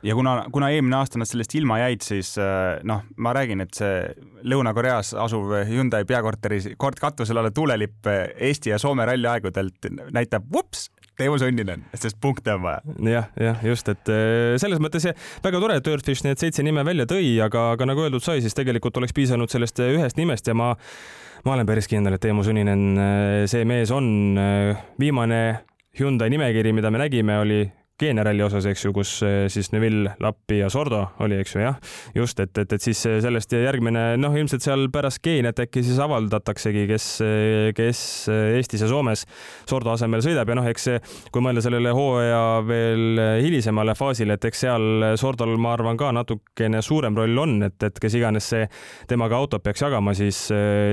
Ja 0.06 0.14
kuna, 0.14 0.36
kuna 0.54 0.68
eelmine 0.70 1.00
aasta 1.00 1.18
nad 1.18 1.26
sellest 1.26 1.56
ilma 1.58 1.80
jäid, 1.82 2.04
siis 2.06 2.36
äh, 2.38 2.78
noh, 2.86 3.02
ma 3.18 3.32
räägin, 3.34 3.64
et 3.64 3.74
see 3.74 4.04
Lõuna-Koreas 4.46 5.16
asuv 5.18 5.56
Hyundai 5.66 6.06
peakorteris 6.06 6.68
kord 6.78 7.00
katusel 7.02 7.42
olev 7.42 7.56
tuulelipp 7.58 8.10
Eesti 8.36 8.70
ja 8.70 8.78
Soome 8.82 9.08
ralli 9.10 9.30
aegudelt 9.32 9.90
näitab, 10.14 10.46
vups, 10.54 10.92
Teemu 11.16 11.38
Sunninen, 11.40 11.86
sest 11.96 12.18
punkte 12.22 12.54
on 12.58 12.64
vaja. 12.66 12.82
jah, 13.08 13.28
jah, 13.40 13.62
just, 13.64 13.88
et 13.92 14.12
eh, 14.12 14.56
selles 14.60 14.82
mõttes 14.84 15.06
väga 15.44 15.62
tore, 15.64 15.78
et 15.80 15.86
Dirtfish 15.88 16.26
need 16.26 16.42
seitse 16.42 16.64
nime 16.66 16.84
välja 16.88 17.06
tõi, 17.08 17.38
aga, 17.46 17.70
aga 17.76 17.88
nagu 17.88 18.04
öeldud 18.04 18.24
sai, 18.24 18.42
siis 18.44 18.58
tegelikult 18.58 19.00
oleks 19.00 19.16
piisanud 19.16 19.52
sellest 19.52 19.80
eh, 19.80 19.94
ühest 19.96 20.20
nimest 20.20 20.52
ja 20.52 20.58
ma, 20.58 20.74
ma 21.48 21.56
olen 21.56 21.70
päris 21.70 21.88
kindel, 21.92 22.18
et 22.18 22.24
Teemu 22.26 22.44
Sunninen, 22.44 22.84
eh, 23.00 23.46
see 23.52 23.64
mees 23.68 23.94
on 23.96 24.10
viimane 25.00 25.42
Hyundai 25.96 26.28
nimekiri, 26.34 26.76
mida 26.76 26.92
me 26.92 27.00
nägime, 27.00 27.40
oli 27.40 27.62
Keenia 27.96 28.26
ralli 28.28 28.44
osas, 28.44 28.66
eks 28.68 28.82
ju, 28.84 28.90
kus 28.92 29.12
eh, 29.24 29.46
siis 29.48 29.70
Neville, 29.72 30.18
Lappi 30.20 30.58
ja 30.58 30.68
Sordo 30.72 30.98
oli, 31.24 31.38
eks 31.40 31.54
ju, 31.56 31.62
jah. 31.64 31.78
just, 32.16 32.42
et, 32.44 32.52
et, 32.60 32.74
et 32.76 32.84
siis 32.84 33.00
eh, 33.08 33.22
sellest 33.24 33.56
järgmine, 33.56 34.04
noh, 34.20 34.36
ilmselt 34.36 34.66
seal 34.66 34.90
pärast 34.92 35.22
Keeniat 35.24 35.62
äkki 35.64 35.80
siis 35.86 36.02
avaldataksegi, 36.04 36.84
kes, 36.90 37.08
eh, 37.24 37.70
kes 37.78 38.02
Eestis 38.58 38.84
ja 38.84 38.92
Soomes 38.92 39.24
Sordo 39.64 39.94
asemel 39.94 40.26
sõidab 40.26 40.52
ja 40.52 40.60
noh, 40.60 40.68
eks 40.68 40.90
kui 41.32 41.46
mõelda 41.46 41.64
sellele 41.64 41.96
hooaja 41.96 42.44
veel 42.68 43.22
hilisemale 43.46 43.96
faasile, 43.96 44.36
et 44.36 44.52
eks 44.52 44.66
seal 44.66 45.10
Sordol, 45.22 45.56
ma 45.56 45.78
arvan, 45.78 45.96
ka 45.96 46.12
natukene 46.16 46.84
suurem 46.84 47.16
roll 47.16 47.46
on, 47.46 47.62
et, 47.70 47.78
et 47.80 48.02
kes 48.04 48.20
iganes 48.20 48.52
see 48.52 48.68
temaga 49.08 49.40
autot 49.40 49.64
peaks 49.64 49.86
jagama, 49.88 50.12
siis 50.18 50.50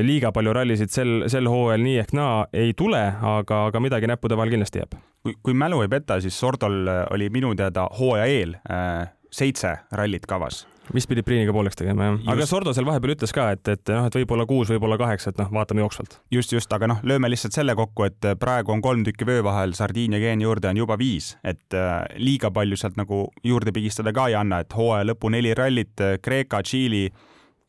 liiga 0.07 0.31
palju 0.31 0.55
rallisid 0.55 0.95
sel, 0.95 1.25
sel 1.33 1.51
hooajal 1.51 1.83
nii 1.83 1.99
ehk 2.05 2.15
naa 2.15 2.45
ei 2.55 2.77
tule, 2.79 3.09
aga, 3.35 3.67
aga 3.73 3.83
midagi 3.83 4.11
näppude 4.13 4.39
vahel 4.39 4.55
kindlasti 4.55 4.85
jääb 4.85 5.03
kui, 5.23 5.37
kui 5.43 5.55
mälu 5.55 5.83
ei 5.85 5.91
peta, 5.93 6.21
siis 6.21 6.39
Sordol 6.39 6.83
äh, 6.89 7.07
oli 7.15 7.31
minu 7.31 7.55
teada 7.59 7.89
hooaja 7.99 8.29
eel 8.31 8.59
äh, 8.71 9.09
seitse 9.33 9.77
rallit 9.93 10.29
kavas 10.29 10.67
vist 10.95 11.09
pidid 11.09 11.25
Priiniga 11.25 11.53
pooleks 11.55 11.79
tegema, 11.79 12.09
jah. 12.09 12.17
aga 12.35 12.47
Sordo 12.49 12.73
seal 12.75 12.87
vahepeal 12.87 13.15
ütles 13.15 13.33
ka, 13.35 13.47
et, 13.55 13.63
et 13.71 13.93
noh, 13.95 14.09
et 14.09 14.17
võib-olla 14.19 14.45
kuus, 14.51 14.71
võib-olla 14.73 14.99
kaheksa, 15.01 15.33
et 15.33 15.39
noh, 15.41 15.49
vaatame 15.55 15.81
jooksvalt. 15.85 16.19
just, 16.35 16.53
just, 16.53 16.73
aga 16.75 16.89
noh, 16.91 17.01
lööme 17.07 17.31
lihtsalt 17.31 17.57
selle 17.57 17.77
kokku, 17.79 18.09
et 18.11 18.29
praegu 18.41 18.75
on 18.75 18.83
kolm 18.85 19.05
tükki 19.07 19.29
vöö 19.29 19.45
vahel, 19.47 19.77
Sardiinia 19.79 20.21
geeni 20.21 20.45
juurde 20.45 20.73
on 20.73 20.83
juba 20.83 20.99
viis, 21.01 21.33
et 21.47 21.79
äh, 21.79 22.03
liiga 22.19 22.51
palju 22.53 22.77
sealt 22.81 22.99
nagu 23.01 23.25
juurde 23.47 23.73
pigistada 23.73 24.13
ka 24.17 24.27
ei 24.33 24.37
anna, 24.39 24.61
et 24.65 24.77
hooaja 24.77 25.07
lõpu 25.13 25.31
neli 25.33 25.55
rallit, 25.57 26.03
Kreeka, 26.23 26.61
Tšiili, 26.67 27.07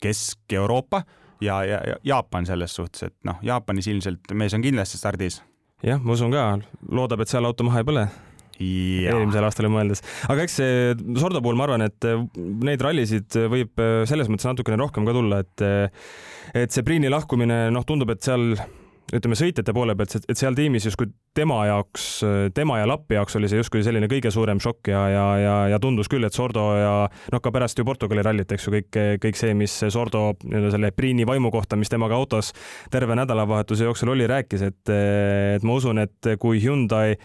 Kesk-Euroopa 0.04 1.04
ja, 1.44 1.62
ja, 1.70 1.80
ja 1.88 1.98
Jaapan 2.16 2.50
selles 2.50 2.76
suhtes, 2.76 3.08
et 3.08 3.18
noh, 3.30 3.40
Jaapanis 3.46 3.88
ilmselt 3.94 4.34
mees 4.34 4.58
on 4.58 4.66
kindlasti 4.66 5.00
stardis. 5.00 5.42
Jah, 5.84 6.00
ma 6.04 6.16
usun 6.16 6.34
ka, 6.34 6.46
loodab, 6.90 7.24
et 7.24 7.32
seal 7.32 7.48
auto 7.48 7.66
maha 7.68 7.84
ei 7.84 7.90
põle. 7.90 8.06
Eelmisele 8.64 9.48
aastale 9.48 9.70
mõeldes. 9.74 10.04
aga 10.30 10.44
eks 10.46 10.60
see 10.60 10.76
Sordo 11.20 11.42
puhul 11.42 11.58
ma 11.58 11.66
arvan, 11.66 11.84
et 11.88 12.06
neid 12.38 12.84
rallisid 12.86 13.36
võib 13.50 13.82
selles 14.08 14.30
mõttes 14.30 14.48
natukene 14.48 14.78
rohkem 14.80 15.08
ka 15.10 15.16
tulla, 15.18 15.42
et 15.44 15.66
et 16.54 16.72
see 16.72 16.86
Priini 16.86 17.10
lahkumine, 17.12 17.66
noh, 17.74 17.84
tundub, 17.88 18.14
et 18.14 18.22
seal 18.24 18.54
ütleme 19.14 19.38
sõitjate 19.38 19.74
poole 19.76 19.96
pealt, 19.98 20.16
et 20.30 20.40
seal 20.40 20.56
tiimis 20.58 20.88
justkui 20.90 21.12
tema 21.38 21.60
jaoks, 21.68 22.08
tema 22.56 22.80
ja 22.80 22.88
Lappi 22.90 23.18
jaoks 23.18 23.38
oli 23.40 23.50
see 23.52 23.62
justkui 23.62 23.84
selline 23.86 24.10
kõige 24.12 24.32
suurem 24.34 24.62
šokk 24.64 24.90
ja, 24.94 25.04
ja, 25.12 25.26
ja, 25.42 25.56
ja 25.74 25.80
tundus 25.84 26.10
küll, 26.12 26.26
et 26.28 26.36
Sordo 26.36 26.66
ja 26.78 26.96
noh, 27.34 27.44
ka 27.44 27.54
pärast 27.54 27.80
ju 27.80 27.86
Portugali 27.88 28.26
rallit, 28.26 28.52
eks 28.54 28.68
ju, 28.68 28.76
kõik, 28.78 29.00
kõik 29.24 29.40
see, 29.40 29.56
mis 29.58 29.78
Sordo 29.94 30.26
nii-öelda 30.44 30.74
selle 30.76 30.92
Priini 30.96 31.28
vaimu 31.30 31.54
kohta, 31.54 31.80
mis 31.80 31.92
temaga 31.94 32.18
autos 32.18 32.54
terve 32.94 33.18
nädalavahetuse 33.20 33.88
jooksul 33.90 34.14
oli, 34.16 34.28
rääkis, 34.30 34.68
et, 34.70 34.94
et 35.58 35.66
ma 35.66 35.80
usun, 35.80 36.02
et 36.04 36.34
kui 36.42 36.62
Hyundai 36.64 37.18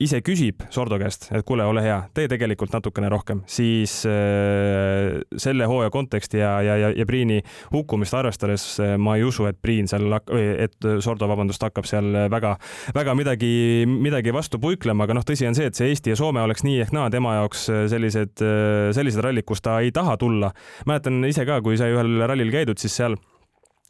ise 0.00 0.20
küsib 0.24 0.64
Sordo 0.72 0.98
käest, 1.00 1.28
et 1.34 1.44
kuule, 1.46 1.64
ole 1.68 1.84
hea, 1.84 1.98
tee 2.16 2.28
tegelikult 2.30 2.72
natukene 2.74 3.10
rohkem, 3.12 3.42
siis 3.50 4.00
äh, 4.08 5.20
selle 5.36 5.68
hooaja 5.70 5.92
konteksti 5.92 6.40
ja, 6.40 6.54
ja, 6.64 6.76
ja, 6.80 6.92
ja 6.96 7.06
Priini 7.08 7.40
hukkumist 7.72 8.16
arvestades 8.16 8.64
äh, 8.80 8.96
ma 9.00 9.16
ei 9.18 9.26
usu, 9.26 9.46
et 9.50 9.60
Priin 9.60 9.88
seal, 9.90 10.08
et 10.56 10.90
Sordo, 11.04 11.28
vabandust, 11.30 11.62
hakkab 11.64 11.88
seal 11.88 12.12
väga, 12.32 12.54
väga 12.96 13.14
midagi, 13.18 13.52
midagi 13.90 14.34
vastu 14.34 14.60
puiklema, 14.62 15.04
aga 15.04 15.18
noh, 15.18 15.26
tõsi 15.26 15.48
on 15.48 15.56
see, 15.56 15.68
et 15.70 15.76
see 15.76 15.90
Eesti 15.92 16.14
ja 16.14 16.18
Soome 16.18 16.42
oleks 16.44 16.64
nii 16.66 16.80
ehk 16.84 16.94
naa 16.96 17.10
tema 17.12 17.36
jaoks 17.40 17.66
äh, 17.72 17.84
sellised, 17.92 18.40
äh, 18.44 18.90
sellised 18.96 19.22
rallid, 19.24 19.46
kus 19.48 19.62
ta 19.64 19.78
ei 19.84 19.92
taha 19.94 20.16
tulla. 20.20 20.52
mäletan 20.88 21.22
ise 21.28 21.46
ka, 21.48 21.60
kui 21.64 21.78
sai 21.80 21.92
ühel 21.94 22.24
rallil 22.24 22.52
käidud, 22.54 22.80
siis 22.80 22.96
seal 23.00 23.16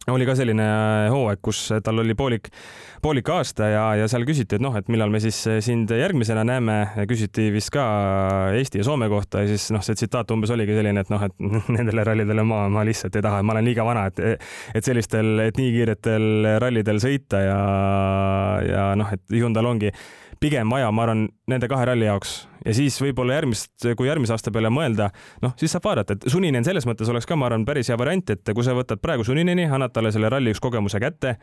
oli 0.09 0.24
ka 0.24 0.34
selline 0.38 0.64
äh, 0.64 1.11
hooaeg, 1.12 1.40
kus 1.44 1.59
tal 1.84 2.01
oli 2.01 2.14
poolik, 2.16 2.48
poolik 3.05 3.28
aasta 3.34 3.68
ja, 3.68 3.82
ja 4.01 4.07
seal 4.09 4.24
küsiti, 4.28 4.57
et 4.57 4.64
noh, 4.64 4.72
et 4.78 4.88
millal 4.92 5.12
me 5.12 5.20
siis 5.20 5.36
äh, 5.51 5.59
sind 5.64 5.92
järgmisena 5.92 6.44
näeme, 6.48 6.78
küsiti 7.11 7.51
vist 7.53 7.72
ka 7.74 7.84
Eesti 8.57 8.80
ja 8.80 8.86
Soome 8.88 9.11
kohta 9.12 9.44
ja 9.44 9.51
siis 9.53 9.68
noh, 9.76 9.84
see 9.84 9.98
tsitaat 9.98 10.32
umbes 10.32 10.53
oligi 10.57 10.76
selline, 10.78 11.05
et 11.05 11.12
noh, 11.12 11.26
et 11.28 11.36
nendele 11.76 12.07
rallidele 12.09 12.46
ma, 12.48 12.62
ma 12.72 12.84
lihtsalt 12.88 13.20
ei 13.20 13.26
taha, 13.28 13.42
ma 13.44 13.57
olen 13.57 13.68
liiga 13.68 13.84
vana, 13.86 14.07
et, 14.09 14.40
et 14.74 14.88
sellistel, 14.88 15.34
et 15.44 15.61
nii 15.61 15.74
kiiretel 15.76 16.55
rallidel 16.64 17.03
sõita 17.03 17.44
ja, 17.44 17.61
ja 18.64 18.88
noh, 18.98 19.12
et 19.12 19.36
Hyundai'l 19.36 19.68
ongi 19.68 19.92
pigem 20.40 20.72
vaja, 20.72 20.88
ma 20.94 21.05
arvan, 21.05 21.28
nende 21.51 21.68
kahe 21.68 21.92
ralli 21.92 22.09
jaoks 22.09 22.40
ja 22.64 22.74
siis 22.76 22.96
võib-olla 23.02 23.38
järgmist, 23.38 23.72
kui 23.96 24.08
järgmise 24.08 24.34
aasta 24.34 24.52
peale 24.54 24.70
mõelda, 24.72 25.11
noh, 25.44 25.54
siis 25.61 25.72
saab 25.74 25.86
vaadata, 25.88 26.16
et 26.16 26.26
Suninen 26.32 26.66
selles 26.66 26.86
mõttes 26.88 27.11
oleks 27.12 27.28
ka, 27.28 27.38
ma 27.38 27.48
arvan, 27.50 27.66
päris 27.68 27.90
hea 27.90 27.98
variant, 28.00 28.34
et 28.34 28.52
kui 28.54 28.66
sa 28.66 28.74
võtad 28.76 29.02
praegu 29.02 29.26
Sunineni, 29.26 29.66
annad 29.70 29.94
talle 29.94 30.12
selle 30.14 30.30
ralli 30.32 30.54
üks 30.54 30.62
kogemuse 30.62 31.00
kätte 31.02 31.36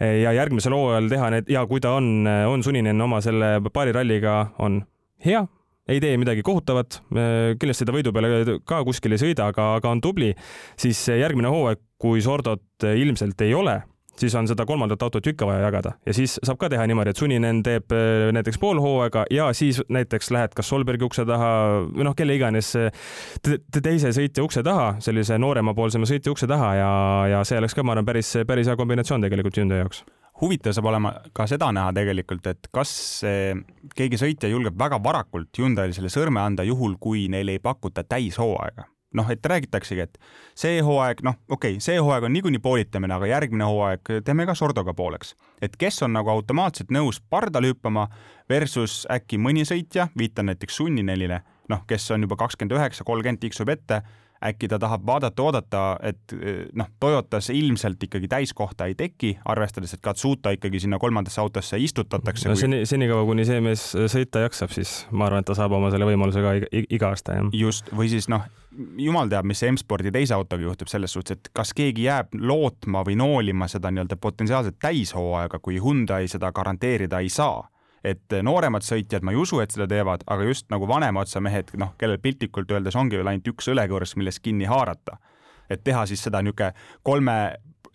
ja 0.00 0.34
järgmisel 0.36 0.74
hooajal 0.76 1.10
teha 1.12 1.30
need 1.36 1.50
ja 1.52 1.64
kui 1.68 1.82
ta 1.82 1.94
on, 1.98 2.26
on 2.26 2.64
Suninen 2.66 3.00
oma 3.00 3.20
selle 3.24 3.58
paari 3.72 3.94
ralliga 3.96 4.40
on 4.64 4.80
hea, 5.24 5.44
ei 5.90 6.00
tee 6.02 6.16
midagi 6.20 6.44
kohutavat, 6.46 7.00
kindlasti 7.10 7.86
ta 7.88 7.94
võidu 7.94 8.12
peale 8.14 8.58
ka 8.68 8.82
kuskil 8.86 9.16
ei 9.16 9.22
sõida, 9.22 9.50
aga, 9.50 9.74
aga 9.80 9.92
on 9.92 10.02
tubli, 10.04 10.32
siis 10.80 11.02
järgmine 11.08 11.50
hooaeg, 11.52 11.82
kui 12.00 12.22
Sordot 12.24 12.86
ilmselt 12.96 13.42
ei 13.44 13.56
ole 13.56 13.80
siis 14.20 14.34
on 14.38 14.48
seda 14.50 14.66
kolmandat 14.68 15.02
autot 15.02 15.26
ju 15.26 15.34
ikka 15.34 15.48
vaja 15.48 15.64
jagada. 15.66 15.94
Ja 16.06 16.14
siis 16.16 16.38
saab 16.42 16.60
ka 16.60 16.70
teha 16.72 16.86
niimoodi, 16.90 17.14
et 17.14 17.20
Suninen 17.20 17.62
teeb 17.66 17.92
äh, 17.94 18.28
näiteks 18.36 18.60
pool 18.60 18.80
hooaega 18.82 19.24
ja 19.32 19.50
siis 19.56 19.80
näiteks 19.88 20.30
lähed 20.34 20.54
kas 20.56 20.70
Solbergi 20.70 21.06
ukse 21.06 21.24
taha 21.28 21.50
või 21.88 22.06
noh, 22.08 22.16
kelle 22.16 22.36
iganes 22.38 22.72
te 23.42 23.82
teise 23.82 24.12
sõitja 24.16 24.44
ukse 24.44 24.62
taha, 24.66 24.94
sellise 25.02 25.38
nooremapoolsema 25.40 26.08
sõitja 26.08 26.32
ukse 26.34 26.48
taha 26.50 26.70
ja, 26.78 26.92
ja 27.34 27.42
see 27.48 27.58
oleks 27.60 27.76
ka, 27.76 27.84
ma 27.86 27.96
arvan, 27.96 28.08
päris, 28.08 28.32
päris 28.46 28.70
hea 28.70 28.78
kombinatsioon 28.78 29.26
tegelikult 29.26 29.60
Hyundai 29.60 29.82
jaoks. 29.82 30.04
Huvitav 30.40 30.72
saab 30.72 30.88
olema 30.88 31.12
ka 31.36 31.44
seda 31.50 31.68
näha 31.74 31.90
tegelikult, 31.96 32.46
et 32.48 32.70
kas 32.72 32.92
keegi 33.96 34.20
sõitja 34.20 34.48
julgeb 34.48 34.78
väga 34.80 35.00
varakult 35.04 35.52
Hyundai'le 35.60 35.96
selle 35.96 36.12
sõrme 36.12 36.40
anda, 36.40 36.64
juhul 36.64 36.96
kui 37.00 37.26
neile 37.32 37.58
ei 37.58 37.62
pakuta 37.62 38.06
täishooaega 38.08 38.88
noh, 39.14 39.30
et 39.30 39.46
räägitaksegi, 39.46 40.00
et 40.06 40.18
see 40.58 40.80
hooaeg, 40.84 41.22
noh, 41.26 41.38
okei 41.48 41.76
okay,, 41.76 41.82
see 41.82 41.98
hooaeg 41.98 42.28
on 42.28 42.34
niikuinii 42.36 42.62
poolitamine, 42.62 43.14
aga 43.14 43.30
järgmine 43.30 43.66
hooaeg 43.66 44.12
teeme 44.24 44.46
ka 44.46 44.54
Sordoga 44.54 44.94
pooleks. 44.94 45.34
et 45.62 45.76
kes 45.76 46.02
on 46.02 46.12
nagu 46.12 46.30
automaatselt 46.30 46.90
nõus 46.90 47.20
pardale 47.20 47.72
hüppama 47.72 48.08
versus 48.48 49.06
äkki 49.10 49.38
mõni 49.38 49.66
sõitja, 49.66 50.08
viitan 50.18 50.46
näiteks 50.46 50.76
Sunninenile, 50.76 51.42
noh, 51.68 51.84
kes 51.86 52.10
on 52.10 52.22
juba 52.22 52.36
kakskümmend 52.36 52.78
üheksa, 52.78 53.04
kolmkümmend 53.04 53.40
tiksub 53.40 53.68
ette 53.68 54.02
äkki 54.44 54.68
ta 54.68 54.78
tahab 54.80 55.04
vaadata, 55.06 55.42
oodata, 55.42 55.80
et 56.02 56.34
noh, 56.76 56.88
Toyotas 57.00 57.50
ilmselt 57.52 58.02
ikkagi 58.02 58.28
täiskohta 58.28 58.86
ei 58.88 58.94
teki, 58.96 59.34
arvestades, 59.44 59.92
et 59.94 60.00
Katsuta 60.04 60.52
ikkagi 60.56 60.80
sinna 60.80 60.98
kolmandasse 60.98 61.40
autosse 61.40 61.78
istutatakse 61.78 62.48
no 62.48 62.56
kui... 62.56 62.60
seni, 62.64 62.80
senikaua, 62.88 63.26
kuni 63.28 63.44
see 63.48 63.60
mees 63.64 63.90
sõita 64.12 64.44
jaksab, 64.46 64.72
siis 64.72 64.94
ma 65.12 65.28
arvan, 65.28 65.44
et 65.44 65.50
ta 65.50 65.56
saab 65.58 65.76
oma 65.76 65.90
selle 65.92 66.08
võimaluse 66.08 66.44
ka 66.44 66.54
iga, 66.56 66.84
iga 66.88 67.12
aasta, 67.12 67.36
jah. 67.36 67.50
just, 67.56 67.92
või 67.96 68.08
siis 68.12 68.30
noh, 68.32 68.46
jumal 69.00 69.28
teab, 69.32 69.48
mis 69.50 69.60
M-spordi 69.68 70.12
teise 70.14 70.36
autoga 70.36 70.64
juhtub 70.64 70.88
selles 70.92 71.12
suhtes, 71.16 71.36
et 71.36 71.52
kas 71.56 71.74
keegi 71.76 72.08
jääb 72.08 72.32
lootma 72.40 73.04
või 73.06 73.18
noolima 73.20 73.68
seda 73.68 73.92
nii-öelda 73.92 74.16
potentsiaalset 74.20 74.80
täishooaega, 74.80 75.60
kui 75.60 75.76
Hyundai 75.82 76.28
seda 76.32 76.52
garanteerida 76.56 77.20
ei 77.20 77.28
saa 77.28 77.66
et 78.04 78.36
nooremad 78.42 78.84
sõitjad, 78.84 79.24
ma 79.24 79.34
ei 79.34 79.40
usu, 79.40 79.60
et 79.60 79.74
seda 79.74 79.86
teevad, 79.90 80.24
aga 80.26 80.46
just 80.48 80.70
nagu 80.72 80.88
vanema 80.88 81.24
otsa 81.24 81.40
mehed, 81.40 81.74
noh, 81.80 81.94
kellel 82.00 82.20
piltlikult 82.22 82.70
öeldes 82.72 82.96
ongi 82.96 83.18
veel 83.20 83.28
ainult 83.32 83.50
üks 83.52 83.68
õlekõrs, 83.72 84.16
millest 84.16 84.42
kinni 84.44 84.68
haarata. 84.70 85.18
et 85.70 85.84
teha 85.84 86.06
siis 86.06 86.22
seda 86.22 86.40
niisugune 86.42 86.72
kolme 87.02 87.34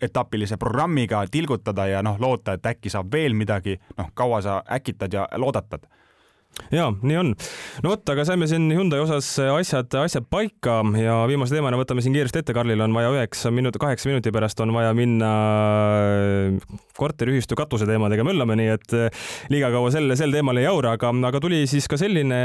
etapilise 0.00 0.56
programmiga 0.56 1.26
tilgutada 1.30 1.86
ja 1.86 2.02
noh, 2.02 2.16
loota, 2.20 2.52
et 2.52 2.66
äkki 2.66 2.90
saab 2.90 3.12
veel 3.12 3.34
midagi, 3.34 3.78
noh, 3.98 4.10
kaua 4.14 4.40
sa 4.42 4.62
äkitad 4.72 5.12
ja 5.12 5.28
loodatad 5.36 5.84
ja 6.72 6.88
nii 7.02 7.18
on. 7.20 7.32
no 7.84 7.92
vot, 7.92 8.02
aga 8.12 8.24
saime 8.28 8.48
siin 8.50 8.68
Hyundai 8.72 9.00
osas 9.02 9.28
asjad, 9.44 9.92
asjad 10.02 10.26
paika 10.30 10.78
ja 11.00 11.18
viimase 11.30 11.56
teemana 11.56 11.78
võtame 11.80 12.04
siin 12.04 12.16
kiiresti 12.16 12.42
ette, 12.42 12.56
Karlil 12.56 12.82
on 12.84 12.96
vaja 12.96 13.12
üheksa 13.14 13.52
minut, 13.54 13.78
kaheksa 13.80 14.10
minuti 14.10 14.32
pärast 14.34 14.60
on 14.64 14.74
vaja 14.76 14.94
minna 14.96 15.32
äh, 16.54 16.80
korteriühistu 16.98 17.58
katuse 17.58 17.88
teemadega 17.88 18.26
möllama, 18.26 18.58
nii 18.58 18.72
et 18.74 18.96
äh, 18.96 19.28
liiga 19.52 19.70
kaua 19.74 19.92
sel, 19.94 20.10
sel 20.18 20.34
teemal 20.34 20.58
ei 20.60 20.66
jaura, 20.68 20.96
aga, 20.96 21.12
aga 21.30 21.42
tuli 21.42 21.64
siis 21.70 21.88
ka 21.90 22.00
selline 22.00 22.40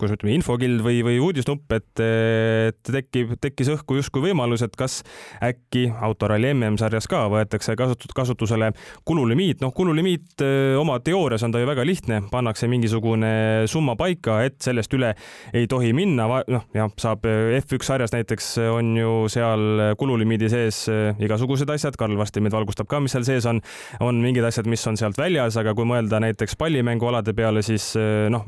kuidas 0.00 0.16
ütleme, 0.16 0.34
infokild 0.38 0.82
või, 0.84 1.00
või 1.06 1.18
uudisnupp, 1.22 1.70
et, 1.76 2.02
et 2.02 2.80
tekib, 2.86 3.34
tekkis 3.42 3.72
õhku 3.74 3.98
justkui 3.98 4.24
võimalus, 4.30 4.64
et 4.64 4.76
kas 4.78 5.00
äkki 5.44 5.88
autoralli 6.02 6.52
MM-sarjas 6.54 7.08
ka 7.10 7.26
võetakse 7.32 7.76
kasutut-, 7.78 8.14
kasutusele 8.16 8.72
kululimiit. 9.08 9.60
noh, 9.60 9.72
kululimiit 9.76 10.44
oma 10.80 10.98
teoorias 11.04 11.44
on 11.46 11.54
ta 11.54 11.62
ju 11.62 11.68
väga 11.68 11.84
lihtne, 11.86 12.22
pannakse 12.32 12.68
mingisugune 12.70 13.66
summa 13.70 13.96
paika, 14.00 14.40
et 14.46 14.58
sellest 14.64 14.92
üle 14.96 15.12
ei 15.56 15.68
tohi 15.70 15.92
minna, 15.96 16.28
noh, 16.48 16.66
jah, 16.76 16.92
saab 17.00 17.26
F1 17.60 17.84
sarjas 17.86 18.14
näiteks 18.14 18.52
on 18.70 18.94
ju 18.98 19.14
seal 19.32 19.94
kululimiidi 20.00 20.50
sees 20.52 20.84
igasugused 21.20 21.70
asjad, 21.70 21.98
Karl 22.00 22.16
varsti 22.18 22.42
meid 22.44 22.54
valgustab 22.56 22.88
ka, 22.90 23.00
mis 23.02 23.14
seal 23.16 23.26
sees 23.28 23.48
on, 23.50 23.60
on 24.04 24.20
mingid 24.22 24.46
asjad, 24.46 24.68
mis 24.70 24.84
on 24.88 24.98
sealt 25.00 25.18
väljas, 25.20 25.58
aga 25.60 25.74
kui 25.76 25.88
mõelda 25.88 26.20
näiteks 26.22 26.56
pallimängualade 26.60 27.34
peale, 27.36 27.64
siis 27.66 27.92
noh, 28.32 28.46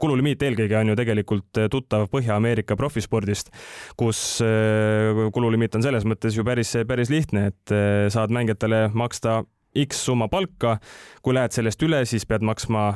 kululimiit 0.00 0.42
eelkõige 0.46 0.78
on 0.80 0.91
ju 0.91 0.91
ju 0.92 0.98
tegelikult 1.00 1.60
eh, 1.60 1.68
tuttav 1.72 2.08
Põhja-Ameerika 2.12 2.76
profispordist, 2.78 3.52
kus 3.98 4.40
eh, 4.44 5.24
kululimiit 5.34 5.78
on 5.78 5.84
selles 5.84 6.06
mõttes 6.08 6.36
ju 6.36 6.46
päris, 6.46 6.74
päris 6.88 7.12
lihtne, 7.12 7.48
et 7.52 7.74
eh, 7.74 8.08
saad 8.12 8.34
mängijatele 8.34 8.88
maksta 8.96 9.42
X 9.72 10.04
summa 10.06 10.28
palka, 10.28 10.76
kui 11.24 11.36
lähed 11.36 11.54
sellest 11.54 11.80
üle, 11.84 12.02
siis 12.08 12.28
pead 12.28 12.44
maksma 12.44 12.90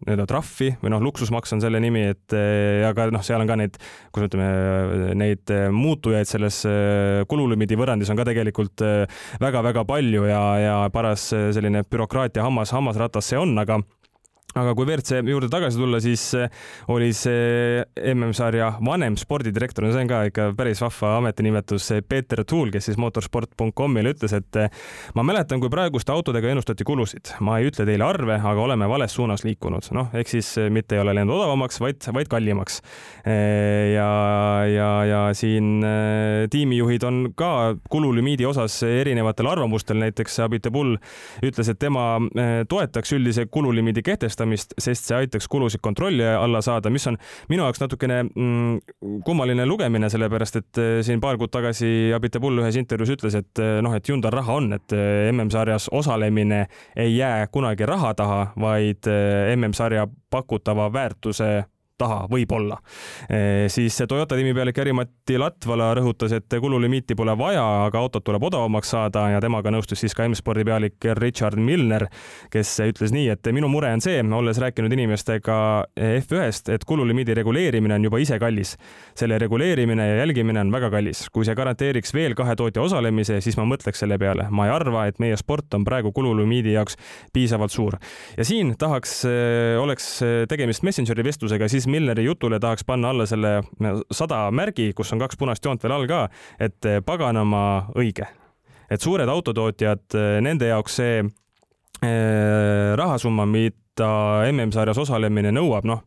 nii-öelda 0.00 0.24
trahvi 0.30 0.70
või 0.80 0.92
noh, 0.94 1.02
luksusmaks 1.04 1.52
on 1.52 1.60
selle 1.60 1.76
nimi, 1.82 2.06
et 2.14 2.32
aga 2.88 3.10
noh, 3.12 3.20
seal 3.26 3.42
on 3.42 3.50
ka 3.50 3.56
neid, 3.60 3.74
kuidas 4.14 4.30
ütleme, 4.30 5.10
neid 5.20 5.52
muutujaid 5.76 6.30
selles 6.30 6.62
kululimiidi 7.28 7.76
võrrandis 7.76 8.08
on 8.08 8.16
ka 8.16 8.24
tegelikult 8.30 8.80
väga-väga 9.42 9.84
palju 9.90 10.24
ja, 10.30 10.40
ja 10.62 10.78
paras 10.94 11.26
selline 11.34 11.84
bürokraatia 11.84 12.46
hammas, 12.46 12.72
hammasratas 12.72 13.28
see 13.28 13.42
on, 13.42 13.52
aga 13.60 13.82
aga 14.58 14.72
kui 14.74 14.86
WRC 14.86 15.20
juurde 15.30 15.48
tagasi 15.50 15.78
tulla, 15.78 16.00
siis 16.02 16.22
eh, 16.38 16.48
oli 16.90 17.12
see 17.14 17.84
MM-sarja 18.14 18.72
vanem 18.82 19.14
spordidirektor, 19.20 19.86
no 19.86 19.92
see 19.94 20.02
on 20.02 20.10
ka 20.10 20.22
ikka 20.30 20.48
päris 20.58 20.82
vahva 20.82 21.16
ametinimetus, 21.20 21.90
Peeter 22.08 22.42
Tuul, 22.48 22.72
kes 22.74 22.90
siis 22.90 22.98
motorsport.com'ile 23.00 24.14
ütles, 24.14 24.34
et 24.34 24.58
eh, 24.58 24.72
ma 25.14 25.24
mäletan, 25.26 25.62
kui 25.62 25.70
praeguste 25.70 26.14
autodega 26.14 26.50
ennustati 26.50 26.86
kulusid. 26.86 27.34
ma 27.46 27.60
ei 27.60 27.70
ütle 27.70 27.86
teile 27.86 28.06
arve, 28.06 28.40
aga 28.40 28.64
oleme 28.64 28.88
vales 28.90 29.14
suunas 29.14 29.46
liikunud. 29.46 29.86
noh, 29.94 30.10
ehk 30.18 30.32
siis 30.34 30.50
eh, 30.58 30.70
mitte 30.70 30.98
ei 30.98 31.04
ole 31.04 31.14
läinud 31.14 31.36
odavamaks, 31.36 31.78
vaid, 31.80 32.02
vaid 32.14 32.30
kallimaks. 32.30 32.80
ja, 33.24 34.10
ja, 34.66 34.90
ja 35.06 35.22
siin 35.36 35.84
tiimijuhid 36.50 37.02
on 37.06 37.22
ka 37.38 37.76
kululimiidi 37.90 38.46
osas 38.46 38.80
erinevatel 38.82 39.46
arvamustel, 39.46 40.00
näiteks 40.02 40.40
Abite 40.42 40.70
Bull 40.74 40.96
ütles, 41.44 41.70
et 41.70 41.78
tema 41.78 42.18
toetaks 42.68 43.12
üldise 43.14 43.46
kululimiidi 43.46 44.02
kehtestamist, 44.02 44.39
rahastamist, 44.40 44.74
sest 44.80 45.08
see 45.08 45.16
aitaks 45.16 45.48
kulusid 45.48 45.80
kontrolli 45.82 46.24
alla 46.24 46.60
saada, 46.62 46.90
mis 46.90 47.06
on 47.06 47.18
minu 47.48 47.64
jaoks 47.64 47.80
natukene 47.80 48.22
mm, 48.24 49.22
kummaline 49.24 49.66
lugemine, 49.66 50.10
sellepärast 50.10 50.60
et 50.60 50.80
äh, 50.80 51.00
siin 51.06 51.20
paar 51.20 51.38
kuud 51.38 51.52
tagasi 51.52 52.12
Abite 52.16 52.40
Pull 52.40 52.60
ühes 52.60 52.78
intervjuus 52.80 53.14
ütles, 53.16 53.36
et 53.38 53.60
äh, 53.60 53.80
noh, 53.84 53.94
et 53.96 54.08
Hyundai 54.08 54.32
raha 54.34 54.58
on, 54.60 54.72
et 54.76 54.94
MM-sarjas 55.32 55.90
osalemine 55.92 56.66
ei 56.96 57.16
jää 57.16 57.46
kunagi 57.52 57.86
raha 57.86 58.14
taha, 58.14 58.40
vaid 58.60 59.06
MM-sarja 59.56 60.06
pakutava 60.30 60.90
väärtuse 60.92 61.64
taha, 62.00 62.24
võib-olla. 62.30 62.80
siis 63.70 63.98
Toyota 64.08 64.38
tiimipealik 64.38 64.78
Jari-Matti 64.80 65.38
Latvala 65.40 65.90
rõhutas, 65.98 66.32
et 66.36 66.58
kululimiiti 66.60 67.16
pole 67.18 67.34
vaja, 67.38 67.64
aga 67.86 68.00
autot 68.00 68.24
tuleb 68.24 68.44
odavamaks 68.50 68.92
saada 68.94 69.26
ja 69.34 69.40
temaga 69.42 69.72
nõustus 69.74 70.00
siis 70.02 70.16
ka 70.16 70.26
M-spordi 70.28 70.64
pealik 70.66 71.08
Richard 71.18 71.60
Milner, 71.60 72.06
kes 72.52 72.72
ütles 72.86 73.12
nii, 73.14 73.28
et 73.34 73.50
minu 73.54 73.68
mure 73.72 73.90
on 73.94 74.02
see, 74.04 74.20
olles 74.40 74.60
rääkinud 74.62 74.92
inimestega 74.96 75.56
F1-st, 76.20 76.72
et 76.74 76.86
kululimiidi 76.88 77.34
reguleerimine 77.38 77.96
on 77.98 78.08
juba 78.08 78.20
ise 78.22 78.38
kallis. 78.40 78.76
selle 79.14 79.38
reguleerimine 79.38 80.06
ja 80.06 80.16
jälgimine 80.22 80.60
on 80.60 80.72
väga 80.72 80.90
kallis. 80.90 81.26
kui 81.32 81.44
see 81.44 81.54
garanteeriks 81.54 82.14
veel 82.14 82.34
kahe 82.34 82.56
tootja 82.56 82.82
osalemise, 82.82 83.40
siis 83.40 83.56
ma 83.56 83.66
mõtleks 83.68 84.02
selle 84.04 84.18
peale. 84.18 84.46
ma 84.50 84.66
ei 84.66 84.74
arva, 84.74 85.06
et 85.06 85.18
meie 85.18 85.36
sport 85.36 85.74
on 85.74 85.84
praegu 85.84 86.12
kululimiidi 86.12 86.72
jaoks 86.72 86.96
piisavalt 87.32 87.72
suur. 87.72 87.98
ja 88.36 88.44
siin 88.44 88.74
tahaks, 88.78 89.22
oleks 89.80 90.10
tegemist 90.48 90.82
Messengeri 90.82 91.24
vestlusega, 91.24 91.68
siis 91.68 91.86
Milleri 91.90 92.24
jutule 92.24 92.60
tahaks 92.62 92.84
panna 92.86 93.10
alla 93.10 93.26
selle 93.26 93.60
sada 94.14 94.42
märgi, 94.54 94.92
kus 94.96 95.12
on 95.12 95.22
kaks 95.22 95.38
punast 95.40 95.64
joont 95.64 95.82
veel 95.82 95.96
all 95.96 96.08
ka, 96.10 96.24
et 96.60 96.90
paganama 97.06 97.62
õige. 97.98 98.28
et 98.90 99.00
suured 99.00 99.28
autotootjad, 99.28 100.16
nende 100.42 100.66
jaoks 100.66 100.96
see 100.98 101.22
rahasumma, 102.98 103.46
mida 103.46 104.08
MM-sarjas 104.50 104.98
osalemine 104.98 105.52
nõuab, 105.54 105.86
noh 105.86 106.02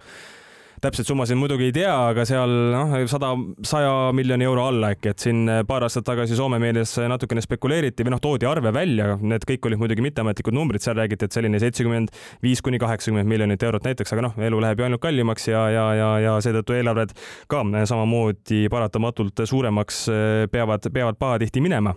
täpseid 0.84 1.08
summasid 1.08 1.38
muidugi 1.40 1.70
ei 1.70 1.74
tea, 1.76 1.92
aga 2.12 2.26
seal 2.28 2.52
noh, 2.74 2.94
sada, 3.10 3.32
saja 3.68 3.92
miljoni 4.16 4.46
euro 4.48 4.66
alla 4.68 4.92
äkki, 4.94 5.14
et 5.14 5.24
siin 5.24 5.50
paar 5.68 5.86
aastat 5.88 6.06
tagasi 6.08 6.36
Soome 6.38 6.60
meedias 6.62 6.96
natukene 7.10 7.44
spekuleeriti 7.44 8.06
või 8.06 8.16
noh, 8.16 8.22
toodi 8.24 8.48
arve 8.50 8.74
välja, 8.76 9.14
need 9.22 9.46
kõik 9.48 9.70
olid 9.70 9.82
muidugi 9.82 10.06
mitteametlikud 10.06 10.56
numbrid, 10.56 10.84
seal 10.84 10.98
räägiti, 11.00 11.30
et 11.30 11.36
selline 11.36 11.62
seitsekümmend 11.64 12.12
viis 12.44 12.64
kuni 12.66 12.82
kaheksakümmend 12.84 13.30
miljonit 13.30 13.64
eurot 13.64 13.88
näiteks, 13.88 14.16
aga 14.16 14.28
noh, 14.28 14.40
elu 14.50 14.64
läheb 14.64 14.82
ju 14.82 14.88
ainult 14.88 15.04
kallimaks 15.04 15.48
ja, 15.52 15.66
ja, 15.72 15.86
ja, 16.00 16.10
ja 16.28 16.36
seetõttu 16.44 16.76
eelarved 16.78 17.16
ka 17.52 17.64
samamoodi 17.90 18.66
paratamatult 18.74 19.46
suuremaks 19.50 20.04
peavad, 20.52 20.92
peavad 20.94 21.20
pahatihti 21.20 21.64
minema. 21.64 21.96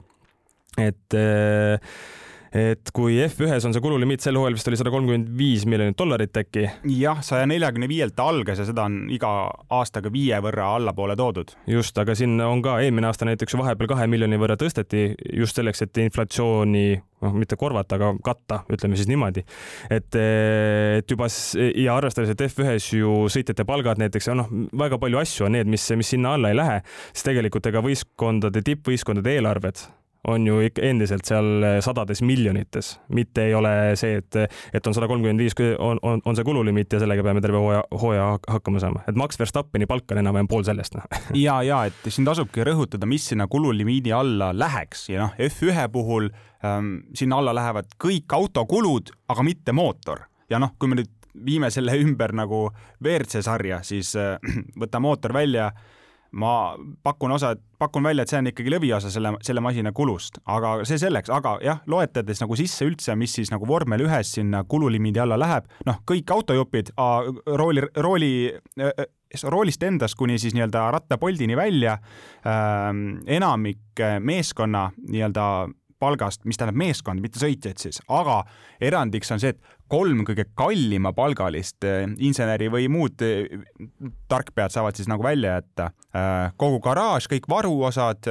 et 0.76 1.14
äh, 1.16 1.80
et 2.54 2.92
kui 2.94 3.18
F1-s 3.24 3.66
on 3.66 3.74
see 3.74 3.82
kululimiit 3.84 4.22
sel 4.24 4.38
hooajal 4.38 4.56
vist 4.56 4.70
oli 4.70 4.78
sada 4.78 4.92
kolmkümmend 4.94 5.32
viis 5.38 5.66
miljonit 5.68 5.98
dollarit 5.98 6.36
äkki. 6.36 6.66
jah, 6.96 7.22
saja 7.24 7.46
neljakümne 7.50 7.88
viielt 7.90 8.20
algas 8.22 8.60
ja 8.62 8.68
seda 8.68 8.86
on 8.86 9.06
iga 9.12 9.32
aastaga 9.78 10.12
viie 10.12 10.38
võrra 10.44 10.72
allapoole 10.76 11.16
toodud. 11.18 11.56
just, 11.70 11.98
aga 11.98 12.14
siin 12.18 12.38
on 12.40 12.62
ka 12.64 12.78
eelmine 12.84 13.10
aasta 13.10 13.28
näiteks 13.28 13.58
vahepeal 13.58 13.90
kahe 13.94 14.06
miljoni 14.10 14.38
võrra 14.40 14.58
tõsteti 14.60 15.08
just 15.34 15.58
selleks, 15.58 15.82
et 15.82 16.02
inflatsiooni 16.04 16.86
noh, 17.24 17.36
mitte 17.36 17.56
korvata, 17.58 17.98
aga 17.98 18.12
katta, 18.24 18.60
ütleme 18.72 18.98
siis 18.98 19.10
niimoodi. 19.10 19.44
et, 19.90 20.18
et 20.20 21.10
juba 21.10 21.28
ja 21.56 21.96
arvestades, 21.96 22.32
et 22.32 22.46
F1-s 22.48 22.92
ju 23.00 23.26
sõitjate 23.32 23.66
palgad 23.68 24.00
näiteks 24.02 24.30
ja 24.30 24.38
noh, 24.38 24.50
väga 24.76 25.00
palju 25.02 25.22
asju 25.22 25.48
on 25.48 25.56
need, 25.58 25.70
mis, 25.70 25.88
mis 25.96 26.14
sinna 26.16 26.36
alla 26.36 26.52
ei 26.52 26.58
lähe, 26.58 26.80
siis 27.12 27.30
tegelikult 27.30 27.70
ega 27.70 27.84
võistkondade, 27.84 28.64
tippvõistkondade 28.66 29.38
eelarved 29.38 29.86
on 30.26 30.46
ju 30.46 30.60
ikka 30.66 30.82
endiselt 30.86 31.26
seal 31.28 31.62
eh, 31.62 31.76
sadades 31.84 32.22
miljonites, 32.26 32.96
mitte 33.14 33.46
ei 33.46 33.54
ole 33.54 33.72
see, 33.98 34.18
et, 34.20 34.38
et 34.74 34.86
on 34.86 34.96
sada 34.96 35.08
kolmkümmend 35.10 35.42
viis, 35.42 35.54
on, 35.78 36.00
on, 36.02 36.22
on 36.24 36.38
see 36.38 36.46
kululimiit 36.46 36.92
ja 36.92 37.00
sellega 37.02 37.24
peame 37.26 37.42
terve 37.44 37.60
hooaja, 37.62 37.84
hooaja 38.02 38.28
hakkama 38.56 38.82
saama, 38.82 39.04
et 39.08 39.18
Max 39.18 39.38
Verstappeni 39.40 39.88
palk 39.90 40.10
on 40.12 40.22
enam-vähem 40.22 40.50
pool 40.50 40.66
sellest 40.66 40.98
noh. 40.98 41.06
ja, 41.46 41.60
ja 41.66 41.84
et 41.90 42.08
siin 42.08 42.26
tasubki 42.28 42.64
rõhutada, 42.66 43.08
mis 43.08 43.28
sinna 43.32 43.48
kululimiidi 43.50 44.12
alla 44.16 44.52
läheks. 44.56 45.08
Ja 45.12 45.26
noh, 45.26 45.36
F1 45.48 45.88
puhul 45.92 46.30
ähm, 46.64 46.96
sinna 47.14 47.40
alla 47.42 47.54
lähevad 47.56 47.92
kõik 48.02 48.32
autokulud, 48.36 49.12
aga 49.32 49.46
mitte 49.46 49.74
mootor. 49.76 50.26
Ja 50.50 50.60
noh, 50.62 50.74
kui 50.78 50.90
me 50.90 51.00
nüüd 51.00 51.12
viime 51.46 51.70
selle 51.70 51.96
ümber 52.00 52.32
nagu 52.36 52.66
WRC 53.02 53.42
sarja, 53.44 53.82
siis 53.86 54.14
äh, 54.18 54.36
võta 54.80 55.02
mootor 55.02 55.34
välja 55.36 55.70
ma 56.36 56.76
pakun 57.06 57.32
osa, 57.36 57.54
pakun 57.80 58.04
välja, 58.06 58.24
et 58.24 58.32
see 58.32 58.40
on 58.42 58.50
ikkagi 58.50 58.72
lõviosa 58.72 59.10
selle, 59.12 59.34
selle 59.46 59.62
masina 59.64 59.92
kulust, 59.96 60.40
aga 60.52 60.78
see 60.88 61.00
selleks, 61.00 61.32
aga 61.32 61.56
jah, 61.64 61.82
loetledes 61.90 62.42
nagu 62.42 62.58
sisse 62.58 62.88
üldse, 62.88 63.16
mis 63.18 63.34
siis 63.38 63.52
nagu 63.52 63.68
vormel 63.68 64.04
ühes 64.06 64.34
sinna 64.38 64.62
kululimiidi 64.68 65.22
alla 65.22 65.38
läheb, 65.40 65.68
noh, 65.88 66.02
kõik 66.08 66.32
autojupid, 66.36 66.92
rooli, 67.60 67.86
rooli 68.04 68.32
äh, 68.80 69.06
roolist 69.50 69.82
endast 69.82 70.16
kuni 70.16 70.38
siis 70.38 70.54
nii-öelda 70.54 70.86
rattapoldini 70.94 71.56
välja 71.58 71.96
ähm,, 72.46 73.18
enamik 73.26 74.04
meeskonna 74.22 74.90
nii-öelda 75.08 75.48
palgast, 75.98 76.44
mis 76.44 76.58
tähendab 76.60 76.78
meeskond, 76.80 77.22
mitte 77.24 77.40
sõitjaid 77.40 77.80
siis, 77.80 78.00
aga 78.12 78.42
erandiks 78.84 79.32
on 79.32 79.40
see, 79.42 79.54
et 79.54 79.75
kolm 79.88 80.24
kõige 80.26 80.46
kallima 80.58 81.12
palgalist 81.16 81.84
äh, 81.86 82.04
inseneri 82.18 82.68
või 82.72 82.88
muud 82.90 83.22
äh, 83.24 83.46
tarkpead 84.30 84.74
saavad 84.74 84.98
siis 84.98 85.08
nagu 85.10 85.24
välja 85.24 85.56
jätta. 85.56 85.90
Äh, 86.16 86.52
kogu 86.58 86.80
garaaž, 86.84 87.28
kõik 87.30 87.48
varuosad, 87.50 88.26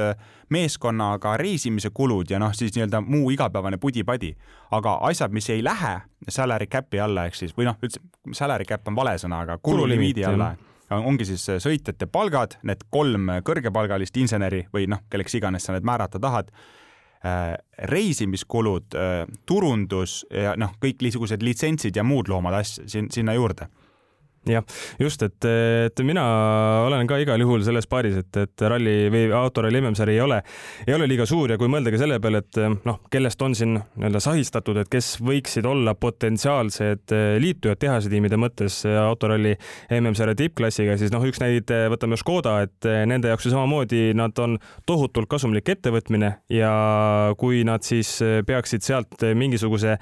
meeskonnaga 0.52 1.36
reisimise 1.40 1.90
kulud 1.94 2.30
ja 2.30 2.40
noh, 2.42 2.54
siis 2.54 2.74
nii-öelda 2.76 3.00
muu 3.04 3.30
igapäevane 3.34 3.80
pudi-padi. 3.82 4.34
aga 4.70 4.98
asjad, 5.08 5.32
mis 5.32 5.48
ei 5.50 5.64
lähe 5.64 6.00
salary 6.28 6.66
cap'i 6.66 7.00
alla, 7.00 7.26
ehk 7.26 7.34
siis 7.34 7.52
või 7.56 7.68
noh, 7.68 7.76
üldse 7.82 8.00
salary 8.32 8.64
cap 8.64 8.88
on 8.88 8.96
vale 8.96 9.16
sõna, 9.18 9.44
aga 9.46 9.58
kululimiidi 9.58 10.24
alla 10.24 10.54
ongi 10.90 11.24
siis 11.26 11.42
sõitjate 11.62 12.06
palgad, 12.06 12.60
need 12.62 12.84
kolm 12.90 13.30
kõrgepalgalist 13.42 14.16
inseneri 14.22 14.66
või 14.74 14.86
noh, 14.90 15.00
kelleks 15.10 15.34
iganes 15.34 15.66
sa 15.66 15.74
need 15.74 15.86
määrata 15.86 16.20
tahad 16.22 16.52
reisimiskulud, 17.78 18.94
äh, 18.94 19.24
turundus 19.46 20.24
ja 20.30 20.54
noh, 20.56 20.76
kõik 20.82 21.02
niisugused 21.02 21.42
litsentsid 21.42 21.96
ja 21.96 22.04
muud 22.04 22.28
loomad 22.28 22.60
asja 22.60 22.86
sinna 23.10 23.34
juurde 23.36 23.68
jah, 24.50 24.64
just, 25.00 25.22
et, 25.26 25.46
et 25.86 26.02
mina 26.06 26.24
olen 26.86 27.08
ka 27.08 27.18
igal 27.22 27.40
juhul 27.42 27.64
selles 27.66 27.88
paaris, 27.90 28.18
et, 28.22 28.40
et 28.42 28.66
ralli 28.70 29.10
või 29.12 29.26
autoralli 29.34 29.80
MM-sari 29.82 30.16
ei 30.16 30.22
ole, 30.22 30.40
ei 30.86 30.94
ole 30.94 31.08
liiga 31.10 31.26
suur 31.28 31.52
ja 31.52 31.58
kui 31.60 31.70
mõelda 31.72 31.92
ka 31.92 32.00
selle 32.00 32.18
peale, 32.22 32.42
et 32.44 32.60
noh, 32.86 33.00
kellest 33.12 33.42
on 33.42 33.56
siin 33.58 33.76
nii-öelda 33.76 34.22
sahistatud, 34.22 34.78
et 34.82 34.90
kes 34.92 35.16
võiksid 35.24 35.66
olla 35.68 35.96
potentsiaalsed 35.98 37.14
liitujad 37.42 37.80
tehasetiimide 37.82 38.38
mõttes 38.40 38.82
autoralli 38.86 39.56
MM-sarja 39.98 40.36
tippklassiga, 40.38 40.96
siis 41.00 41.14
noh, 41.14 41.24
üks 41.26 41.42
näide, 41.42 41.86
võtame 41.92 42.18
Škoda, 42.20 42.58
et 42.66 42.90
nende 43.08 43.32
jaoks 43.32 43.48
ju 43.48 43.54
samamoodi 43.54 44.02
nad 44.16 44.36
on 44.42 44.58
tohutult 44.88 45.28
kasumlik 45.30 45.68
ettevõtmine 45.76 46.32
ja 46.52 46.72
kui 47.40 47.62
nad 47.66 47.84
siis 47.86 48.16
peaksid 48.46 48.84
sealt 48.86 49.26
mingisuguse 49.36 49.96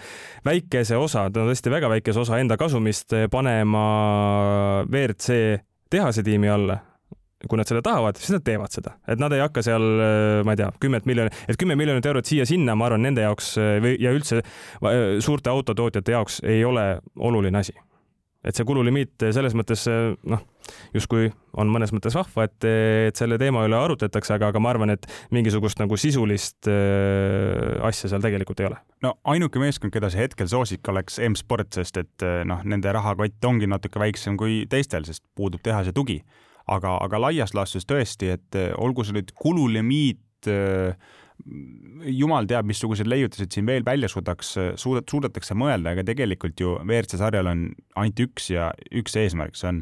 väikese 0.47 0.99
osa, 1.01 1.27
tõesti 1.33 1.73
väga 1.73 1.91
väikese 1.97 2.23
osa 2.25 2.39
enda 2.43 2.59
kasumist 2.61 3.15
panema 3.33 3.85
WRC 4.89 5.39
tehase 5.93 6.25
tiimi 6.27 6.51
alla, 6.51 6.79
kui 7.49 7.61
nad 7.61 7.69
seda 7.69 7.83
tahavad, 7.85 8.17
siis 8.19 8.33
nad 8.35 8.45
teevad 8.47 8.73
seda, 8.73 8.95
et 9.11 9.21
nad 9.21 9.33
ei 9.37 9.43
hakka 9.45 9.63
seal, 9.67 9.85
ma 10.47 10.55
ei 10.55 10.61
tea, 10.63 10.71
kümmet 10.81 11.09
miljonit, 11.09 11.37
et 11.49 11.59
kümme 11.61 11.77
miljonit 11.79 12.07
eurot 12.09 12.29
siia-sinna, 12.29 12.77
ma 12.79 12.89
arvan, 12.89 13.05
nende 13.05 13.27
jaoks 13.27 13.55
või, 13.85 13.99
ja 14.01 14.15
üldse 14.17 14.41
suurte 15.25 15.53
autotootjate 15.53 16.17
jaoks 16.17 16.41
ei 16.49 16.65
ole 16.65 16.87
oluline 17.21 17.61
asi. 17.61 17.77
Et 18.45 18.57
see 18.57 18.67
kululimiit 18.69 19.29
selles 19.33 19.55
mõttes 19.57 19.87
noh, 19.89 20.43
justkui 20.95 21.29
on 21.59 21.71
mõnes 21.71 21.93
mõttes 21.95 22.15
vahva, 22.17 22.47
et, 22.49 22.67
et 22.67 23.19
selle 23.19 23.39
teema 23.41 23.65
üle 23.67 23.79
arutletakse, 23.79 24.35
aga, 24.37 24.51
aga 24.53 24.63
ma 24.63 24.73
arvan, 24.75 24.95
et 24.95 25.07
mingisugust 25.35 25.81
nagu 25.83 25.99
sisulist 26.01 26.69
äh, 26.71 27.75
asja 27.87 28.13
seal 28.13 28.25
tegelikult 28.25 28.63
ei 28.63 28.71
ole. 28.71 28.79
no 29.05 29.15
ainuke 29.35 29.63
meeskond, 29.63 29.95
keda 29.95 30.11
see 30.13 30.25
hetkel 30.25 30.51
soosik 30.51 30.87
oleks 30.93 31.19
M-sport, 31.31 31.73
sest 31.79 32.01
et 32.03 32.27
äh, 32.27 32.43
noh, 32.49 32.63
nende 32.69 32.95
rahakott 32.95 33.51
ongi 33.51 33.71
natuke 33.71 34.03
väiksem 34.03 34.39
kui 34.41 34.63
teistel, 34.71 35.07
sest 35.09 35.25
puudub 35.35 35.63
tehase 35.65 35.95
tugi. 35.95 36.23
aga, 36.71 36.95
aga 37.05 37.21
laias 37.21 37.53
laastus 37.55 37.85
tõesti, 37.85 38.31
et 38.39 38.59
äh, 38.59 38.71
olgu 38.79 39.05
see 39.05 39.19
nüüd 39.19 39.35
kululimiit 39.37 40.21
jumal 42.05 42.45
teab, 42.47 42.67
missugused 42.69 43.09
leiutised 43.09 43.53
siin 43.53 43.65
veel 43.67 43.85
välja 43.85 44.11
suudaks, 44.13 44.51
suudet-, 44.81 45.09
suudetakse 45.11 45.57
mõelda, 45.57 45.95
aga 45.97 46.05
tegelikult 46.05 46.61
ju 46.61 46.75
WRC 46.83 47.17
sarjal 47.19 47.49
on 47.49 47.63
ainult 47.97 48.21
üks 48.27 48.51
ja 48.53 48.69
üks 48.93 49.17
eesmärk, 49.19 49.57
see 49.57 49.71
on 49.73 49.81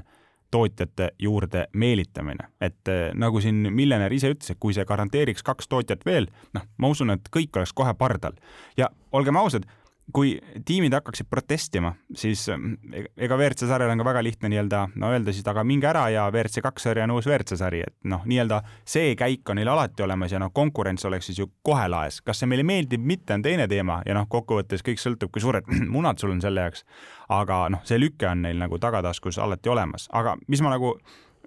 tootjate 0.52 1.10
juurde 1.18 1.66
meelitamine. 1.72 2.48
et 2.60 2.88
eh, 2.88 3.10
nagu 3.14 3.40
siin 3.40 3.66
miljonär 3.72 4.12
ise 4.12 4.32
ütles, 4.34 4.52
et 4.52 4.60
kui 4.60 4.74
see 4.76 4.84
garanteeriks 4.88 5.42
kaks 5.42 5.68
tootjat 5.68 6.04
veel, 6.06 6.28
noh, 6.54 6.66
ma 6.78 6.92
usun, 6.92 7.10
et 7.16 7.32
kõik 7.32 7.56
oleks 7.56 7.72
kohe 7.72 7.94
pardal. 7.98 8.36
ja 8.76 8.90
olgem 9.12 9.36
ausad, 9.36 9.66
kui 10.12 10.32
tiimid 10.66 10.94
hakkaksid 10.96 11.28
protestima, 11.30 11.92
siis 12.16 12.44
e-, 12.52 13.04
ega 13.16 13.36
WRC 13.36 13.66
sarjal 13.70 13.92
on 13.92 14.02
ka 14.02 14.06
väga 14.06 14.22
lihtne 14.24 14.50
nii-öelda 14.52 14.82
no 15.00 15.10
öelda 15.12 15.34
siis, 15.34 15.46
aga 15.48 15.64
minge 15.66 15.88
ära 15.88 16.04
ja 16.12 16.26
WRC 16.30 16.62
kaks 16.64 16.88
sari 16.88 17.02
on 17.04 17.14
uus 17.16 17.28
WRC 17.28 17.56
sari, 17.60 17.82
et 17.86 17.96
noh, 18.08 18.24
nii-öelda 18.28 18.62
see 18.88 19.16
käik 19.18 19.48
on 19.50 19.60
neil 19.60 19.72
alati 19.72 20.04
olemas 20.04 20.34
ja 20.34 20.40
noh, 20.42 20.52
konkurents 20.54 21.06
oleks 21.08 21.30
siis 21.30 21.42
ju 21.42 21.48
kohe 21.66 21.88
laes. 21.88 22.20
kas 22.20 22.42
see 22.42 22.50
meile 22.50 22.66
meeldib, 22.66 23.02
mitte 23.04 23.34
on 23.34 23.44
teine 23.44 23.68
teema 23.68 24.00
ja 24.06 24.16
noh, 24.18 24.28
kokkuvõttes 24.30 24.84
kõik 24.86 25.02
sõltub, 25.02 25.32
kui 25.32 25.44
suured 25.44 25.68
munad 25.96 26.20
sul 26.22 26.34
on 26.34 26.40
selle 26.44 26.66
jaoks. 26.66 26.84
aga 27.32 27.64
noh, 27.72 27.84
see 27.88 28.00
lüke 28.00 28.28
on 28.28 28.46
neil 28.46 28.60
nagu 28.60 28.78
tagataskus 28.78 29.40
alati 29.42 29.72
olemas, 29.72 30.08
aga 30.12 30.36
mis 30.48 30.62
ma 30.64 30.76
nagu 30.76 30.96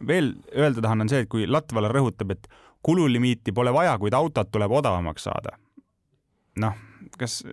veel 0.08 0.34
öelda 0.56 0.82
tahan, 0.84 1.06
on 1.06 1.12
see, 1.12 1.24
et 1.24 1.32
kui 1.32 1.48
Latvala 1.48 1.90
rõhutab, 1.92 2.34
et 2.36 2.50
kululimiiti 2.86 3.54
pole 3.56 3.74
vaja, 3.74 3.96
kuid 4.02 4.14
autot 4.14 4.52
tuleb 4.52 4.72
odavamaks 4.72 5.30
saada. 5.30 5.56
noh, 6.60 6.76
kas 7.20 7.44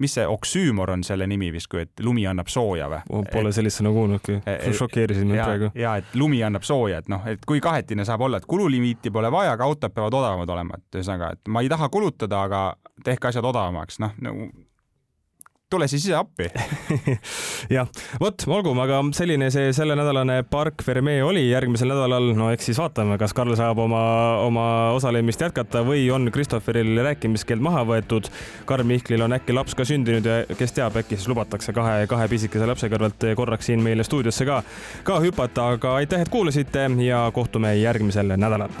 mis 0.00 0.14
see 0.16 0.24
oksüümor 0.28 0.90
on 0.94 1.02
selle 1.04 1.26
nimi 1.28 1.50
vist, 1.52 1.68
kui 1.72 1.82
et 1.84 2.00
lumi 2.04 2.24
annab 2.28 2.48
sooja 2.52 2.88
või? 2.88 3.24
Pole 3.32 3.52
sellist 3.52 3.82
sõna 3.82 3.92
kuulnudki, 3.92 4.38
šokeerisid 4.78 5.28
mind 5.28 5.42
praegu. 5.42 5.70
ja 5.78 5.96
et 6.00 6.16
lumi 6.18 6.42
annab 6.44 6.64
sooja, 6.66 7.02
et 7.02 7.10
noh, 7.12 7.26
et 7.28 7.44
kui 7.48 7.60
kahetine 7.60 8.06
saab 8.08 8.24
olla, 8.28 8.40
et 8.40 8.48
kululimiiti 8.48 9.12
pole 9.12 9.30
vaja, 9.32 9.52
aga 9.56 9.68
autod 9.68 9.92
peavad 9.92 10.16
odavamad 10.20 10.54
olema, 10.56 10.80
et 10.80 11.00
ühesõnaga, 11.00 11.32
et 11.36 11.52
ma 11.52 11.64
ei 11.64 11.70
taha 11.72 11.88
kulutada, 11.92 12.44
aga 12.48 12.62
tehke 13.04 13.32
asjad 13.32 13.44
odavamaks, 13.52 14.00
noh 14.02 14.16
nagu 14.22 14.48
tule 15.72 15.88
siis 15.90 16.06
ise 16.06 16.16
appi. 16.18 16.48
Jah, 17.76 17.88
vot 18.20 18.44
olgu, 18.46 18.74
aga 18.82 19.00
selline 19.16 19.48
see 19.54 19.72
sellenädalane 19.76 20.42
Park 20.50 20.84
Fermee 20.84 21.22
oli 21.24 21.44
järgmisel 21.48 21.92
nädalal, 21.92 22.32
no 22.36 22.50
eks 22.52 22.70
siis 22.70 22.80
vaatame, 22.80 23.16
kas 23.20 23.34
Karl 23.36 23.56
saab 23.58 23.80
oma, 23.82 24.02
oma 24.44 24.66
osalemist 24.96 25.42
jätkata 25.44 25.84
või 25.86 26.04
on 26.12 26.30
Christopheril 26.34 27.00
rääkimiskeeld 27.08 27.64
maha 27.64 27.84
võetud. 27.88 28.28
Karl 28.68 28.86
Mihklil 28.88 29.24
on 29.24 29.36
äkki 29.38 29.56
laps 29.56 29.76
ka 29.78 29.86
sündinud 29.88 30.28
ja 30.28 30.42
kes 30.58 30.76
teab, 30.76 30.96
äkki 31.00 31.18
siis 31.18 31.30
lubatakse 31.32 31.74
kahe, 31.76 32.06
kahe 32.10 32.28
pisikese 32.32 32.68
lapse 32.68 32.90
kõrvalt 32.92 33.28
korraks 33.38 33.70
siin 33.70 33.82
meile 33.84 34.04
stuudiosse 34.06 34.48
ka, 34.48 34.62
ka 35.08 35.20
hüpata, 35.24 35.72
aga 35.76 35.96
aitäh, 36.02 36.24
et 36.24 36.32
kuulasite 36.32 36.88
ja 37.06 37.24
kohtume 37.34 37.76
järgmisel 37.80 38.36
nädalal 38.36 38.72